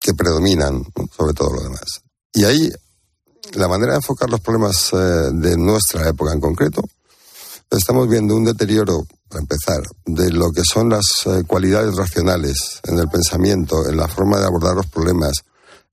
que 0.00 0.14
predominan 0.14 0.84
sobre 1.16 1.32
todo 1.34 1.52
lo 1.54 1.62
demás. 1.62 2.02
Y 2.32 2.44
ahí 2.44 2.70
la 3.52 3.68
manera 3.68 3.92
de 3.92 3.98
enfocar 3.98 4.30
los 4.30 4.40
problemas 4.40 4.90
eh, 4.92 4.96
de 5.32 5.56
nuestra 5.56 6.08
época 6.08 6.32
en 6.32 6.40
concreto, 6.40 6.82
estamos 7.70 8.08
viendo 8.08 8.34
un 8.36 8.44
deterioro, 8.44 9.04
para 9.28 9.40
empezar, 9.40 9.82
de 10.06 10.30
lo 10.30 10.50
que 10.50 10.62
son 10.64 10.90
las 10.90 11.04
eh, 11.26 11.42
cualidades 11.46 11.96
racionales 11.96 12.80
en 12.84 12.98
el 12.98 13.08
pensamiento, 13.08 13.88
en 13.88 13.96
la 13.96 14.08
forma 14.08 14.38
de 14.38 14.46
abordar 14.46 14.74
los 14.74 14.86
problemas, 14.86 15.32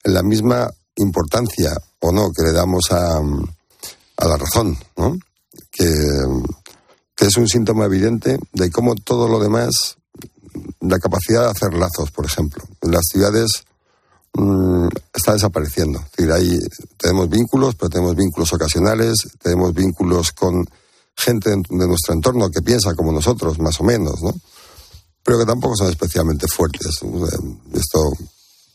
en 0.04 0.14
la 0.14 0.22
misma 0.22 0.70
importancia 0.96 1.72
o 2.00 2.12
no 2.12 2.30
que 2.30 2.42
le 2.42 2.52
damos 2.52 2.90
a, 2.90 3.18
a 3.18 4.28
la 4.28 4.36
razón, 4.36 4.76
¿no? 4.96 5.16
Que, 5.72 7.26
es 7.26 7.36
un 7.36 7.48
síntoma 7.48 7.86
evidente 7.86 8.38
de 8.52 8.70
cómo 8.70 8.94
todo 8.96 9.28
lo 9.28 9.38
demás, 9.40 9.96
la 10.80 10.98
capacidad 10.98 11.44
de 11.44 11.50
hacer 11.50 11.72
lazos, 11.74 12.10
por 12.10 12.26
ejemplo, 12.26 12.62
en 12.82 12.90
las 12.90 13.04
ciudades 13.10 13.64
mm, 14.34 14.88
está 15.14 15.32
desapareciendo. 15.32 16.00
Es 16.00 16.10
decir, 16.16 16.32
ahí 16.32 16.58
tenemos 16.98 17.28
vínculos, 17.30 17.76
pero 17.76 17.90
tenemos 17.90 18.16
vínculos 18.16 18.52
ocasionales, 18.52 19.14
tenemos 19.40 19.72
vínculos 19.72 20.32
con 20.32 20.64
gente 21.16 21.50
de 21.50 21.86
nuestro 21.86 22.14
entorno 22.14 22.50
que 22.50 22.60
piensa 22.60 22.94
como 22.94 23.12
nosotros, 23.12 23.58
más 23.60 23.80
o 23.80 23.84
menos, 23.84 24.20
¿no? 24.22 24.34
Pero 25.22 25.38
que 25.38 25.46
tampoco 25.46 25.76
son 25.76 25.88
especialmente 25.90 26.46
fuertes. 26.48 27.00
Esto 27.72 28.10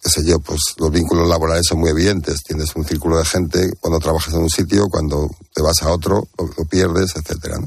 qué 0.01 0.09
sé 0.09 0.23
yo, 0.23 0.39
pues 0.39 0.59
los 0.77 0.91
vínculos 0.91 1.27
laborales 1.27 1.65
son 1.67 1.79
muy 1.79 1.89
evidentes. 1.89 2.43
Tienes 2.43 2.75
un 2.75 2.85
círculo 2.85 3.17
de 3.17 3.25
gente 3.25 3.71
cuando 3.79 3.99
trabajas 3.99 4.33
en 4.33 4.41
un 4.41 4.49
sitio, 4.49 4.87
cuando 4.89 5.29
te 5.53 5.61
vas 5.61 5.81
a 5.81 5.91
otro, 5.91 6.27
lo, 6.37 6.65
pierdes, 6.65 7.15
etcétera. 7.15 7.59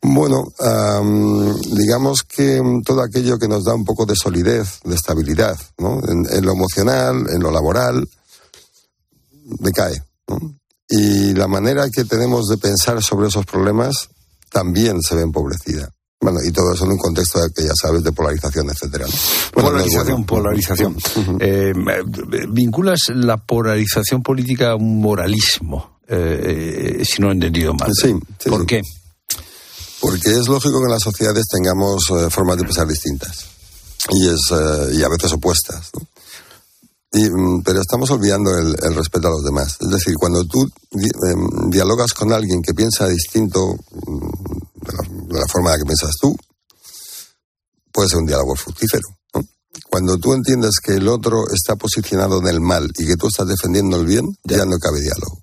Bueno, 0.00 0.52
digamos 1.76 2.22
que 2.22 2.60
todo 2.84 3.02
aquello 3.02 3.38
que 3.38 3.48
nos 3.48 3.64
da 3.64 3.74
un 3.74 3.84
poco 3.84 4.04
de 4.04 4.16
solidez, 4.16 4.80
de 4.84 4.96
estabilidad, 4.96 5.56
¿no? 5.78 6.00
en, 6.08 6.44
lo 6.44 6.52
emocional, 6.52 7.26
en 7.30 7.40
lo 7.40 7.52
laboral, 7.52 8.08
decae. 9.60 10.02
Y 10.88 11.34
la 11.34 11.46
manera 11.46 11.88
que 11.88 12.04
tenemos 12.04 12.48
de 12.48 12.58
pensar 12.58 13.02
sobre 13.02 13.28
esos 13.28 13.46
problemas 13.46 14.08
también 14.50 15.00
se 15.00 15.14
ve 15.14 15.22
empobrecida. 15.22 15.88
Bueno, 16.22 16.38
y 16.46 16.52
todo 16.52 16.72
eso 16.72 16.84
en 16.84 16.92
un 16.92 16.98
contexto 16.98 17.40
que 17.54 17.64
ya 17.64 17.72
sabes 17.74 18.04
de 18.04 18.12
polarización, 18.12 18.70
etcétera. 18.70 19.06
polarización, 19.52 20.24
polarización. 20.24 20.96
Eh, 21.40 21.72
vinculas 22.48 23.00
la 23.14 23.36
polarización 23.38 24.22
política 24.22 24.70
a 24.70 24.76
un 24.76 25.00
moralismo, 25.00 25.98
eh, 26.06 26.98
eh, 27.00 27.04
si 27.04 27.20
no 27.20 27.30
he 27.30 27.32
entendido 27.32 27.74
mal. 27.74 27.90
Sí, 27.92 28.14
¿Por 28.48 28.64
qué? 28.64 28.82
Porque 30.00 30.30
es 30.30 30.46
lógico 30.46 30.78
que 30.78 30.86
en 30.86 30.92
las 30.92 31.02
sociedades 31.02 31.44
tengamos 31.50 32.04
formas 32.30 32.56
de 32.56 32.64
pensar 32.64 32.86
distintas 32.86 33.46
y 34.10 34.28
es 34.28 34.40
y 34.96 35.02
a 35.02 35.08
veces 35.08 35.32
opuestas. 35.32 35.90
Mm, 37.14 37.60
pero 37.62 37.80
estamos 37.80 38.10
olvidando 38.10 38.56
el, 38.56 38.94
respeto 38.94 39.28
a 39.28 39.32
los 39.32 39.42
demás. 39.42 39.76
Es 39.80 39.90
decir, 39.90 40.14
cuando 40.18 40.44
tú 40.44 40.62
em, 40.62 41.70
dialogas 41.70 42.14
con 42.14 42.32
alguien 42.32 42.62
que 42.62 42.72
piensa 42.72 43.06
distinto 43.06 43.76
mm, 44.06 44.51
de 45.32 45.40
la, 45.40 45.46
forma 45.46 45.70
en 45.70 45.72
la 45.72 45.78
que 45.78 45.86
piensas 45.86 46.12
tú, 46.20 46.36
puede 47.92 48.08
ser 48.08 48.18
un 48.18 48.26
diálogo 48.26 48.54
fructífero. 48.54 49.08
Cuando 49.88 50.18
tú 50.18 50.32
entiendes 50.32 50.76
que 50.82 50.94
el 50.94 51.08
otro 51.08 51.44
está 51.52 51.76
posicionado 51.76 52.40
en 52.40 52.48
el 52.48 52.60
mal 52.60 52.90
y 52.98 53.06
que 53.06 53.16
tú 53.16 53.28
estás 53.28 53.46
defendiendo 53.46 53.98
el 53.98 54.06
bien, 54.06 54.36
ya, 54.44 54.64
no 54.64 54.78
cabe 54.78 55.00
diálogo. 55.00 55.40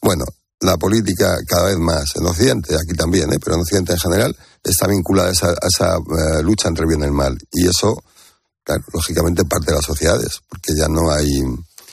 Bueno, 0.00 0.24
la 0.60 0.76
política 0.76 1.36
cada 1.46 1.66
vez 1.66 1.78
más, 1.78 2.16
en 2.16 2.26
Occidente, 2.26 2.74
aquí 2.74 2.96
también, 2.96 3.32
¿eh? 3.32 3.38
pero 3.42 3.56
en 3.56 3.62
Occidente 3.62 3.92
en 3.92 3.98
general, 3.98 4.36
está 4.62 4.86
vinculada 4.86 5.28
a 5.28 5.32
esa, 5.32 5.96
eh, 5.96 6.42
lucha 6.42 6.68
entre 6.68 6.86
bien 6.86 7.00
y 7.00 7.04
el 7.04 7.12
mal. 7.12 7.36
Y 7.52 7.66
eso, 7.66 8.02
claro, 8.62 8.82
lógicamente 8.92 9.44
parte 9.44 9.66
de 9.66 9.76
las 9.76 9.84
sociedades, 9.84 10.40
porque 10.48 10.74
ya 10.74 10.88
no 10.88 11.10
hay 11.10 11.42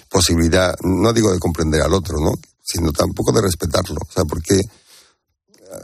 posibilidad, 0.09 0.73
no 0.83 1.11
digo 1.11 1.31
de 1.31 1.39
comprender 1.39 1.81
al 1.81 1.93
otro, 1.93 2.19
¿no? 2.19 2.33
sino 2.63 2.91
tampoco 2.91 3.31
de 3.31 3.41
respetarlo. 3.41 3.97
O 4.07 4.11
sea, 4.11 4.23
porque 4.25 4.61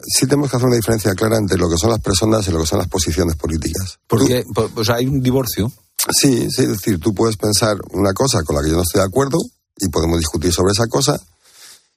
sí 0.05 0.25
tenemos 0.25 0.49
que 0.49 0.57
hacer 0.57 0.67
una 0.67 0.75
diferencia 0.75 1.13
clara 1.13 1.37
entre 1.37 1.57
lo 1.57 1.69
que 1.69 1.77
son 1.77 1.89
las 1.89 1.99
personas 1.99 2.47
y 2.47 2.51
lo 2.51 2.59
que 2.59 2.65
son 2.65 2.79
las 2.79 2.87
posiciones 2.87 3.35
políticas. 3.35 3.99
Porque 4.07 4.43
pues 4.73 4.89
hay 4.89 5.05
un 5.05 5.21
divorcio. 5.21 5.71
Sí, 6.09 6.47
sí, 6.49 6.63
es 6.63 6.69
decir, 6.69 6.99
tú 6.99 7.13
puedes 7.13 7.37
pensar 7.37 7.77
una 7.91 8.13
cosa 8.13 8.43
con 8.43 8.55
la 8.55 8.63
que 8.63 8.69
yo 8.69 8.75
no 8.75 8.83
estoy 8.83 9.01
de 9.01 9.07
acuerdo 9.07 9.37
y 9.77 9.89
podemos 9.89 10.17
discutir 10.17 10.53
sobre 10.53 10.71
esa 10.71 10.87
cosa 10.87 11.19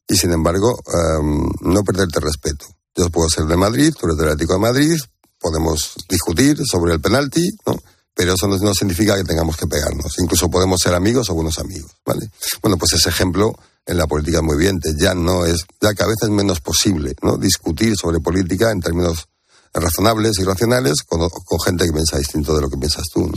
y 0.08 0.16
sin 0.16 0.32
embargo 0.32 0.78
em, 0.86 1.48
no 1.72 1.82
perderte 1.82 2.20
respeto. 2.20 2.66
Yo 2.94 3.08
puedo 3.10 3.28
ser 3.28 3.44
de 3.44 3.56
Madrid, 3.56 3.94
tú 3.98 4.06
eres 4.06 4.18
del 4.18 4.28
Atlético 4.28 4.54
de 4.54 4.60
Madrid, 4.60 4.96
podemos 5.40 5.94
discutir 6.08 6.58
sobre 6.64 6.94
el 6.94 7.00
penalti, 7.00 7.48
¿no? 7.66 7.76
Pero 8.14 8.34
eso 8.34 8.46
no, 8.46 8.74
significa 8.74 9.16
que 9.16 9.24
tengamos 9.24 9.56
que 9.56 9.66
pegarnos. 9.66 10.18
Incluso 10.18 10.50
podemos 10.50 10.80
ser 10.80 10.94
amigos 10.94 11.30
o 11.30 11.34
buenos 11.34 11.58
amigos, 11.58 11.92
¿vale? 12.04 12.30
Bueno, 12.60 12.76
pues 12.76 12.92
ese 12.92 13.08
ejemplo 13.08 13.54
en 13.86 13.96
la 13.96 14.06
política 14.06 14.42
muy 14.42 14.56
bien, 14.56 14.78
ya 14.98 15.14
no 15.14 15.44
es, 15.44 15.64
ya 15.80 15.94
que 15.94 16.02
a 16.02 16.06
veces 16.06 16.24
es 16.24 16.30
menos 16.30 16.60
posible, 16.60 17.14
¿no? 17.22 17.36
Discutir 17.36 17.94
sobre 17.96 18.20
política 18.20 18.70
en 18.70 18.80
términos 18.80 19.26
razonables 19.74 20.38
y 20.38 20.44
racionales 20.44 21.02
con, 21.02 21.20
gente 21.64 21.86
que 21.86 21.92
piensa 21.92 22.18
distinto 22.18 22.54
de 22.54 22.60
lo 22.60 22.70
que 22.70 22.76
piensas 22.76 23.08
tú, 23.12 23.30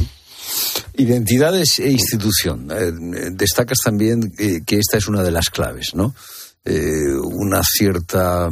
Identidades 0.93 1.79
e 1.79 1.89
institución. 1.89 2.69
Eh, 2.71 2.91
destacas 3.31 3.79
también 3.83 4.31
eh, 4.37 4.61
que 4.65 4.77
esta 4.77 4.97
es 4.97 5.07
una 5.07 5.23
de 5.23 5.31
las 5.31 5.49
claves, 5.49 5.95
¿no? 5.95 6.13
Eh, 6.67 7.15
una 7.15 7.61
cierta 7.63 8.49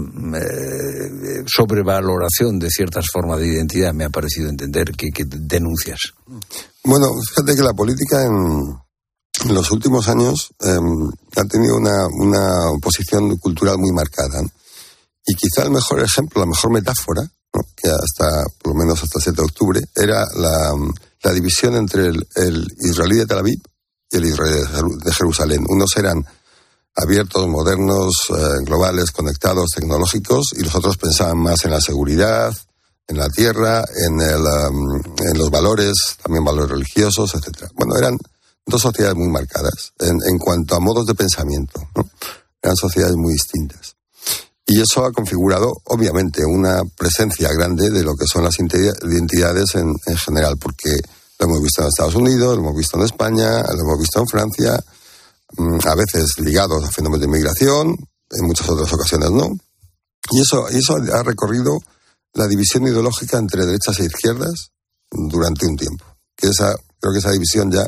sobrevaloración 1.48 2.60
de 2.60 2.70
ciertas 2.70 3.08
formas 3.12 3.40
de 3.40 3.48
identidad, 3.48 3.92
me 3.92 4.06
ha 4.06 4.10
parecido 4.12 4.50
entender, 4.50 4.92
que, 4.92 5.10
que 5.10 5.24
denuncias. 5.26 6.14
Bueno, 6.84 7.08
fíjate 7.28 7.56
que 7.56 7.64
la 7.64 7.74
política 7.74 8.22
en, 8.22 8.78
en 9.46 9.54
los 9.56 9.72
últimos 9.72 10.08
años 10.10 10.52
em, 10.60 11.10
ha 11.38 11.46
tenido 11.46 11.76
una, 11.78 12.06
una, 12.12 12.80
posición 12.80 13.36
cultural 13.38 13.78
muy 13.80 13.92
marcada. 13.92 14.42
Y 15.26 15.34
quizá 15.34 15.64
el 15.64 15.72
mejor 15.72 16.04
ejemplo, 16.04 16.42
la 16.42 16.48
mejor 16.48 16.72
metáfora, 16.72 17.24
que 17.76 17.90
hasta, 17.90 18.44
por 18.62 18.74
lo 18.74 18.80
menos 18.80 19.02
hasta 19.02 19.20
el 19.20 19.24
7 19.24 19.36
de 19.36 19.46
octubre, 19.46 19.82
era 19.96 20.24
la, 20.36 20.72
la 21.24 21.32
división 21.32 21.76
entre 21.76 22.08
el, 22.08 22.28
el, 22.36 22.68
israelí 22.80 23.18
de 23.18 23.26
Tel 23.26 23.40
Aviv 23.40 23.60
y 24.12 24.18
el 24.18 24.26
israelí 24.26 24.60
de 25.04 25.14
Jerusalén. 25.14 25.66
Unos 25.68 25.96
eran 25.98 26.24
abiertos, 26.96 27.48
modernos, 27.48 28.14
eh, 28.30 28.64
globales, 28.66 29.12
conectados, 29.12 29.72
tecnológicos, 29.76 30.54
y 30.58 30.64
los 30.64 30.76
otros 30.76 30.98
pensaban 30.98 31.38
más 31.38 31.64
en 31.66 31.72
la 31.72 31.82
seguridad, 31.82 32.54
en 33.08 33.18
la 33.18 33.30
tierra, 33.30 33.84
en, 34.08 34.22
el, 34.22 34.46
en 35.32 35.38
los 35.38 35.50
valores, 35.50 35.94
también 36.22 36.46
valores 36.46 36.72
religiosos, 36.72 37.34
etc. 37.36 37.70
Bueno, 37.76 37.96
eran 37.98 38.18
dos 38.66 38.82
sociedades 38.82 39.18
muy 39.18 39.28
marcadas 39.28 39.94
en, 40.00 40.18
en 40.30 40.38
cuanto 40.38 40.76
a 40.76 40.80
modos 40.80 41.06
de 41.06 41.16
pensamiento. 41.16 41.82
¿no? 41.96 42.10
Eran 42.62 42.76
sociedades 42.76 43.16
muy 43.18 43.34
distintas. 43.34 43.96
Y 44.66 44.80
eso 44.80 45.06
ha 45.06 45.12
configurado, 45.12 45.74
obviamente, 45.86 46.46
una 46.46 46.82
presencia 46.98 47.52
grande 47.52 47.90
de 47.90 48.04
lo 48.04 48.16
que 48.16 48.26
son 48.26 48.46
las 48.46 48.58
identidades 48.60 49.76
en, 49.76 49.94
en, 50.06 50.18
general, 50.18 50.56
porque 50.58 50.90
lo 51.38 51.46
hemos 51.46 51.62
visto 51.62 51.82
en 51.82 51.90
Estados 51.90 52.16
Unidos, 52.16 52.56
lo 52.56 52.62
hemos 52.62 52.78
visto 52.78 52.98
en 52.98 53.04
España, 53.04 53.62
lo 53.62 53.82
hemos 53.82 54.00
visto 54.00 54.22
en 54.22 54.28
Francia, 54.28 54.80
a 55.58 55.96
veces 55.96 56.40
ligados 56.40 56.84
a 56.84 56.92
fenómenos 56.92 57.22
de 57.22 57.28
inmigración, 57.28 57.96
en 58.32 58.46
muchas 58.46 58.70
otras 58.70 58.92
ocasiones 58.92 59.32
no. 59.32 59.50
Y 60.32 60.42
eso, 60.42 60.68
eso 60.70 60.96
ha 61.14 61.24
recorrido 61.24 61.80
la 62.34 62.48
división 62.48 62.88
ideológica 62.88 63.38
entre 63.38 63.66
derechas 63.66 64.00
e 64.00 64.06
izquierdas 64.06 64.72
durante 65.12 65.66
un 65.68 65.76
tiempo. 65.76 66.06
Que 66.36 66.48
esa, 66.48 66.74
creo 67.00 67.14
que 67.14 67.20
esa 67.20 67.32
división 67.32 67.72
ya 67.72 67.86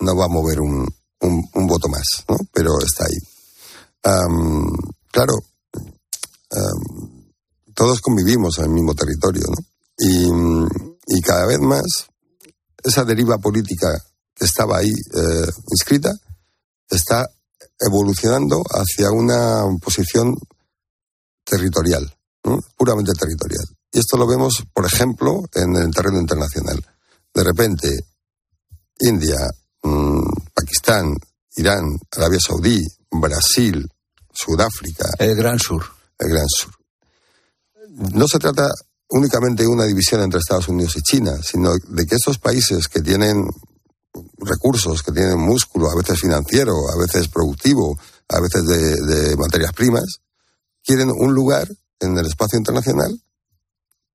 no 0.00 0.16
va 0.16 0.26
a 0.26 0.28
mover 0.28 0.60
un, 0.60 0.86
un, 1.20 1.48
un 1.54 1.66
voto 1.66 1.88
más, 1.88 2.24
¿no? 2.28 2.36
Pero 2.52 2.70
está 2.80 3.04
ahí. 3.04 3.18
Um, 4.04 4.70
claro, 5.10 5.34
todos 7.74 8.00
convivimos 8.00 8.58
en 8.58 8.64
el 8.64 8.70
mismo 8.70 8.94
territorio, 8.94 9.42
¿no? 9.48 9.64
Y, 9.98 10.28
y, 11.06 11.20
cada 11.22 11.46
vez 11.46 11.58
más 11.58 12.06
esa 12.82 13.04
deriva 13.04 13.38
política 13.38 13.88
que 14.34 14.44
estaba 14.44 14.78
ahí 14.78 14.90
eh, 14.90 15.50
inscrita 15.70 16.12
está 16.88 17.26
evolucionando 17.78 18.62
hacia 18.70 19.10
una 19.10 19.64
posición 19.82 20.34
territorial, 21.44 22.12
¿no? 22.44 22.58
puramente 22.76 23.12
territorial. 23.12 23.64
Y 23.92 23.98
esto 23.98 24.16
lo 24.16 24.26
vemos, 24.26 24.64
por 24.72 24.86
ejemplo, 24.86 25.42
en 25.54 25.76
el 25.76 25.90
terreno 25.90 26.18
internacional. 26.18 26.84
De 27.32 27.44
repente, 27.44 27.88
India, 29.00 29.36
mmm, 29.82 30.22
Pakistán, 30.54 31.14
Irán, 31.56 31.98
Arabia 32.12 32.38
Saudí, 32.40 32.84
Brasil, 33.10 33.86
Sudáfrica. 34.32 35.08
El 35.18 35.34
Gran 35.36 35.58
Sur. 35.58 35.84
El 36.18 36.28
Gran 36.28 36.46
Sur. 36.48 36.72
No 38.14 38.26
se 38.28 38.38
trata 38.38 38.68
únicamente 39.08 39.62
de 39.62 39.68
una 39.68 39.84
división 39.84 40.22
entre 40.22 40.40
Estados 40.40 40.68
Unidos 40.68 40.96
y 40.96 41.02
China, 41.02 41.32
sino 41.42 41.72
de 41.72 42.06
que 42.06 42.16
estos 42.16 42.38
países 42.38 42.88
que 42.88 43.00
tienen 43.00 43.46
recursos, 44.38 45.02
que 45.02 45.12
tienen 45.12 45.38
músculo, 45.38 45.90
a 45.90 45.96
veces 45.96 46.20
financiero, 46.20 46.72
a 46.94 46.98
veces 46.98 47.28
productivo, 47.28 47.98
a 48.28 48.40
veces 48.40 48.66
de, 48.66 48.96
de 49.14 49.36
materias 49.36 49.72
primas, 49.72 50.20
quieren 50.84 51.10
un 51.10 51.34
lugar 51.34 51.68
en 52.00 52.16
el 52.16 52.26
espacio 52.26 52.58
internacional 52.58 53.20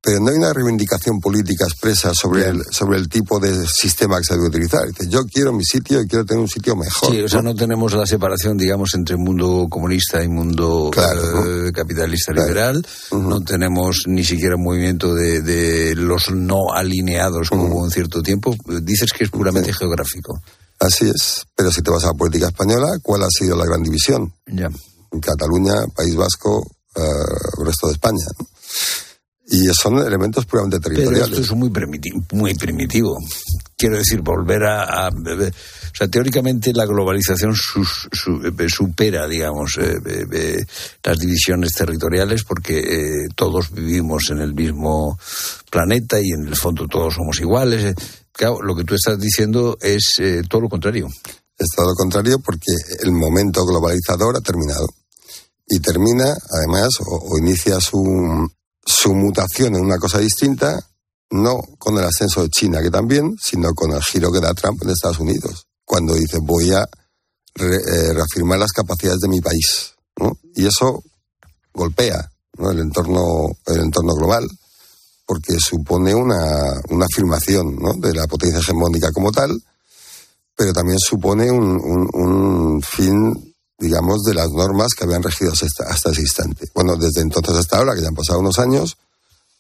pero 0.04 0.20
no 0.20 0.32
hay 0.32 0.38
una 0.38 0.52
reivindicación 0.52 1.20
política 1.20 1.66
expresa 1.66 2.12
sobre 2.20 2.50
el, 2.50 2.64
sobre 2.72 2.98
el 2.98 3.08
tipo 3.08 3.40
de 3.40 3.68
sistema 3.68 4.18
que 4.18 4.24
se 4.24 4.34
debe 4.34 4.48
utilizar. 4.48 4.88
Dice, 4.88 5.08
yo 5.08 5.24
quiero 5.26 5.54
mi 5.54 5.64
sitio 5.64 6.02
y 6.02 6.08
quiero 6.08 6.26
tener 6.26 6.42
un 6.42 6.48
sitio 6.48 6.76
mejor. 6.76 7.12
Sí, 7.12 7.22
o 7.22 7.30
sea, 7.30 7.44
no 7.44 7.54
tenemos 7.54 7.94
la 7.94 8.08
separación, 8.08 8.58
digamos, 8.58 8.96
entre 8.96 9.16
mundo 9.16 9.68
comunista 9.70 10.24
y 10.24 10.28
mundo 10.28 10.90
claro, 10.92 11.68
eh, 11.68 11.72
capitalista 11.72 12.34
claro. 12.34 12.48
liberal. 12.48 12.88
Uh 13.12 13.16
-huh. 13.16 13.30
No 13.30 13.42
tenemos 13.42 14.04
ni 14.08 14.24
siquiera 14.24 14.56
un 14.56 14.64
movimiento 14.64 15.14
de, 15.14 15.42
de 15.42 15.94
los 15.96 16.32
no 16.32 16.74
alineados 16.74 17.50
como 17.50 17.66
uh 17.66 17.70
-huh. 17.70 17.84
un 17.84 17.92
cierto 17.92 18.24
tiempo. 18.24 18.56
Dices 18.82 19.14
que 19.14 19.26
es 19.26 19.30
puramente 19.30 19.72
sí. 19.72 19.78
geográfico. 19.78 20.42
Así 20.80 21.08
es. 21.08 21.46
Pero 21.56 21.72
si 21.72 21.84
te 21.84 21.92
vas 21.92 22.04
a 22.06 22.08
la 22.08 22.14
política 22.14 22.48
española, 22.48 22.88
¿cuál 23.04 23.22
ha 23.22 23.30
sido 23.30 23.56
la 23.56 23.66
gran 23.66 23.84
división? 23.84 24.34
Ya. 24.48 24.68
Cataluña, 25.22 25.76
País 25.94 26.16
Vasco, 26.16 26.66
uh, 26.96 27.64
resto 27.64 27.86
de 27.88 27.94
España. 27.94 28.26
¿no? 28.40 28.48
Y 29.54 29.68
son 29.74 29.98
elementos 29.98 30.46
puramente 30.46 30.80
territoriales. 30.80 31.30
Pero 31.30 31.42
esto 31.42 31.54
es 31.54 31.60
muy 31.60 31.70
primitivo. 31.70 32.24
Muy 32.32 32.56
primitivo. 32.56 33.18
Quiero 33.78 33.98
decir, 33.98 34.22
volver 34.22 34.64
a, 34.64 35.08
a, 35.08 35.10
o 35.10 35.94
sea, 35.94 36.08
teóricamente 36.08 36.72
la 36.74 36.86
globalización 36.86 37.54
sus, 37.54 38.08
su, 38.14 38.42
eh, 38.46 38.70
supera, 38.70 39.28
digamos, 39.28 39.78
eh, 39.78 39.98
eh, 40.32 40.64
las 41.04 41.18
divisiones 41.18 41.74
territoriales 41.74 42.46
porque 42.46 42.80
eh, 42.80 43.28
todos 43.36 43.74
vivimos 43.74 44.30
en 44.30 44.40
el 44.40 44.54
mismo 44.54 45.20
planeta 45.70 46.18
y 46.22 46.30
en 46.30 46.48
el 46.48 46.56
fondo 46.56 46.88
todos 46.88 47.16
somos 47.16 47.38
iguales. 47.42 47.94
Claro, 48.32 48.62
lo 48.62 48.74
que 48.74 48.86
tú 48.86 48.96
estás 48.96 49.20
diciendo 49.20 49.78
es 49.82 50.14
eh, 50.20 50.44
todo 50.50 50.62
lo 50.62 50.70
contrario. 50.70 51.08
Es 51.58 51.68
todo 51.76 51.88
lo 51.88 51.96
contrario 51.96 52.40
porque 52.40 52.72
el 53.04 53.12
momento 53.12 53.66
globalizador 53.66 54.38
ha 54.38 54.42
terminado. 54.42 54.88
Y 55.68 55.80
termina, 55.80 56.34
además, 56.52 56.88
o, 57.06 57.34
o 57.34 57.38
inicia 57.38 57.82
su, 57.82 58.50
su 58.86 59.14
mutación 59.14 59.76
en 59.76 59.82
una 59.82 59.98
cosa 59.98 60.20
distinta, 60.20 60.80
no 61.32 61.60
con 61.78 61.98
el 61.98 62.04
ascenso 62.04 62.44
de 62.44 62.50
China, 62.50 62.82
que 62.82 62.90
también, 62.90 63.36
sino 63.42 63.74
con 63.74 63.92
el 63.92 64.02
giro 64.04 64.32
que 64.32 64.40
da 64.40 64.54
Trump 64.54 64.82
en 64.84 64.90
Estados 64.90 65.20
Unidos, 65.20 65.68
cuando 65.86 66.14
dice 66.16 66.40
voy 66.42 66.72
a 66.74 66.86
re, 67.56 67.76
eh, 67.76 68.14
reafirmar 68.14 68.60
las 68.60 68.72
capacidades 68.72 69.20
de 69.20 69.30
mi 69.30 69.42
país. 69.42 69.94
¿no? 70.18 70.38
Y 70.56 70.66
eso 70.66 71.04
golpea 71.74 72.30
el, 72.58 72.80
entorno, 72.80 73.48
el 73.68 73.80
entorno 73.82 74.14
global, 74.14 74.48
porque 75.26 75.58
supone 75.60 76.14
una, 76.14 76.82
una 76.90 77.06
afirmación 77.06 77.76
¿no? 77.78 77.94
de 77.94 78.14
la 78.14 78.28
potencia 78.28 78.60
hegemónica 78.60 79.12
como 79.12 79.32
tal, 79.32 79.62
pero 80.56 80.74
también 80.74 81.00
supone 81.00 81.50
un, 81.50 81.80
un, 81.82 82.10
un 82.14 82.82
fin 82.82 83.51
digamos, 83.82 84.24
de 84.24 84.34
las 84.34 84.50
normas 84.52 84.94
que 84.96 85.04
habían 85.04 85.24
regido 85.24 85.52
hasta, 85.52 85.66
hasta, 85.90 86.12
ese 86.12 86.22
instante. 86.22 86.70
Bueno, 86.74 86.96
desde 86.96 87.22
entonces 87.22 87.56
hasta 87.56 87.78
ahora, 87.78 87.96
que 87.96 88.02
ya 88.02 88.08
han 88.08 88.16
pasado 88.16 88.40
unos 88.40 88.60
años, 88.60 88.96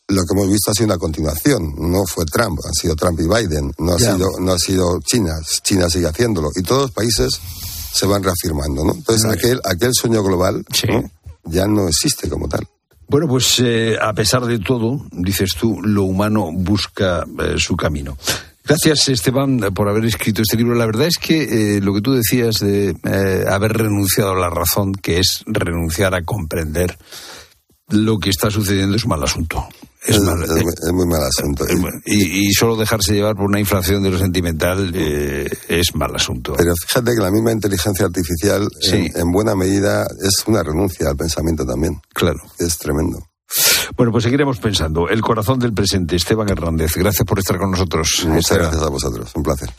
lo 0.07 0.24
que 0.24 0.34
hemos 0.34 0.49
visto 0.49 0.72
ha 0.72 0.74
sido 0.74 0.86
una 0.86 0.97
continuación. 0.97 1.74
No 1.78 2.05
fue 2.05 2.26
Trump, 2.26 2.59
han 2.63 2.74
sido 2.74 2.95
Trump 2.95 3.19
y 3.19 3.28
Biden, 3.28 3.74
no 3.80 3.93
ha, 3.93 3.97
yeah. 3.97 4.13
sido, 4.13 4.30
no 4.39 4.53
ha 4.53 4.59
sido 4.59 4.99
China, 5.01 5.34
China 5.63 5.89
sigue 5.89 6.07
haciéndolo. 6.07 6.49
Y 6.55 6.61
todos 6.61 6.84
los 6.84 6.91
países 6.91 7.39
se 7.93 8.05
van 8.05 8.24
reafirmando, 8.24 8.86
¿no? 8.86 8.93
Entonces, 8.93 9.30
aquel, 9.30 9.59
aquel 9.65 9.91
sueño 9.93 10.24
global 10.24 10.63
sí. 10.72 10.88
¿no? 10.88 11.09
ya 11.43 11.67
no 11.67 11.88
existe 11.88 12.30
como 12.30 12.47
tal. 12.47 12.67
Bueno, 13.07 13.28
pues 13.28 13.59
eh, 13.59 13.97
a 14.01 14.13
pesar 14.13 14.45
de 14.45 14.59
todo, 14.59 15.05
dices 15.11 15.51
tú, 15.59 15.82
lo 15.82 16.03
humano 16.03 16.49
busca 16.53 17.26
eh, 17.39 17.55
su 17.57 17.76
camino. 17.76 18.17
Gracias, 18.72 19.09
Esteban, 19.09 19.59
por 19.74 19.89
haber 19.89 20.05
escrito 20.05 20.41
este 20.41 20.55
libro. 20.55 20.76
La 20.76 20.86
verdad 20.86 21.07
es 21.07 21.17
que 21.17 21.76
eh, 21.76 21.82
lo 21.82 21.93
que 21.93 22.01
tú 22.01 22.13
decías 22.13 22.59
de 22.59 22.95
eh, 23.03 23.45
haber 23.49 23.74
renunciado 23.74 24.32
a 24.32 24.39
la 24.39 24.49
razón, 24.49 24.93
que 24.93 25.19
es 25.19 25.43
renunciar 25.45 26.15
a 26.15 26.24
comprender 26.24 26.97
lo 27.89 28.17
que 28.17 28.30
está 28.30 28.49
sucediendo, 28.49 28.95
es 28.95 29.03
un 29.03 29.09
mal 29.09 29.24
asunto. 29.24 29.67
Es, 30.01 30.15
es, 30.15 30.24
mal, 30.24 30.41
es, 30.41 30.49
eh, 30.51 30.63
es 30.88 30.93
muy 30.93 31.05
mal 31.05 31.22
asunto. 31.22 31.65
Y, 32.05 32.47
y, 32.47 32.53
solo 32.53 32.78
dejarse 32.78 33.13
llevar 33.13 33.36
por 33.36 33.45
una 33.45 33.59
inflación 33.59 34.01
de 34.03 34.09
lo 34.09 34.17
sentimental 34.17 34.91
eh, 34.95 35.49
es 35.67 35.93
mal 35.93 36.15
asunto. 36.15 36.53
Pero 36.57 36.74
fíjate 36.88 37.11
que 37.13 37.22
la 37.22 37.30
misma 37.30 37.51
inteligencia 37.51 38.05
artificial, 38.05 38.69
sí. 38.80 38.95
en, 38.95 39.19
en, 39.19 39.32
buena 39.32 39.53
medida, 39.53 40.07
es 40.24 40.47
una 40.47 40.63
renuncia 40.63 41.09
al 41.09 41.17
pensamiento 41.17 41.65
también. 41.65 41.99
Claro. 42.13 42.39
Es 42.57 42.78
tremendo. 42.78 43.19
Bueno, 43.95 44.11
pues 44.11 44.23
seguiremos 44.23 44.59
pensando. 44.59 45.09
El 45.09 45.21
corazón 45.21 45.59
del 45.59 45.73
presente, 45.73 46.15
Esteban 46.15 46.49
Hernández. 46.49 46.95
Gracias 46.95 47.25
por 47.25 47.39
estar 47.39 47.57
con 47.57 47.71
nosotros. 47.71 48.25
Muchas 48.27 48.57
gracias 48.57 48.81
a 48.81 48.89
vosotros. 48.89 49.31
Un 49.35 49.43
placer. 49.43 49.69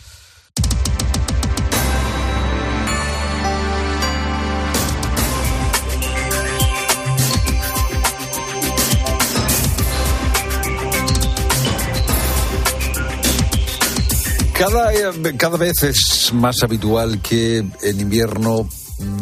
Cada, 14.63 14.93
cada 15.37 15.57
vez 15.57 15.83
es 15.83 16.31
más 16.33 16.63
habitual 16.63 17.21
que 17.21 17.59
en 17.59 18.01
invierno 18.01 18.69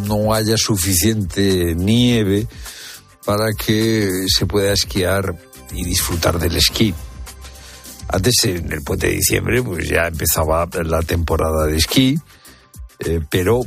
no 0.07 0.35
haya 0.35 0.57
suficiente 0.59 1.75
nieve 1.75 2.47
para 3.31 3.53
que 3.53 4.11
se 4.27 4.45
pueda 4.45 4.73
esquiar 4.73 5.37
y 5.73 5.85
disfrutar 5.85 6.37
del 6.37 6.57
esquí. 6.57 6.93
Antes, 8.09 8.35
en 8.43 8.73
el 8.73 8.83
puente 8.83 9.07
de 9.07 9.13
diciembre, 9.13 9.63
pues 9.63 9.89
ya 9.89 10.09
empezaba 10.09 10.69
la 10.85 11.01
temporada 11.03 11.67
de 11.67 11.77
esquí, 11.77 12.19
eh, 12.99 13.21
pero 13.31 13.61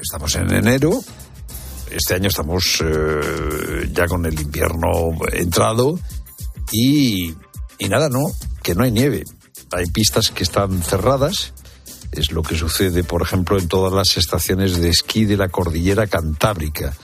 estamos 0.00 0.34
en 0.36 0.54
enero, 0.54 1.00
este 1.90 2.14
año 2.14 2.28
estamos 2.28 2.82
eh, 2.82 3.90
ya 3.92 4.06
con 4.06 4.24
el 4.24 4.40
invierno 4.40 5.10
entrado 5.32 6.00
y, 6.72 7.34
y 7.78 7.88
nada, 7.90 8.08
¿no? 8.08 8.32
Que 8.62 8.74
no 8.74 8.84
hay 8.84 8.90
nieve. 8.90 9.24
Hay 9.70 9.84
pistas 9.90 10.30
que 10.30 10.44
están 10.44 10.82
cerradas, 10.82 11.52
es 12.12 12.32
lo 12.32 12.40
que 12.40 12.56
sucede, 12.56 13.04
por 13.04 13.20
ejemplo, 13.20 13.58
en 13.58 13.68
todas 13.68 13.92
las 13.92 14.16
estaciones 14.16 14.80
de 14.80 14.88
esquí 14.88 15.26
de 15.26 15.36
la 15.36 15.50
cordillera 15.50 16.06
cantábrica 16.06 16.96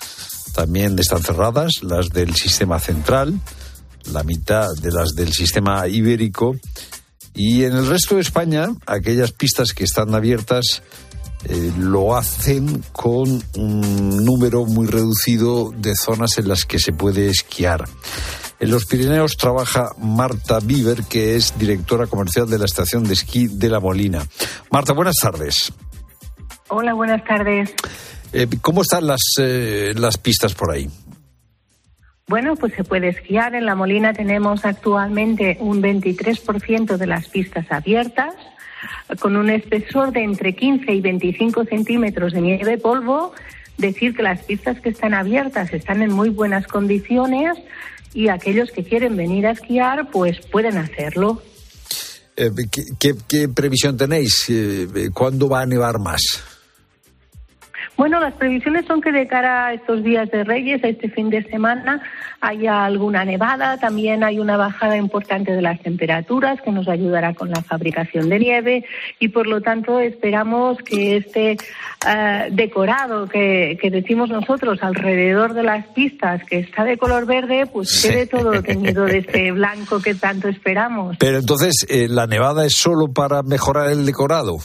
también 0.54 0.98
están 0.98 1.22
cerradas, 1.22 1.82
las 1.82 2.10
del 2.10 2.34
sistema 2.34 2.78
central, 2.78 3.40
la 4.12 4.22
mitad 4.22 4.68
de 4.80 4.92
las 4.92 5.14
del 5.14 5.32
sistema 5.32 5.86
ibérico. 5.88 6.56
Y 7.34 7.64
en 7.64 7.72
el 7.76 7.88
resto 7.88 8.14
de 8.14 8.20
España, 8.20 8.68
aquellas 8.86 9.32
pistas 9.32 9.72
que 9.72 9.84
están 9.84 10.14
abiertas 10.14 10.82
eh, 11.46 11.72
lo 11.78 12.16
hacen 12.16 12.82
con 12.92 13.42
un 13.56 14.24
número 14.24 14.64
muy 14.64 14.86
reducido 14.86 15.72
de 15.76 15.94
zonas 15.94 16.38
en 16.38 16.48
las 16.48 16.64
que 16.64 16.78
se 16.78 16.92
puede 16.92 17.28
esquiar. 17.28 17.84
En 18.60 18.70
los 18.70 18.86
Pirineos 18.86 19.36
trabaja 19.36 19.90
Marta 19.98 20.60
Bieber, 20.60 21.02
que 21.04 21.34
es 21.34 21.58
directora 21.58 22.06
comercial 22.06 22.48
de 22.48 22.58
la 22.58 22.64
estación 22.64 23.04
de 23.04 23.14
esquí 23.14 23.48
de 23.48 23.68
La 23.68 23.80
Molina. 23.80 24.26
Marta, 24.70 24.92
buenas 24.92 25.16
tardes. 25.20 25.72
Hola, 26.68 26.94
buenas 26.94 27.22
tardes. 27.24 27.74
Eh, 28.36 28.48
¿Cómo 28.60 28.82
están 28.82 29.06
las, 29.06 29.20
eh, 29.38 29.94
las 29.96 30.18
pistas 30.18 30.54
por 30.54 30.72
ahí? 30.72 30.90
Bueno, 32.26 32.56
pues 32.56 32.74
se 32.74 32.82
puede 32.82 33.10
esquiar. 33.10 33.54
En 33.54 33.64
La 33.64 33.76
Molina 33.76 34.12
tenemos 34.12 34.64
actualmente 34.64 35.56
un 35.60 35.80
23% 35.80 36.96
de 36.96 37.06
las 37.06 37.28
pistas 37.28 37.70
abiertas, 37.70 38.34
con 39.20 39.36
un 39.36 39.50
espesor 39.50 40.10
de 40.10 40.24
entre 40.24 40.56
15 40.56 40.92
y 40.92 41.00
25 41.00 41.64
centímetros 41.66 42.32
de 42.32 42.40
nieve 42.40 42.76
polvo. 42.76 43.32
Decir 43.78 44.16
que 44.16 44.24
las 44.24 44.42
pistas 44.42 44.80
que 44.80 44.88
están 44.88 45.14
abiertas 45.14 45.72
están 45.72 46.02
en 46.02 46.12
muy 46.12 46.30
buenas 46.30 46.66
condiciones 46.66 47.56
y 48.14 48.28
aquellos 48.28 48.72
que 48.72 48.82
quieren 48.82 49.16
venir 49.16 49.46
a 49.46 49.52
esquiar, 49.52 50.10
pues 50.10 50.40
pueden 50.50 50.76
hacerlo. 50.78 51.40
Eh, 52.36 52.50
¿qué, 52.68 52.82
qué, 52.98 53.14
qué 53.28 53.48
previsión 53.48 53.96
tenéis? 53.96 54.46
Eh, 54.48 55.10
¿Cuándo 55.12 55.48
va 55.48 55.60
a 55.60 55.66
nevar 55.66 56.00
más? 56.00 56.53
Bueno, 57.96 58.18
las 58.18 58.34
previsiones 58.34 58.86
son 58.86 59.00
que 59.00 59.12
de 59.12 59.28
cara 59.28 59.66
a 59.66 59.74
estos 59.74 60.02
días 60.02 60.28
de 60.30 60.42
Reyes, 60.42 60.82
a 60.82 60.88
este 60.88 61.08
fin 61.08 61.30
de 61.30 61.44
semana, 61.44 62.02
haya 62.40 62.84
alguna 62.84 63.24
nevada. 63.24 63.78
También 63.78 64.24
hay 64.24 64.40
una 64.40 64.56
bajada 64.56 64.96
importante 64.96 65.52
de 65.52 65.62
las 65.62 65.80
temperaturas 65.80 66.60
que 66.60 66.72
nos 66.72 66.88
ayudará 66.88 67.34
con 67.34 67.50
la 67.50 67.62
fabricación 67.62 68.28
de 68.28 68.38
nieve 68.40 68.84
y, 69.20 69.28
por 69.28 69.46
lo 69.46 69.60
tanto, 69.60 70.00
esperamos 70.00 70.78
que 70.78 71.18
este 71.18 71.52
eh, 71.52 72.48
decorado 72.50 73.28
que, 73.28 73.78
que 73.80 73.90
decimos 73.90 74.28
nosotros 74.28 74.82
alrededor 74.82 75.54
de 75.54 75.62
las 75.62 75.86
pistas, 75.88 76.42
que 76.44 76.58
está 76.58 76.82
de 76.82 76.98
color 76.98 77.26
verde, 77.26 77.66
pues 77.66 78.02
quede 78.02 78.26
todo 78.26 78.60
teñido 78.60 79.04
de 79.04 79.18
este 79.18 79.52
blanco 79.52 80.00
que 80.00 80.14
tanto 80.14 80.48
esperamos. 80.48 81.16
Pero 81.20 81.38
entonces, 81.38 81.86
eh, 81.88 82.08
¿la 82.08 82.26
nevada 82.26 82.66
es 82.66 82.74
solo 82.76 83.12
para 83.12 83.42
mejorar 83.44 83.90
el 83.90 84.04
decorado? 84.04 84.58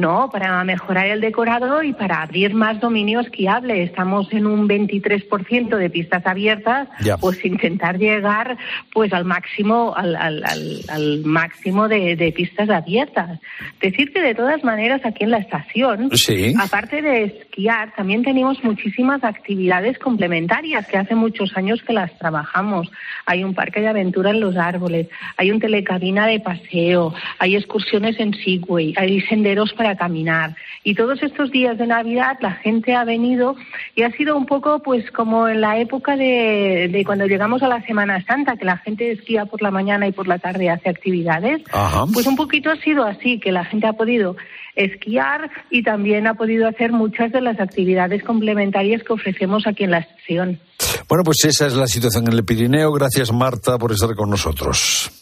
No, 0.00 0.30
para 0.32 0.64
mejorar 0.64 1.06
el 1.08 1.20
decorado 1.20 1.82
y 1.82 1.92
para 1.92 2.22
abrir 2.22 2.54
más 2.54 2.80
dominio 2.80 3.20
esquiable. 3.20 3.82
Estamos 3.82 4.32
en 4.32 4.46
un 4.46 4.66
23% 4.66 5.76
de 5.76 5.90
pistas 5.90 6.24
abiertas, 6.26 6.88
Ya. 7.02 7.18
pues 7.18 7.44
intentar 7.44 7.98
llegar 7.98 8.56
pues 8.92 9.12
al 9.12 9.24
máximo, 9.24 9.94
al, 9.96 10.16
al- 10.16 10.42
al- 10.44 10.80
al 10.88 11.24
máximo 11.24 11.86
de, 11.88 12.16
de 12.16 12.32
pistas 12.32 12.70
abiertas. 12.70 13.38
Decir 13.80 14.12
que 14.12 14.22
de 14.22 14.34
todas 14.34 14.64
maneras 14.64 15.02
aquí 15.04 15.24
en 15.24 15.30
la 15.32 15.38
estación, 15.38 16.10
Sí. 16.16 16.54
aparte 16.58 17.02
de 17.02 17.24
esquiar, 17.24 17.92
también 17.94 18.22
tenemos 18.22 18.62
muchísimas 18.64 19.22
actividades 19.22 19.98
complementarias 19.98 20.86
que 20.86 20.96
hace 20.96 21.14
muchos 21.14 21.56
años 21.56 21.82
que 21.82 21.92
las 21.92 22.16
trabajamos. 22.18 22.90
Hay 23.26 23.44
un 23.44 23.54
parque 23.54 23.80
de 23.80 23.88
aventura 23.88 24.30
en 24.30 24.40
los 24.40 24.56
árboles, 24.56 25.08
hay 25.36 25.50
un 25.50 25.60
telecabina 25.60 26.26
de 26.26 26.40
paseo, 26.40 27.12
hay 27.38 27.56
excursiones 27.56 28.18
en 28.18 28.32
Segway, 28.34 28.94
hay 28.96 29.20
senderos 29.22 29.72
para 29.74 29.89
caminar. 29.96 30.56
Y 30.84 30.94
todos 30.94 31.22
estos 31.22 31.50
días 31.50 31.78
de 31.78 31.86
Navidad 31.86 32.38
la 32.40 32.52
gente 32.52 32.94
ha 32.94 33.04
venido 33.04 33.56
y 33.94 34.02
ha 34.02 34.10
sido 34.12 34.36
un 34.36 34.46
poco 34.46 34.80
pues 34.80 35.10
como 35.10 35.48
en 35.48 35.60
la 35.60 35.78
época 35.78 36.16
de, 36.16 36.88
de 36.90 37.04
cuando 37.04 37.26
llegamos 37.26 37.62
a 37.62 37.68
la 37.68 37.82
Semana 37.82 38.24
Santa, 38.24 38.56
que 38.56 38.64
la 38.64 38.78
gente 38.78 39.10
esquía 39.10 39.46
por 39.46 39.62
la 39.62 39.70
mañana 39.70 40.06
y 40.06 40.12
por 40.12 40.28
la 40.28 40.38
tarde 40.38 40.70
hace 40.70 40.88
actividades. 40.88 41.62
Ajá. 41.72 42.04
Pues 42.12 42.26
un 42.26 42.36
poquito 42.36 42.70
ha 42.70 42.76
sido 42.76 43.04
así, 43.04 43.38
que 43.38 43.52
la 43.52 43.64
gente 43.64 43.86
ha 43.86 43.92
podido 43.92 44.36
esquiar 44.76 45.50
y 45.70 45.82
también 45.82 46.26
ha 46.26 46.34
podido 46.34 46.68
hacer 46.68 46.92
muchas 46.92 47.32
de 47.32 47.40
las 47.40 47.60
actividades 47.60 48.22
complementarias 48.22 49.02
que 49.02 49.12
ofrecemos 49.12 49.66
aquí 49.66 49.84
en 49.84 49.90
la 49.90 49.98
estación. 49.98 50.60
Bueno, 51.08 51.24
pues 51.24 51.44
esa 51.44 51.66
es 51.66 51.74
la 51.74 51.86
situación 51.86 52.26
en 52.28 52.34
el 52.34 52.44
Pirineo. 52.44 52.92
Gracias, 52.92 53.32
Marta, 53.32 53.78
por 53.78 53.92
estar 53.92 54.14
con 54.14 54.30
nosotros. 54.30 55.19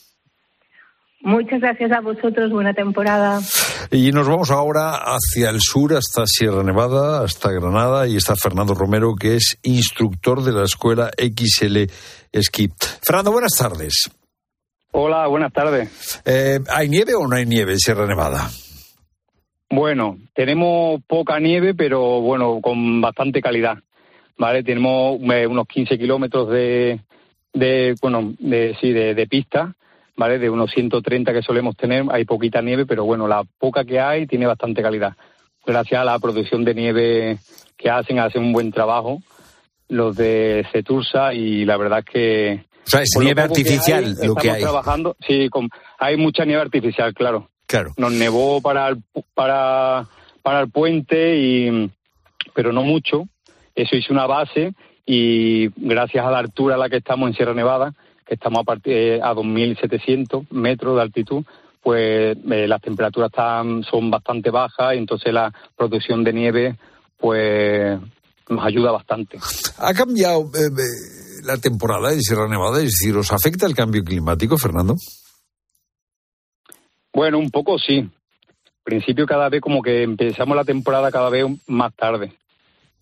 Muchas 1.20 1.60
gracias 1.60 1.90
a 1.90 2.00
vosotros, 2.00 2.50
buena 2.50 2.72
temporada. 2.72 3.40
Y 3.90 4.12
nos 4.12 4.28
vamos 4.28 4.50
ahora 4.50 4.92
hacia 4.94 5.50
el 5.50 5.60
sur, 5.60 5.94
hasta 5.94 6.26
Sierra 6.26 6.62
Nevada, 6.62 7.24
hasta 7.24 7.50
Granada, 7.50 8.06
y 8.06 8.16
está 8.16 8.36
Fernando 8.36 8.74
Romero, 8.74 9.14
que 9.16 9.34
es 9.34 9.58
instructor 9.64 10.42
de 10.44 10.52
la 10.52 10.64
escuela 10.64 11.10
XL 11.18 11.90
Esquí. 12.30 12.68
Fernando, 13.02 13.32
buenas 13.32 13.52
tardes. 13.58 14.10
Hola, 14.92 15.26
buenas 15.26 15.52
tardes. 15.52 16.22
Eh, 16.24 16.60
¿Hay 16.70 16.88
nieve 16.88 17.14
o 17.14 17.26
no 17.26 17.34
hay 17.36 17.46
nieve 17.46 17.72
en 17.72 17.78
Sierra 17.78 18.06
Nevada? 18.06 18.48
Bueno, 19.70 20.18
tenemos 20.34 21.02
poca 21.06 21.38
nieve, 21.40 21.74
pero 21.74 22.20
bueno, 22.20 22.60
con 22.62 23.00
bastante 23.00 23.42
calidad. 23.42 23.78
¿Vale? 24.38 24.62
Tenemos 24.62 25.20
eh, 25.32 25.46
unos 25.48 25.66
15 25.66 25.98
kilómetros 25.98 26.48
de, 26.48 27.00
de, 27.52 27.96
bueno, 28.00 28.34
de, 28.38 28.76
sí, 28.80 28.92
de, 28.92 29.14
de 29.14 29.26
pista, 29.26 29.74
¿vale? 30.18 30.38
De 30.38 30.50
unos 30.50 30.70
130 30.72 31.32
que 31.32 31.40
solemos 31.42 31.74
tener, 31.76 32.04
hay 32.10 32.26
poquita 32.26 32.60
nieve, 32.60 32.84
pero 32.84 33.04
bueno, 33.06 33.26
la 33.26 33.42
poca 33.58 33.84
que 33.84 33.98
hay 33.98 34.26
tiene 34.26 34.46
bastante 34.46 34.82
calidad. 34.82 35.14
Gracias 35.64 35.98
a 36.00 36.04
la 36.04 36.18
producción 36.18 36.64
de 36.64 36.74
nieve 36.74 37.38
que 37.78 37.88
hacen, 37.88 38.18
hacen 38.18 38.42
un 38.42 38.52
buen 38.52 38.70
trabajo 38.72 39.22
los 39.88 40.14
de 40.16 40.66
Cetursa 40.70 41.32
y 41.32 41.64
la 41.64 41.78
verdad 41.78 42.00
es 42.00 42.04
que... 42.04 42.64
O 42.86 42.90
sea, 42.90 43.00
es 43.02 43.10
nieve 43.18 43.34
que 43.36 43.40
artificial 43.40 44.04
hay, 44.04 44.26
lo 44.26 44.34
que 44.34 44.48
estamos 44.48 44.56
hay. 44.56 44.62
trabajando, 44.62 45.16
sí, 45.26 45.48
con- 45.48 45.70
hay 45.98 46.16
mucha 46.18 46.44
nieve 46.44 46.60
artificial, 46.60 47.14
claro. 47.14 47.48
Claro. 47.66 47.92
Nos 47.96 48.12
nevó 48.12 48.60
para 48.60 48.88
el, 48.88 49.02
para, 49.34 50.06
para 50.42 50.60
el 50.60 50.70
puente, 50.70 51.36
y, 51.38 51.90
pero 52.54 52.72
no 52.72 52.82
mucho. 52.82 53.24
Eso 53.74 53.94
hizo 53.96 54.12
una 54.12 54.26
base 54.26 54.72
y 55.06 55.68
gracias 55.76 56.24
a 56.24 56.30
la 56.30 56.38
altura 56.38 56.74
a 56.74 56.78
la 56.78 56.88
que 56.90 56.96
estamos 56.96 57.28
en 57.30 57.34
Sierra 57.36 57.54
Nevada, 57.54 57.92
que 58.28 58.34
estamos 58.34 58.60
a, 58.60 58.64
partir, 58.64 58.92
eh, 58.92 59.20
a 59.22 59.32
2.700 59.32 60.50
metros 60.50 60.96
de 60.96 61.02
altitud, 61.02 61.44
pues 61.82 62.36
eh, 62.36 62.68
las 62.68 62.82
temperaturas 62.82 63.30
están, 63.30 63.82
son 63.82 64.10
bastante 64.10 64.50
bajas 64.50 64.94
y 64.94 64.98
entonces 64.98 65.32
la 65.32 65.50
producción 65.74 66.22
de 66.22 66.32
nieve 66.34 66.76
pues 67.16 67.98
nos 68.50 68.64
ayuda 68.64 68.92
bastante. 68.92 69.38
¿Ha 69.78 69.94
cambiado 69.94 70.42
eh, 70.54 70.70
la 71.44 71.56
temporada 71.56 72.12
en 72.12 72.20
Sierra 72.20 72.48
Nevada? 72.48 72.78
Es 72.78 72.84
decir, 72.98 73.16
¿os 73.16 73.32
afecta 73.32 73.66
el 73.66 73.74
cambio 73.74 74.04
climático, 74.04 74.58
Fernando? 74.58 74.94
Bueno, 77.12 77.38
un 77.38 77.50
poco 77.50 77.78
sí. 77.78 77.98
Al 77.98 78.82
principio 78.84 79.26
cada 79.26 79.48
vez 79.48 79.60
como 79.60 79.82
que 79.82 80.02
empezamos 80.02 80.56
la 80.56 80.64
temporada 80.64 81.10
cada 81.10 81.30
vez 81.30 81.46
más 81.66 81.94
tarde. 81.94 82.32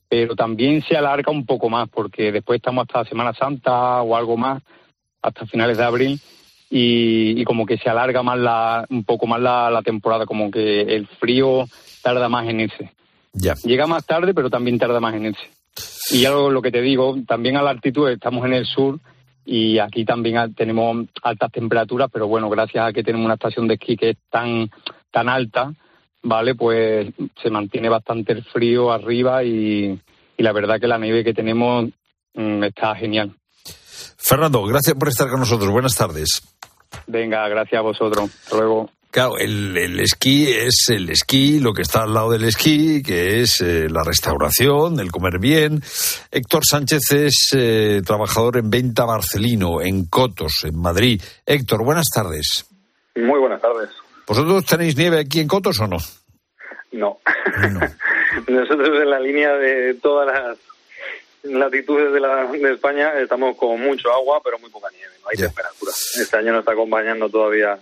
Pero 0.08 0.36
también 0.36 0.82
se 0.82 0.96
alarga 0.96 1.32
un 1.32 1.44
poco 1.44 1.68
más 1.68 1.88
porque 1.88 2.30
después 2.30 2.58
estamos 2.58 2.86
hasta 2.88 3.08
Semana 3.08 3.34
Santa 3.34 4.02
o 4.02 4.14
algo 4.14 4.36
más, 4.36 4.62
hasta 5.26 5.46
finales 5.46 5.78
de 5.78 5.84
abril, 5.84 6.20
y, 6.70 7.40
y 7.40 7.44
como 7.44 7.66
que 7.66 7.78
se 7.78 7.88
alarga 7.88 8.22
más 8.22 8.38
la, 8.38 8.86
un 8.90 9.04
poco 9.04 9.26
más 9.26 9.40
la, 9.40 9.70
la 9.70 9.82
temporada, 9.82 10.26
como 10.26 10.50
que 10.50 10.82
el 10.82 11.06
frío 11.06 11.66
tarda 12.02 12.28
más 12.28 12.48
en 12.48 12.60
irse. 12.60 12.92
Ya. 13.32 13.54
Llega 13.64 13.86
más 13.86 14.04
tarde, 14.06 14.32
pero 14.34 14.50
también 14.50 14.78
tarda 14.78 15.00
más 15.00 15.14
en 15.14 15.26
irse. 15.26 15.50
Y 16.10 16.20
ya 16.20 16.30
lo, 16.30 16.62
que 16.62 16.70
te 16.70 16.80
digo, 16.80 17.16
también 17.26 17.56
a 17.56 17.62
la 17.62 17.70
altitud, 17.70 18.08
estamos 18.08 18.44
en 18.46 18.54
el 18.54 18.64
sur 18.64 18.98
y 19.44 19.78
aquí 19.78 20.04
también 20.04 20.54
tenemos 20.54 21.06
altas 21.22 21.52
temperaturas, 21.52 22.08
pero 22.12 22.26
bueno, 22.26 22.48
gracias 22.48 22.86
a 22.86 22.92
que 22.92 23.02
tenemos 23.02 23.24
una 23.24 23.34
estación 23.34 23.68
de 23.68 23.74
esquí 23.74 23.96
que 23.96 24.10
es 24.10 24.16
tan, 24.30 24.70
tan 25.10 25.28
alta, 25.28 25.72
¿vale? 26.22 26.54
Pues 26.54 27.08
se 27.42 27.50
mantiene 27.50 27.88
bastante 27.88 28.32
el 28.32 28.44
frío 28.44 28.90
arriba 28.90 29.44
y, 29.44 29.98
y 30.36 30.42
la 30.42 30.52
verdad 30.52 30.80
que 30.80 30.88
la 30.88 30.98
nieve 30.98 31.24
que 31.24 31.34
tenemos 31.34 31.86
mm, 32.34 32.64
está 32.64 32.94
genial. 32.94 33.32
Fernando, 34.16 34.62
gracias 34.64 34.96
por 34.96 35.08
estar 35.08 35.28
con 35.28 35.40
nosotros. 35.40 35.70
Buenas 35.70 35.96
tardes. 35.96 36.42
Venga, 37.06 37.48
gracias 37.48 37.78
a 37.78 37.82
vosotros. 37.82 38.30
Luego. 38.52 38.90
Claro, 39.10 39.38
el, 39.38 39.76
el 39.78 40.00
esquí 40.00 40.46
es 40.46 40.90
el 40.90 41.08
esquí, 41.08 41.58
lo 41.58 41.72
que 41.72 41.82
está 41.82 42.02
al 42.02 42.12
lado 42.12 42.32
del 42.32 42.44
esquí, 42.44 43.02
que 43.02 43.40
es 43.40 43.62
eh, 43.62 43.88
la 43.88 44.02
restauración, 44.04 45.00
el 45.00 45.10
comer 45.10 45.38
bien. 45.38 45.80
Héctor 46.30 46.62
Sánchez 46.68 47.12
es 47.12 47.48
eh, 47.56 48.02
trabajador 48.04 48.58
en 48.58 48.68
Venta 48.68 49.06
Barcelino, 49.06 49.80
en 49.80 50.04
Cotos, 50.06 50.64
en 50.64 50.78
Madrid. 50.78 51.22
Héctor, 51.46 51.82
buenas 51.82 52.06
tardes. 52.14 52.66
Muy 53.14 53.40
buenas 53.40 53.62
tardes. 53.62 53.88
¿Vosotros 54.26 54.66
tenéis 54.66 54.96
nieve 54.96 55.20
aquí 55.20 55.40
en 55.40 55.48
Cotos 55.48 55.80
o 55.80 55.86
no? 55.86 55.96
No. 56.92 57.18
Nosotros 58.48 59.00
en 59.00 59.10
la 59.10 59.20
línea 59.20 59.54
de 59.54 59.94
todas 59.94 60.26
las 60.26 60.58
latitudes 61.52 62.12
de, 62.12 62.20
la, 62.20 62.44
de 62.46 62.72
España 62.74 63.12
estamos 63.20 63.56
con 63.56 63.80
mucho 63.80 64.12
agua, 64.12 64.40
pero 64.44 64.58
muy 64.58 64.70
poca 64.70 64.88
nieve. 64.90 65.12
No 65.22 65.28
hay 65.30 65.36
temperatura. 65.36 65.92
Este 66.20 66.36
año 66.36 66.52
nos 66.52 66.60
está 66.60 66.72
acompañando 66.72 67.28
todavía. 67.28 67.78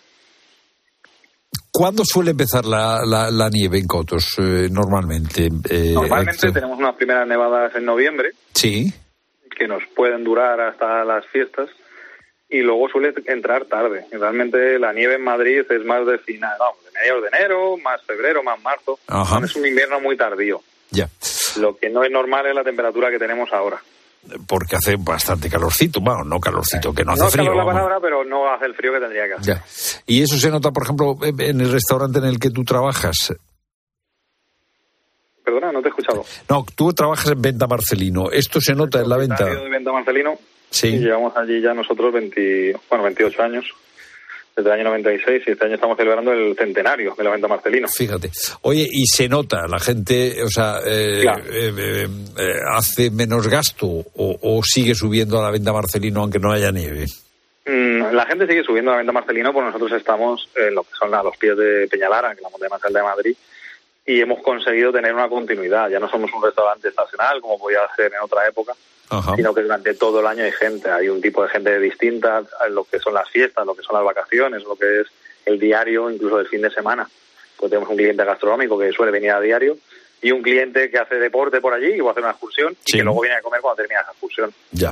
¿Cuándo 1.70 2.04
suele 2.04 2.30
empezar 2.30 2.64
la, 2.64 3.00
la- 3.04 3.30
la 3.30 3.48
nieve 3.50 3.78
en 3.78 3.86
Cotos 3.86 4.34
eh, 4.38 4.68
normalmente? 4.70 5.46
eh, 5.70 5.90
Normalmente 5.92 6.52
tenemos 6.52 6.78
unas 6.78 6.94
primeras 6.94 7.26
nevadas 7.26 7.74
en 7.74 7.84
noviembre 7.84 8.30
Sí. 8.54 8.92
que 9.56 9.66
nos 9.66 9.82
pueden 9.96 10.22
durar 10.22 10.60
hasta 10.60 11.04
las 11.04 11.26
fiestas 11.26 11.68
y 12.48 12.60
luego 12.60 12.88
suele 12.88 13.12
entrar 13.26 13.64
tarde. 13.64 14.06
Realmente 14.12 14.78
la 14.78 14.92
nieve 14.92 15.14
en 15.16 15.24
Madrid 15.24 15.62
es 15.68 15.84
más 15.84 16.06
de 16.06 16.18
final, 16.18 16.54
vamos, 16.60 16.84
de 16.84 16.92
mediados 16.92 17.22
de 17.22 17.28
enero, 17.36 17.76
más 17.78 18.00
febrero, 18.04 18.42
más 18.44 18.60
marzo. 18.62 19.00
Ajá. 19.08 19.40
Es 19.44 19.56
un 19.56 19.66
invierno 19.66 19.98
muy 20.00 20.16
tardío. 20.16 20.62
Ya. 20.90 21.08
Lo 21.56 21.76
que 21.76 21.88
no 21.90 22.02
es 22.04 22.10
normal 22.10 22.46
es 22.46 22.54
la 22.54 22.64
temperatura 22.64 23.10
que 23.10 23.18
tenemos 23.18 23.52
ahora. 23.52 23.80
porque 24.46 24.76
hace 24.76 24.96
bastante 24.98 25.50
calorcito, 25.50 26.00
bueno, 26.00 26.24
no 26.24 26.40
calorcito, 26.40 26.94
que 26.94 27.04
no 27.04 27.12
hace 27.12 27.22
no 27.24 27.30
frío. 27.30 27.44
calor 27.44 27.56
la 27.58 27.72
palabra, 27.72 27.98
pero 28.00 28.24
no 28.24 28.50
hace 28.52 28.64
el 28.66 28.74
frío 28.74 28.92
que 28.94 29.00
tendría 29.00 29.26
que 29.26 29.32
hacer. 29.34 29.54
Ya. 29.56 29.64
Y 30.06 30.22
eso 30.22 30.36
se 30.38 30.50
nota, 30.50 30.70
por 30.70 30.84
ejemplo, 30.84 31.18
en 31.22 31.60
el 31.60 31.70
restaurante 31.70 32.18
en 32.20 32.24
el 32.24 32.38
que 32.38 32.50
tú 32.50 32.64
trabajas. 32.64 33.34
Perdona, 35.44 35.72
no 35.72 35.82
te 35.82 35.88
he 35.88 35.90
escuchado. 35.90 36.24
No, 36.48 36.64
tú 36.74 36.92
trabajas 36.94 37.30
en 37.32 37.42
Venta 37.42 37.66
Marcelino. 37.66 38.30
¿Esto 38.30 38.60
se 38.62 38.74
nota 38.74 39.00
en 39.00 39.08
la 39.10 39.18
venta? 39.18 39.44
De 39.44 39.68
Venta 39.68 39.92
Marcelino. 39.92 40.38
Sí. 40.70 40.88
Y 40.88 40.98
llevamos 41.00 41.36
allí 41.36 41.60
ya 41.60 41.74
nosotros 41.74 42.12
20, 42.12 42.76
bueno, 42.88 43.04
28 43.04 43.42
años. 43.42 43.64
Desde 44.56 44.68
el 44.70 44.74
año 44.80 44.84
96 44.90 45.42
y 45.46 45.50
este 45.50 45.64
año 45.66 45.74
estamos 45.74 45.96
celebrando 45.96 46.32
el 46.32 46.54
centenario 46.56 47.14
de 47.18 47.24
la 47.24 47.30
Venta 47.30 47.48
Marcelino. 47.48 47.88
Fíjate. 47.88 48.30
Oye, 48.62 48.86
y 48.88 49.04
se 49.06 49.28
nota, 49.28 49.66
la 49.68 49.80
gente, 49.80 50.36
o 50.44 50.48
sea, 50.48 50.78
eh, 50.86 51.20
Claro. 51.22 51.42
eh, 51.50 51.72
eh, 51.76 52.08
eh, 52.38 52.52
hace 52.72 53.10
menos 53.10 53.48
gasto 53.48 53.86
o, 53.86 54.38
o 54.40 54.62
sigue 54.62 54.94
subiendo 54.94 55.40
a 55.40 55.42
la 55.42 55.50
Venta 55.50 55.72
Marcelino 55.72 56.20
aunque 56.20 56.38
no 56.38 56.52
haya 56.52 56.70
nieve. 56.70 57.06
Mm, 57.66 58.14
La 58.14 58.26
gente 58.26 58.46
sigue 58.46 58.62
subiendo 58.62 58.90
a 58.92 58.94
la 58.94 58.98
Venta 58.98 59.12
Marcelino, 59.12 59.52
pues 59.52 59.66
nosotros 59.66 59.90
estamos 59.92 60.48
en 60.54 60.74
lo 60.74 60.84
que 60.84 60.90
son 60.98 61.12
a 61.14 61.22
los 61.22 61.36
pies 61.36 61.56
de 61.56 61.88
Peñalara, 61.88 62.28
que 62.30 62.36
es 62.36 62.42
la 62.42 62.50
montaña 62.50 62.70
más 62.70 62.84
alta 62.84 62.98
de 63.00 63.04
Madrid, 63.04 63.36
y 64.06 64.20
hemos 64.20 64.40
conseguido 64.42 64.92
tener 64.92 65.12
una 65.14 65.28
continuidad. 65.28 65.88
Ya 65.90 65.98
no 65.98 66.08
somos 66.08 66.30
un 66.32 66.44
restaurante 66.44 66.88
estacional, 66.88 67.40
como 67.40 67.58
podía 67.58 67.78
ser 67.96 68.12
en 68.12 68.20
otra 68.22 68.46
época, 68.46 68.72
Ajá. 69.18 69.36
sino 69.36 69.54
que 69.54 69.62
durante 69.62 69.94
todo 69.94 70.20
el 70.20 70.26
año 70.26 70.44
hay 70.44 70.52
gente. 70.52 70.90
Hay 70.90 71.08
un 71.08 71.20
tipo 71.20 71.42
de 71.42 71.48
gente 71.48 71.78
distinta, 71.78 72.42
lo 72.70 72.84
que 72.84 72.98
son 72.98 73.14
las 73.14 73.28
fiestas, 73.28 73.66
lo 73.66 73.74
que 73.74 73.82
son 73.82 73.96
las 73.96 74.04
vacaciones, 74.04 74.62
lo 74.64 74.76
que 74.76 75.00
es 75.00 75.06
el 75.44 75.58
diario, 75.58 76.10
incluso 76.10 76.40
el 76.40 76.48
fin 76.48 76.62
de 76.62 76.70
semana. 76.70 77.08
Pues 77.56 77.70
tenemos 77.70 77.88
un 77.88 77.96
cliente 77.96 78.24
gastronómico 78.24 78.78
que 78.78 78.92
suele 78.92 79.12
venir 79.12 79.30
a 79.30 79.40
diario 79.40 79.76
y 80.22 80.32
un 80.32 80.42
cliente 80.42 80.90
que 80.90 80.98
hace 80.98 81.16
deporte 81.16 81.60
por 81.60 81.74
allí 81.74 81.92
y 81.92 82.00
va 82.00 82.08
a 82.08 82.12
hacer 82.12 82.22
una 82.22 82.32
excursión 82.32 82.74
y 82.86 82.92
que 82.92 83.02
luego 83.02 83.20
viene 83.20 83.36
a 83.36 83.42
comer 83.42 83.60
cuando 83.60 83.82
termina 83.82 84.00
esa 84.00 84.10
excursión. 84.10 84.52
Ya. 84.72 84.90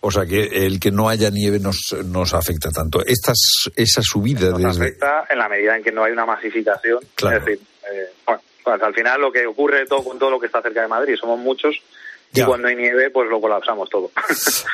O 0.00 0.10
sea 0.10 0.24
que 0.24 0.66
el 0.66 0.80
que 0.80 0.90
no 0.90 1.08
haya 1.08 1.30
nieve 1.30 1.58
nos, 1.60 1.94
nos 2.06 2.34
afecta 2.34 2.70
tanto. 2.70 3.00
Estas, 3.06 3.70
esa 3.76 4.00
subida 4.02 4.50
nos 4.50 4.62
desde. 4.62 4.86
afecta 4.86 5.26
en 5.28 5.38
la 5.38 5.48
medida 5.48 5.76
en 5.76 5.82
que 5.82 5.92
no 5.92 6.04
hay 6.04 6.12
una 6.12 6.26
masificación. 6.26 7.00
Claro. 7.14 7.38
Es 7.38 7.44
decir, 7.44 7.60
eh, 7.92 8.06
bueno, 8.26 8.42
pues 8.64 8.82
al 8.82 8.94
final 8.94 9.20
lo 9.20 9.30
que 9.30 9.46
ocurre 9.46 9.86
todo 9.86 10.02
con 10.02 10.18
todo 10.18 10.30
lo 10.30 10.40
que 10.40 10.46
está 10.46 10.62
cerca 10.62 10.82
de 10.82 10.88
Madrid, 10.88 11.16
somos 11.20 11.38
muchos 11.38 11.80
Ya. 12.32 12.44
y 12.44 12.46
cuando 12.46 12.68
hay 12.68 12.76
nieve 12.76 13.10
pues 13.10 13.28
lo 13.28 13.40
colapsamos 13.40 13.88
todo. 13.88 14.10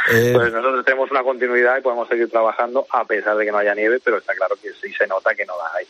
Eh, 0.09 0.31
pues 0.33 0.53
nosotros 0.53 0.85
tenemos 0.85 1.11
una 1.11 1.25
continuidad 1.25 1.79
y 1.79 1.81
podemos 1.83 2.09
seguir 2.09 2.31
trabajando 2.31 2.87
a 2.91 3.05
pesar 3.05 3.37
de 3.37 3.45
que 3.45 3.51
no 3.51 3.59
haya 3.59 3.75
nieve, 3.75 3.99
pero 4.05 4.19
está 4.19 4.35
claro 4.37 4.55
que 4.63 4.71
sí 4.81 4.93
se 4.97 5.05
nota 5.05 5.35
que 5.35 5.45
no 5.45 5.55
la 5.59 5.77
hay. 5.77 5.87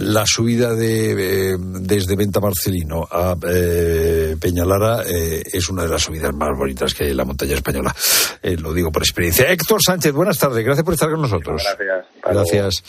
La 0.00 0.24
subida 0.24 0.72
de, 0.74 1.52
eh, 1.52 1.56
desde 1.58 2.16
Venta 2.16 2.40
Marcelino 2.40 3.06
a 3.10 3.36
eh, 3.46 4.34
Peñalara 4.40 5.02
eh, 5.06 5.42
es 5.44 5.68
una 5.68 5.82
de 5.82 5.90
las 5.90 6.02
subidas 6.02 6.32
más 6.32 6.56
bonitas 6.56 6.94
que 6.94 7.04
hay 7.04 7.10
en 7.10 7.18
la 7.18 7.26
montaña 7.26 7.54
española. 7.54 7.94
Eh, 8.42 8.56
lo 8.56 8.72
digo 8.72 8.90
por 8.90 9.02
experiencia. 9.02 9.50
Héctor 9.50 9.82
Sánchez, 9.84 10.12
buenas 10.12 10.38
tardes. 10.38 10.64
Gracias 10.64 10.84
por 10.84 10.94
estar 10.94 11.10
con 11.10 11.20
nosotros. 11.20 11.62
Gracias. 11.62 12.06
Gracias. 12.22 12.82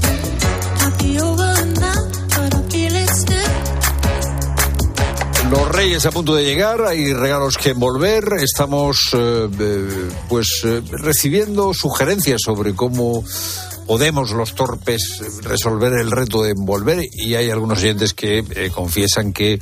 I'm 0.00 0.37
Los 5.50 5.68
Reyes 5.68 6.04
a 6.04 6.10
punto 6.10 6.34
de 6.34 6.44
llegar, 6.44 6.82
hay 6.84 7.12
regalos 7.14 7.56
que 7.56 7.70
envolver. 7.70 8.24
Estamos 8.42 8.98
eh, 9.14 9.48
eh, 9.58 10.08
pues 10.28 10.62
eh, 10.64 10.82
recibiendo 10.90 11.72
sugerencias 11.72 12.42
sobre 12.44 12.74
cómo 12.74 13.24
podemos 13.88 14.32
los 14.32 14.54
torpes 14.54 15.22
resolver 15.42 15.94
el 15.94 16.10
reto 16.10 16.42
de 16.42 16.50
envolver 16.50 17.00
y 17.10 17.34
hay 17.36 17.50
algunos 17.50 17.78
oyentes 17.78 18.12
que 18.12 18.40
eh, 18.40 18.70
confiesan 18.70 19.32
que 19.32 19.58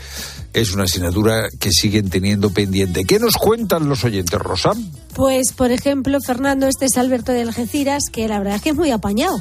es 0.53 0.75
una 0.75 0.83
asignatura 0.83 1.49
que 1.61 1.71
siguen 1.71 2.11
teniendo 2.11 2.51
pendiente. 2.51 3.05
¿Qué 3.05 3.21
nos 3.21 3.37
cuentan 3.37 3.89
los 3.89 4.03
oyentes, 4.03 4.37
Rosa? 4.41 4.73
Pues, 5.15 5.53
por 5.57 5.71
ejemplo, 5.71 6.21
Fernando, 6.21 6.67
este 6.67 6.87
es 6.87 6.99
Alberto 6.99 7.31
de 7.31 7.43
Algeciras, 7.43 8.11
que 8.11 8.27
la 8.27 8.41
verdad 8.41 8.57
es 8.57 8.63
que 8.63 8.71
es 8.71 8.75
muy 8.77 8.91
apañado. 8.91 9.37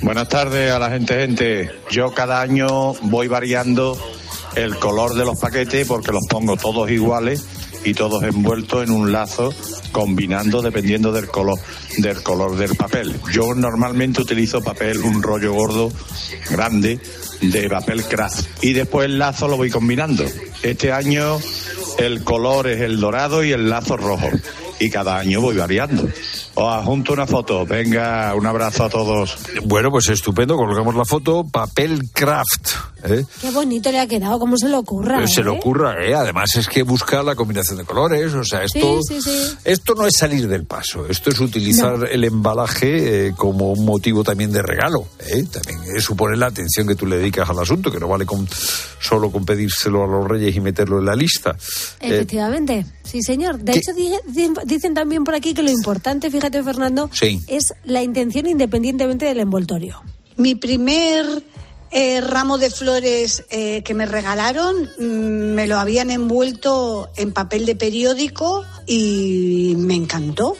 Buenas 0.00 0.28
tardes 0.28 0.70
a 0.70 0.78
la 0.78 0.90
gente, 0.90 1.14
gente. 1.14 1.70
Yo 1.90 2.14
cada 2.14 2.40
año 2.40 2.92
voy 3.02 3.26
variando 3.26 3.98
el 4.58 4.76
color 4.76 5.14
de 5.14 5.24
los 5.24 5.38
paquetes 5.38 5.86
porque 5.86 6.10
los 6.10 6.26
pongo 6.26 6.56
todos 6.56 6.90
iguales 6.90 7.46
y 7.84 7.94
todos 7.94 8.24
envueltos 8.24 8.82
en 8.82 8.90
un 8.90 9.12
lazo 9.12 9.54
combinando 9.92 10.62
dependiendo 10.62 11.12
del 11.12 11.28
color 11.28 11.58
del 11.98 12.22
color 12.22 12.56
del 12.56 12.74
papel. 12.74 13.20
Yo 13.32 13.54
normalmente 13.54 14.20
utilizo 14.20 14.60
papel 14.60 14.98
un 14.98 15.22
rollo 15.22 15.52
gordo 15.52 15.92
grande 16.50 16.98
de 17.40 17.68
papel 17.68 18.04
craft 18.04 18.64
y 18.64 18.72
después 18.72 19.06
el 19.06 19.18
lazo 19.18 19.46
lo 19.46 19.56
voy 19.56 19.70
combinando. 19.70 20.24
Este 20.62 20.92
año 20.92 21.38
el 21.98 22.24
color 22.24 22.66
es 22.66 22.80
el 22.80 22.98
dorado 22.98 23.44
y 23.44 23.52
el 23.52 23.70
lazo 23.70 23.96
rojo 23.96 24.28
y 24.80 24.90
cada 24.90 25.18
año 25.18 25.40
voy 25.40 25.56
variando. 25.56 26.08
Os 26.54 26.72
adjunto 26.74 27.12
una 27.12 27.26
foto. 27.26 27.64
Venga, 27.66 28.34
un 28.34 28.46
abrazo 28.46 28.84
a 28.84 28.88
todos. 28.88 29.36
Bueno, 29.64 29.90
pues 29.90 30.08
estupendo, 30.08 30.56
colgamos 30.56 30.94
la 30.94 31.04
foto, 31.04 31.44
papel 31.44 32.10
craft. 32.12 32.68
¿eh? 33.04 33.24
Qué 33.40 33.50
bonito 33.50 33.90
le 33.92 34.00
ha 34.00 34.06
quedado, 34.06 34.38
cómo 34.38 34.56
se 34.56 34.68
le 34.68 34.76
ocurra. 34.76 35.24
se 35.26 35.42
le 35.42 35.50
¿eh? 35.50 35.58
ocurra, 35.58 36.04
¿eh? 36.04 36.14
Además 36.14 36.54
es 36.56 36.66
que 36.68 36.82
busca 36.82 37.22
la 37.22 37.34
combinación 37.36 37.78
de 37.78 37.84
colores, 37.84 38.34
o 38.34 38.42
sea, 38.44 38.64
esto, 38.64 39.00
Sí, 39.02 39.20
sí, 39.20 39.30
sí. 39.30 39.54
esto 39.64 39.94
no 39.94 40.06
es 40.06 40.14
salir 40.16 40.48
del 40.48 40.64
paso, 40.64 41.06
esto 41.08 41.30
es 41.30 41.38
utilizar 41.40 41.98
No. 41.98 42.06
el 42.06 42.24
embalaje 42.24 43.28
eh, 43.28 43.32
como 43.36 43.72
un 43.72 43.84
motivo 43.84 44.24
también 44.24 44.50
de 44.50 44.62
regalo, 44.62 45.06
¿eh? 45.20 45.44
También 45.50 45.96
eh, 45.96 46.00
supone 46.00 46.36
la 46.36 46.46
atención 46.46 46.86
que 46.88 46.94
tú 46.96 47.06
le 47.06 47.18
dedicas 47.18 47.48
al 47.48 47.58
asunto, 47.60 47.90
que 47.92 48.00
no 48.00 48.08
vale 48.08 48.26
con 48.26 48.48
solo 49.00 49.30
con 49.30 49.44
pedírselo 49.44 50.02
a 50.02 50.06
los 50.08 50.26
reyes 50.26 50.54
y 50.56 50.60
meterlo 50.60 50.98
en 50.98 51.04
la 51.06 51.14
lista. 51.14 51.50
Eh, 52.00 52.08
Efectivamente, 52.16 52.84
sí, 53.04 53.22
señor. 53.22 53.58
De 53.60 53.72
¿qué- 53.72 53.78
hecho, 53.78 53.92
di- 53.94 54.10
di- 54.26 54.50
dicen 54.68 54.94
también 54.94 55.24
por 55.24 55.34
aquí 55.34 55.54
que 55.54 55.62
lo 55.62 55.70
importante, 55.70 56.30
fíjate, 56.30 56.62
Fernando, 56.62 57.10
Sí. 57.12 57.40
es 57.48 57.74
la 57.84 58.02
intención 58.02 58.46
independientemente 58.46 59.24
del 59.26 59.40
envoltorio. 59.40 60.02
Mi 60.36 60.54
primer 60.54 61.42
eh, 61.90 62.20
ramo 62.20 62.58
de 62.58 62.70
flores 62.70 63.44
eh, 63.50 63.82
que 63.82 63.94
me 63.94 64.06
regalaron 64.06 64.76
mm, 64.98 65.54
me 65.54 65.66
lo 65.66 65.78
habían 65.78 66.10
envuelto 66.10 67.08
en 67.16 67.32
papel 67.32 67.64
de 67.66 67.74
periódico 67.76 68.64
y 68.86 69.74
me 69.78 69.94
encantó. 69.94 70.56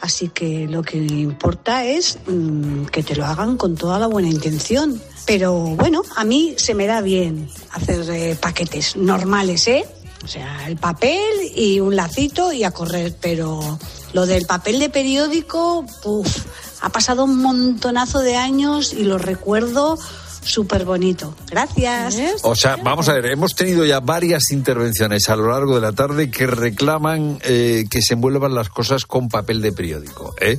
Así 0.00 0.28
que 0.30 0.66
lo 0.66 0.82
que 0.82 0.96
importa 0.98 1.84
es 1.84 2.18
mm, 2.26 2.86
que 2.86 3.04
te 3.04 3.14
lo 3.14 3.24
hagan 3.24 3.56
con 3.56 3.76
toda 3.76 4.00
la 4.00 4.08
buena 4.08 4.28
intención. 4.28 5.00
Pero 5.24 5.54
bueno, 5.54 6.02
a 6.16 6.24
mí 6.24 6.54
se 6.56 6.74
me 6.74 6.86
da 6.86 7.00
bien 7.00 7.48
hacer 7.70 8.04
eh, 8.10 8.36
paquetes 8.40 8.96
normales, 8.96 9.68
¿eh? 9.68 9.84
O 10.24 10.28
sea, 10.28 10.68
el 10.68 10.76
papel 10.76 11.20
y 11.54 11.80
un 11.80 11.96
lacito 11.96 12.52
y 12.52 12.64
a 12.64 12.70
correr, 12.70 13.16
pero 13.20 13.78
lo 14.12 14.26
del 14.26 14.46
papel 14.46 14.78
de 14.78 14.88
periódico, 14.88 15.84
uf, 16.04 16.44
ha 16.80 16.90
pasado 16.90 17.24
un 17.24 17.38
montonazo 17.38 18.20
de 18.20 18.36
años 18.36 18.92
y 18.92 19.04
lo 19.04 19.18
recuerdo 19.18 19.98
súper 20.44 20.84
bonito. 20.84 21.34
Gracias. 21.50 22.40
O 22.42 22.54
sea, 22.54 22.76
vamos 22.76 23.08
a 23.08 23.14
ver, 23.14 23.26
hemos 23.26 23.54
tenido 23.54 23.84
ya 23.84 24.00
varias 24.00 24.50
intervenciones 24.50 25.28
a 25.28 25.36
lo 25.36 25.50
largo 25.50 25.76
de 25.76 25.80
la 25.80 25.92
tarde 25.92 26.30
que 26.30 26.46
reclaman 26.46 27.38
eh, 27.42 27.84
que 27.90 28.02
se 28.02 28.14
envuelvan 28.14 28.54
las 28.54 28.68
cosas 28.68 29.06
con 29.06 29.28
papel 29.28 29.62
de 29.62 29.72
periódico, 29.72 30.34
¿eh? 30.40 30.58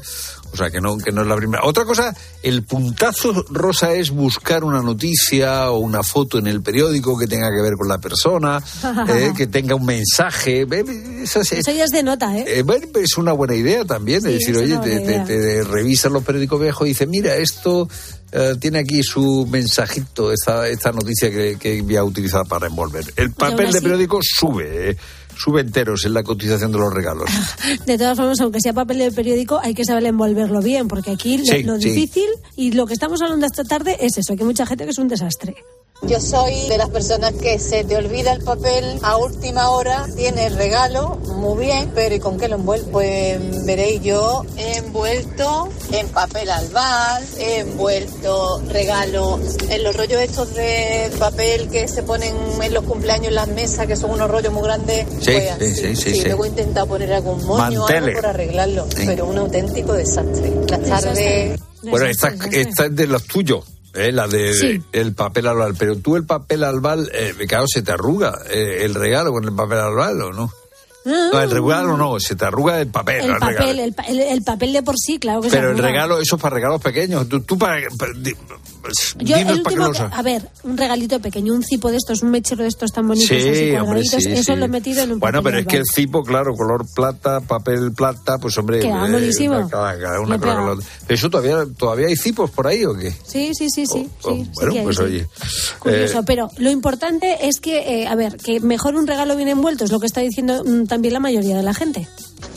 O 0.54 0.56
sea, 0.56 0.70
que 0.70 0.80
no, 0.80 0.98
que 1.00 1.12
no 1.12 1.22
es 1.24 1.28
la 1.28 1.36
primera. 1.36 1.64
Otra 1.66 1.84
cosa, 1.84 2.16
el 2.44 2.62
puntazo 2.62 3.44
rosa 3.50 3.94
es 3.94 4.12
buscar 4.12 4.64
una 4.64 4.84
noticia 4.84 5.72
o 5.72 5.80
una 5.80 6.04
foto 6.04 6.38
en 6.38 6.46
el 6.46 6.62
periódico 6.62 7.18
que 7.18 7.26
tenga 7.26 7.50
que 7.50 7.60
ver 7.62 7.74
con 7.74 7.88
la 7.88 7.98
persona, 7.98 8.64
eh, 9.10 9.32
que 9.36 9.48
tenga 9.48 9.74
un 9.74 9.86
mensaje. 9.86 10.62
eh, 10.62 10.84
Eso 11.58 11.72
ya 11.72 11.86
es 11.86 11.90
de 11.92 12.04
nota, 12.04 12.38
¿eh? 12.38 12.46
eh, 12.60 12.62
bueno, 12.62 12.86
pues 12.94 13.06
es 13.06 13.18
una 13.18 13.34
buena 13.34 13.56
idea 13.56 13.84
también. 13.84 14.22
Sí, 14.22 14.28
es 14.28 14.34
decir, 14.40 14.58
oye, 14.58 14.78
te, 14.78 15.00
te- 15.00 15.20
te 15.22 15.64
revisas 15.64 16.12
los 16.12 16.24
periódicos 16.24 16.62
viejos 16.62 16.86
y 16.86 16.90
dices, 16.92 17.08
mira, 17.08 17.36
esto 17.36 17.90
eh, 18.32 18.54
tiene 18.60 18.78
aquí 18.80 19.02
su 19.02 19.48
mensajito, 19.50 20.32
esta, 20.32 20.68
esta 20.68 20.92
noticia 20.92 21.32
que, 21.32 21.58
que 21.60 21.82
voy 21.82 21.96
a 21.96 22.04
utilizar 22.04 22.46
para 22.46 22.68
envolver. 22.68 23.12
El 23.16 23.32
papel 23.32 23.72
de 23.72 23.82
periódico 23.82 24.20
sube, 24.22 24.92
eh, 24.92 24.98
sube 25.38 25.62
enteros 25.62 26.06
en 26.06 26.14
la 26.14 26.24
cotización 26.24 26.72
de 26.72 26.78
los 26.80 26.94
regalos. 26.94 27.30
De 27.86 27.98
todas 27.98 28.18
formas, 28.18 28.40
aunque 28.42 28.60
sea 28.62 28.74
papel 28.74 28.98
de 29.00 29.12
periódico, 29.12 29.60
hay 29.62 29.74
que 29.74 29.86
saber 29.86 30.06
envolverlo 30.06 30.62
bien, 30.62 30.88
porque 30.88 31.12
aquí 31.12 31.38
lo- 31.38 31.46
Sí, 31.46 31.64
lo 31.64 31.80
sí. 31.80 31.90
difícil 31.90 32.28
y 32.56 32.72
lo 32.72 32.86
que 32.86 32.94
estamos 32.94 33.22
hablando 33.22 33.46
esta 33.46 33.64
tarde 33.64 33.98
es 34.00 34.18
eso, 34.18 34.36
que 34.36 34.44
hay 34.44 34.48
mucha 34.48 34.66
gente 34.66 34.84
que 34.86 34.92
es 34.92 34.98
un 34.98 35.08
desastre. 35.08 35.56
Yo 36.08 36.20
soy 36.20 36.68
de 36.68 36.78
las 36.78 36.90
personas 36.90 37.32
que 37.34 37.58
se 37.60 37.84
te 37.86 37.96
olvida 37.96 38.34
el 38.34 38.44
papel 38.44 39.00
a 39.04 39.16
última 39.18 39.70
hora, 39.70 40.06
tiene 40.16 40.48
el 40.48 40.56
regalo, 40.56 41.16
muy 41.38 41.66
bien, 41.66 41.92
pero 41.96 42.14
¿y 42.14 42.20
con 42.20 42.38
qué 42.38 42.50
lo 42.50 42.58
envuelvo? 42.58 42.92
Pues 42.92 43.66
veréis, 43.66 44.02
yo 44.02 44.46
he 44.58 44.78
envuelto 44.78 45.70
en 45.92 46.08
papel 46.10 46.50
albal, 46.50 47.24
he 47.40 47.60
envuelto 47.60 48.62
regalo 48.68 49.40
en 49.70 49.84
los 49.84 49.96
rollos 49.96 50.22
estos 50.22 50.54
de 50.56 51.10
papel 51.18 51.70
que 51.70 51.88
se 51.88 52.04
ponen 52.04 52.36
en 52.62 52.74
los 52.74 52.84
cumpleaños 52.84 53.28
en 53.30 53.36
las 53.36 53.48
mesas, 53.48 53.88
que 53.88 53.96
son 53.96 54.12
unos 54.12 54.30
rollos 54.30 54.52
muy 54.52 54.64
grandes. 54.64 55.08
Sí, 55.22 55.32
pues 55.32 55.44
sí, 55.44 55.50
así. 55.50 55.76
sí, 55.76 55.96
sí, 55.96 56.16
sí. 56.16 56.26
luego 56.26 56.46
he 56.46 56.50
intentado 56.50 56.88
poner 56.88 57.14
algún 57.14 57.46
moño 57.46 57.88
algo 57.88 58.14
por 58.14 58.26
arreglarlo, 58.26 58.86
Sí. 58.96 59.04
pero 59.06 59.26
un 59.26 59.38
auténtico 59.38 59.94
desastre. 59.94 60.52
Las 60.68 60.82
tardes... 60.84 61.60
Bueno, 61.82 62.06
esta, 62.06 62.34
esta 62.52 62.86
es 62.86 62.96
de 62.96 63.08
los 63.08 63.24
tuyos. 63.24 63.66
Eh, 63.94 64.12
la 64.12 64.28
de 64.28 64.54
Sí. 64.54 64.82
el 64.92 65.14
papel 65.14 65.48
albal. 65.48 65.76
Pero 65.78 65.98
tú 65.98 66.16
el 66.16 66.26
papel 66.26 66.64
albal, 66.64 67.10
eh, 67.14 67.34
claro, 67.48 67.66
se 67.68 67.82
te 67.82 67.92
arruga 67.92 68.40
eh, 68.50 68.80
el 68.84 68.96
regalo 68.96 69.32
con 69.32 69.44
el 69.44 69.54
papel 69.56 69.80
albal, 69.80 70.22
¿o 70.22 70.32
no? 70.34 70.52
No, 71.06 71.42
el 71.42 71.52
regalo 71.52 71.98
no, 71.98 72.18
se 72.22 72.34
te 72.36 72.46
arruga 72.46 72.80
el 72.80 72.88
papel. 72.88 73.22
El 73.24 73.28
no 73.28 73.34
el 73.34 73.40
papel, 73.40 73.80
el, 73.80 73.96
el- 74.08 74.20
el 74.22 74.42
papel 74.44 74.72
de 74.72 74.84
por 74.84 74.98
sí, 74.98 75.20
claro 75.20 75.42
que 75.42 75.50
se 75.50 75.58
Pero 75.58 75.72
el 75.72 75.78
regalo, 75.78 76.18
eso 76.20 76.38
es 76.38 76.42
para 76.42 76.56
regalos 76.56 76.82
pequeños. 76.82 77.28
Tú, 77.28 77.42
tú 77.42 77.58
para, 77.58 77.76
Yo 79.20 79.38
dinos 79.38 79.54
el 79.54 79.60
último, 79.60 79.92
que- 79.92 80.00
a 80.12 80.22
ver, 80.22 80.50
un 80.64 80.78
regalito 80.78 81.20
pequeño, 81.20 81.54
un 81.54 81.64
cipo 81.64 81.90
de 81.92 81.98
estos, 81.98 82.22
un 82.24 82.32
mechero 82.32 82.64
de 82.64 82.70
estos 82.70 82.92
tan 82.92 83.08
bonitos, 83.08 83.28
Sí, 83.30 83.36
así 83.50 83.72
hombre, 83.76 84.04
sí, 84.04 84.16
eso 84.32 84.54
sí. 84.54 84.60
lo 84.60 84.66
he 84.66 84.68
metido 84.68 85.04
en 85.04 85.14
un 85.14 85.20
Bueno, 85.20 85.42
pero 85.42 85.60
es 85.60 85.66
que 85.66 85.78
el 85.78 85.86
cipo, 85.86 86.24
claro, 86.24 86.54
color 86.54 86.86
plata, 86.94 87.40
papel 87.42 87.92
plata, 87.94 88.38
pues 88.38 88.58
hombre. 88.58 88.80
Queda 88.80 89.08
buenísimo. 89.10 89.68
Cada, 89.70 89.98
cada 90.00 90.20
una. 90.20 90.38
¿Pero 90.40 90.78
eso 91.10 91.30
todavía, 91.30 91.66
todavía 91.78 92.08
hay 92.08 92.16
cipos 92.16 92.52
por 92.52 92.68
ahí 92.68 92.84
o 92.86 92.94
qué? 92.94 93.12
Sí, 93.12 93.52
sí, 93.54 93.70
sí, 93.70 93.86
sí. 93.86 94.10
Oh, 94.24 94.32
sí, 94.32 94.44
sí 94.44 94.50
bueno, 94.56 94.74
pues 94.84 95.00
oye. 95.00 95.28
Curioso, 95.80 96.20
eh, 96.20 96.24
pero 96.26 96.50
lo 96.58 96.70
importante 96.72 97.48
es 97.48 97.60
que, 97.60 98.02
eh, 98.04 98.08
a 98.08 98.16
ver, 98.16 98.38
que 98.38 98.60
mejor 98.60 98.96
un 98.96 99.08
regalo 99.08 99.36
bien 99.36 99.50
envuelto, 99.50 99.86
es 99.86 99.92
lo 99.92 100.00
que 100.00 100.06
está 100.08 100.22
diciendo 100.22 100.64
mm, 100.66 100.86
también 100.86 101.14
la 101.14 101.20
mayoría 101.20 101.56
de 101.56 101.64
la 101.64 101.74
gente. 101.74 102.08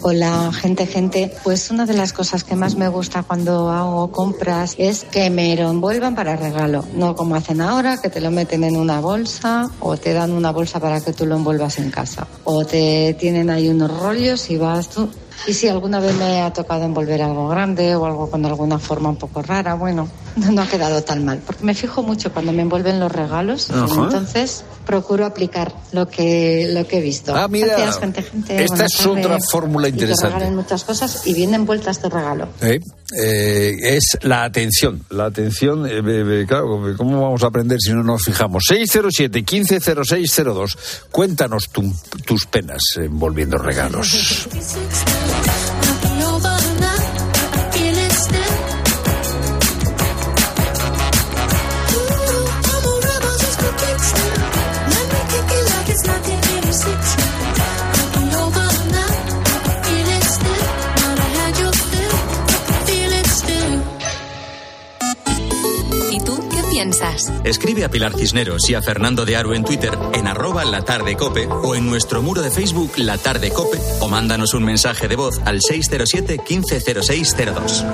Hola, 0.02 0.52
gente, 0.52 0.86
gente. 0.86 1.32
Pues 1.42 1.70
una 1.70 1.86
de 1.86 1.94
las 1.94 2.12
cosas 2.12 2.44
que 2.44 2.54
más 2.54 2.76
me 2.76 2.88
gusta 2.88 3.22
cuando 3.22 3.70
hago 3.70 4.10
compras 4.12 4.74
es 4.78 5.04
que 5.04 5.30
me 5.30 5.56
lo 5.56 5.70
envuelvan 5.70 6.14
para 6.14 6.36
regalo. 6.36 6.84
No 6.94 7.16
como 7.16 7.34
hacen 7.34 7.60
ahora, 7.60 7.98
que 7.98 8.08
te 8.08 8.20
lo 8.20 8.30
meten 8.30 8.64
en 8.64 8.76
una 8.76 9.00
bolsa 9.00 9.68
o 9.80 9.96
te 9.96 10.12
dan 10.12 10.32
una 10.32 10.52
bolsa 10.52 10.80
para 10.80 11.00
que 11.00 11.12
tú 11.12 11.26
lo 11.26 11.36
envuelvas 11.36 11.78
en 11.78 11.90
casa. 11.90 12.26
O 12.44 12.64
te 12.64 13.14
tienen 13.18 13.50
ahí 13.50 13.68
unos 13.68 13.90
rollos 13.98 14.50
y 14.50 14.56
vas 14.56 14.88
tú. 14.88 15.08
Y 15.46 15.52
si 15.52 15.68
alguna 15.68 16.00
vez 16.00 16.14
me 16.16 16.42
ha 16.42 16.52
tocado 16.52 16.84
envolver 16.84 17.22
algo 17.22 17.48
grande 17.48 17.94
o 17.94 18.06
algo 18.06 18.30
con 18.30 18.44
alguna 18.46 18.78
forma 18.78 19.08
un 19.10 19.16
poco 19.16 19.42
rara, 19.42 19.74
bueno, 19.74 20.08
no 20.36 20.62
ha 20.62 20.66
quedado 20.66 21.02
tan 21.02 21.24
mal. 21.24 21.38
Porque 21.46 21.64
me 21.64 21.74
fijo 21.74 22.02
mucho 22.02 22.32
cuando 22.32 22.52
me 22.52 22.62
envuelven 22.62 22.98
los 22.98 23.12
regalos. 23.12 23.70
Ajá. 23.70 24.02
Entonces 24.04 24.64
procuro 24.86 25.26
aplicar 25.26 25.72
lo 25.92 26.08
que, 26.08 26.68
lo 26.72 26.86
que 26.86 26.98
he 26.98 27.00
visto. 27.00 27.34
Ah, 27.34 27.48
mira, 27.48 27.66
Gracias, 27.68 27.98
gente, 27.98 28.22
gente. 28.22 28.56
esta 28.62 28.74
Buenas 28.76 29.00
es 29.00 29.06
otra 29.06 29.38
fórmula 29.50 29.88
Y 29.88 29.92
que 29.92 29.96
interesante. 29.98 30.34
regalen 30.34 30.56
muchas 30.56 30.84
cosas 30.84 31.26
y 31.26 31.34
bien 31.34 31.54
envuelta 31.54 31.90
este 31.90 32.08
regalo. 32.08 32.48
eh, 32.60 32.80
eh, 33.16 33.74
es 33.80 34.16
la 34.22 34.44
atención. 34.44 35.04
La 35.10 35.26
atención, 35.26 35.86
eh, 35.86 35.98
eh, 35.98 36.02
eh, 36.42 36.46
claro, 36.48 36.94
¿cómo 36.96 37.20
vamos 37.22 37.42
a 37.42 37.46
aprender 37.48 37.78
si 37.80 37.92
no 37.92 38.02
nos 38.02 38.24
fijamos? 38.24 38.64
607-150602. 38.70 40.76
Cuéntanos 41.10 41.68
tu- 41.70 41.94
tus 42.24 42.46
penas 42.46 42.80
envolviendo 42.96 43.58
regalos. 43.58 44.48
Escribe 67.44 67.84
a 67.84 67.90
Pilar 67.90 68.14
Cisneros 68.14 68.68
y 68.68 68.74
a 68.74 68.82
Fernando 68.82 69.24
de 69.24 69.36
Aro 69.36 69.54
en 69.54 69.64
Twitter 69.64 69.96
en 70.14 70.26
arroba 70.26 70.64
la 70.64 70.82
tarde 70.82 71.16
cope 71.16 71.46
o 71.46 71.74
en 71.74 71.86
nuestro 71.86 72.22
muro 72.22 72.42
de 72.42 72.50
Facebook 72.50 72.92
La 72.96 73.18
Tarde 73.18 73.50
Cope 73.50 73.78
o 74.00 74.08
mándanos 74.08 74.54
un 74.54 74.64
mensaje 74.64 75.08
de 75.08 75.16
voz 75.16 75.40
al 75.44 75.60
607 75.60 76.40
150602. 76.48 77.84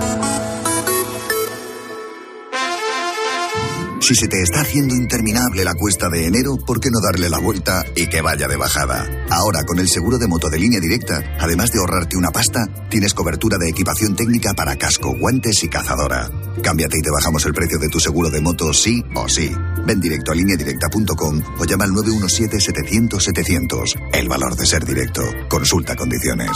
Si 4.03 4.17
se 4.17 4.27
te 4.27 4.43
está 4.43 4.63
haciendo 4.63 4.97
interminable 4.97 5.65
la 5.65 5.75
cuesta 5.75 6.09
de 6.09 6.27
enero, 6.27 6.57
¿por 6.67 6.81
qué 6.81 6.91
no 6.91 6.99
darle 7.01 7.31
la 7.31 7.39
vuelta 7.39 7.85
y 7.95 8.09
que 8.09 8.21
vaya 8.21 8.49
de 8.49 8.57
bajada? 8.57 9.09
Ahora, 9.31 9.63
con 9.65 9.79
el 9.79 9.89
seguro 9.89 10.19
de 10.19 10.27
moto 10.27 10.51
de 10.51 10.59
línea 10.59 10.81
directa, 10.81 11.23
además 11.39 11.71
de 11.71 11.79
ahorrarte 11.79 12.17
una 12.17 12.33
pasta, 12.33 12.67
tienes 12.91 13.15
cobertura 13.15 13.59
de 13.59 13.71
equipación 13.71 14.17
técnica 14.17 14.55
para 14.55 14.75
casco, 14.75 15.17
guantes 15.17 15.63
y 15.63 15.69
cazadora. 15.69 16.29
Cámbiate 16.63 16.99
y 16.99 17.03
te 17.03 17.11
bajamos 17.11 17.45
el 17.47 17.53
precio 17.53 17.79
de 17.79 17.89
tu 17.89 18.01
seguro 18.01 18.31
de 18.31 18.41
moto 18.41 18.73
sí 18.73 19.03
o 19.15 19.29
sí. 19.29 19.53
Ven 19.85 20.01
directo 20.01 20.33
a 20.33 20.35
lineadirecta.com 20.35 21.43
o 21.59 21.65
llama 21.65 21.85
al 21.85 21.91
917-700-700. 21.91 24.11
El 24.13 24.29
valor 24.29 24.57
de 24.57 24.67
ser 24.67 24.85
directo. 24.85 25.23
Consulta 25.49 25.95
condiciones. 25.97 26.51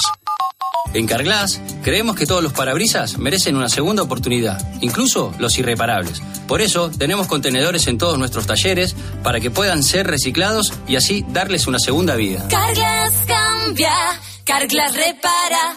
En 0.94 1.06
Carglass 1.06 1.60
creemos 1.82 2.16
que 2.16 2.26
todos 2.26 2.42
los 2.42 2.52
parabrisas 2.52 3.18
merecen 3.18 3.56
una 3.56 3.68
segunda 3.68 4.02
oportunidad, 4.02 4.58
incluso 4.80 5.34
los 5.38 5.58
irreparables. 5.58 6.22
Por 6.46 6.62
eso 6.62 6.90
tenemos 6.90 7.26
contenedores 7.26 7.86
en 7.88 7.98
todos 7.98 8.18
nuestros 8.18 8.46
talleres 8.46 8.94
para 9.22 9.40
que 9.40 9.50
puedan 9.50 9.82
ser 9.82 10.06
reciclados 10.06 10.72
y 10.86 10.96
así 10.96 11.24
darles 11.28 11.66
una 11.66 11.78
segunda 11.78 12.14
vida. 12.14 12.46
Carglass 12.48 13.12
cambia, 13.26 13.92
Carglass 14.44 14.94
repara. 14.94 15.76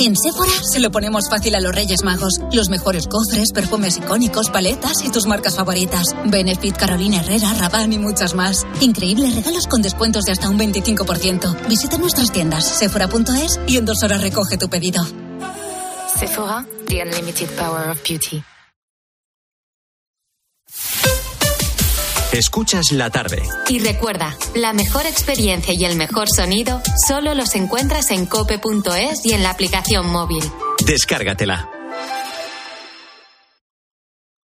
En 0.00 0.14
Sephora 0.16 0.52
se 0.62 0.78
lo 0.78 0.92
ponemos 0.92 1.28
fácil 1.28 1.56
a 1.56 1.60
los 1.60 1.74
Reyes 1.74 2.04
Magos. 2.04 2.40
Los 2.52 2.68
mejores 2.68 3.08
cofres, 3.08 3.50
perfumes 3.52 3.96
icónicos, 3.96 4.48
paletas 4.48 5.04
y 5.04 5.10
tus 5.10 5.26
marcas 5.26 5.56
favoritas. 5.56 6.14
Benefit, 6.24 6.76
Carolina 6.76 7.20
Herrera, 7.20 7.52
Rabanne 7.54 7.96
y 7.96 7.98
muchas 7.98 8.34
más. 8.34 8.64
Increíbles 8.80 9.34
regalos 9.34 9.66
con 9.66 9.82
descuentos 9.82 10.24
de 10.24 10.32
hasta 10.32 10.48
un 10.48 10.58
25%. 10.58 11.68
Visita 11.68 11.98
nuestras 11.98 12.30
tiendas 12.30 12.64
sephora.es 12.64 13.58
y 13.66 13.76
en 13.76 13.86
dos 13.86 14.02
horas 14.04 14.22
recoge 14.22 14.56
tu 14.56 14.68
pedido. 14.68 15.04
Sephora, 16.16 16.64
the 16.86 17.02
unlimited 17.02 17.48
power 17.56 17.90
of 17.90 18.02
beauty. 18.02 18.42
Escuchas 22.32 22.92
la 22.92 23.08
tarde. 23.08 23.42
Y 23.68 23.78
recuerda, 23.78 24.36
la 24.54 24.74
mejor 24.74 25.06
experiencia 25.06 25.72
y 25.72 25.84
el 25.86 25.96
mejor 25.96 26.28
sonido 26.28 26.82
solo 27.06 27.34
los 27.34 27.54
encuentras 27.54 28.10
en 28.10 28.26
cope.es 28.26 29.24
y 29.24 29.32
en 29.32 29.42
la 29.42 29.50
aplicación 29.50 30.06
móvil. 30.10 30.44
Descárgatela. 30.84 31.70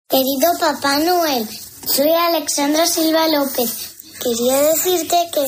Querido 0.07 0.53
Papá 0.61 0.99
Noel, 0.99 1.49
soy 1.87 2.11
Alexandra 2.11 2.87
Silva 2.87 3.27
López. 3.29 3.71
Quería 4.23 4.61
decirte 4.61 5.17
que 5.33 5.47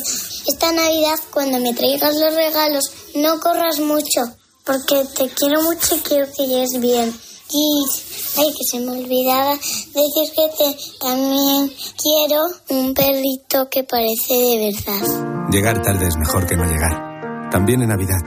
esta 0.50 0.72
Navidad, 0.72 1.18
cuando 1.30 1.58
me 1.60 1.74
traigas 1.74 2.14
los 2.16 2.34
regalos, 2.34 2.84
no 3.16 3.38
corras 3.38 3.80
mucho, 3.80 4.34
porque 4.64 5.04
te 5.14 5.28
quiero 5.28 5.60
mucho 5.60 5.96
y 5.96 5.98
quiero 6.00 6.26
que 6.34 6.46
llegues 6.46 6.80
bien. 6.80 7.14
Y, 7.56 7.84
ay, 8.36 8.52
que 8.52 8.64
se 8.68 8.80
me 8.80 8.90
olvidaba 8.90 9.54
decir 9.54 10.28
que 10.34 10.48
te, 10.58 10.76
también 11.00 11.70
quiero 12.02 12.42
un 12.70 12.92
perrito 12.92 13.68
que 13.70 13.84
parece 13.84 14.34
de 14.34 14.72
verdad. 14.72 15.50
Llegar 15.52 15.80
tarde 15.80 16.08
es 16.08 16.16
mejor 16.16 16.46
que 16.48 16.56
no 16.56 16.64
llegar. 16.64 17.50
También 17.52 17.80
en 17.82 17.90
Navidad. 17.90 18.18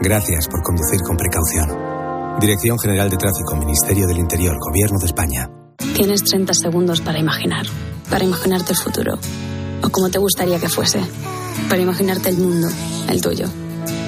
Gracias 0.00 0.48
por 0.48 0.62
conducir 0.62 1.00
con 1.02 1.18
precaución. 1.18 2.40
Dirección 2.40 2.78
General 2.78 3.10
de 3.10 3.18
Tráfico, 3.18 3.56
Ministerio 3.56 4.06
del 4.06 4.18
Interior, 4.18 4.56
Gobierno 4.58 4.98
de 4.98 5.06
España. 5.06 5.50
Tienes 5.94 6.24
30 6.24 6.54
segundos 6.54 7.02
para 7.02 7.18
imaginar, 7.18 7.66
para 8.08 8.24
imaginarte 8.24 8.72
el 8.72 8.78
futuro, 8.78 9.18
o 9.82 9.90
como 9.90 10.08
te 10.08 10.18
gustaría 10.18 10.58
que 10.58 10.70
fuese, 10.70 11.00
para 11.68 11.82
imaginarte 11.82 12.30
el 12.30 12.38
mundo, 12.38 12.68
el 13.08 13.20
tuyo, 13.20 13.46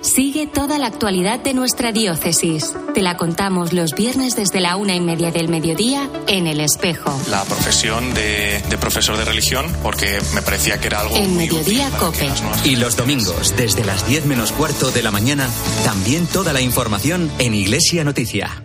Sigue 0.00 0.46
toda 0.46 0.78
la 0.78 0.86
actualidad 0.86 1.40
de 1.40 1.54
nuestra 1.54 1.90
diócesis. 1.90 2.72
Te 2.94 3.02
la 3.02 3.16
contamos 3.16 3.72
los 3.72 3.94
viernes 3.94 4.36
desde 4.36 4.60
la 4.60 4.76
una 4.76 4.94
y 4.94 5.00
media 5.00 5.32
del 5.32 5.48
mediodía 5.48 6.08
en 6.28 6.46
El 6.46 6.60
Espejo. 6.60 7.20
La 7.28 7.44
profesión 7.44 8.14
de, 8.14 8.62
de 8.68 8.78
profesor 8.78 9.16
de 9.16 9.24
religión, 9.24 9.66
porque 9.82 10.20
me 10.34 10.42
parecía 10.42 10.78
que 10.78 10.86
era 10.86 11.00
algo. 11.00 11.16
En 11.16 11.34
muy 11.34 11.48
Mediodía 11.48 11.88
útil 11.88 11.98
Cope. 11.98 12.28
Y 12.64 12.76
los 12.76 12.96
domingos, 12.96 13.54
desde 13.56 13.84
las 13.84 14.06
10 14.06 14.26
menos 14.26 14.52
cuarto 14.52 14.90
de 14.92 15.02
la 15.02 15.10
mañana, 15.10 15.48
también 15.84 16.26
toda 16.26 16.52
la 16.52 16.60
información 16.60 17.30
en 17.38 17.54
Iglesia 17.54 18.04
Noticia. 18.04 18.62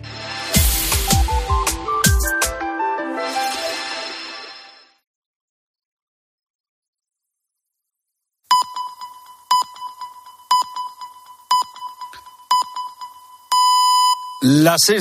Las 14.74 14.80
seis 14.86 14.92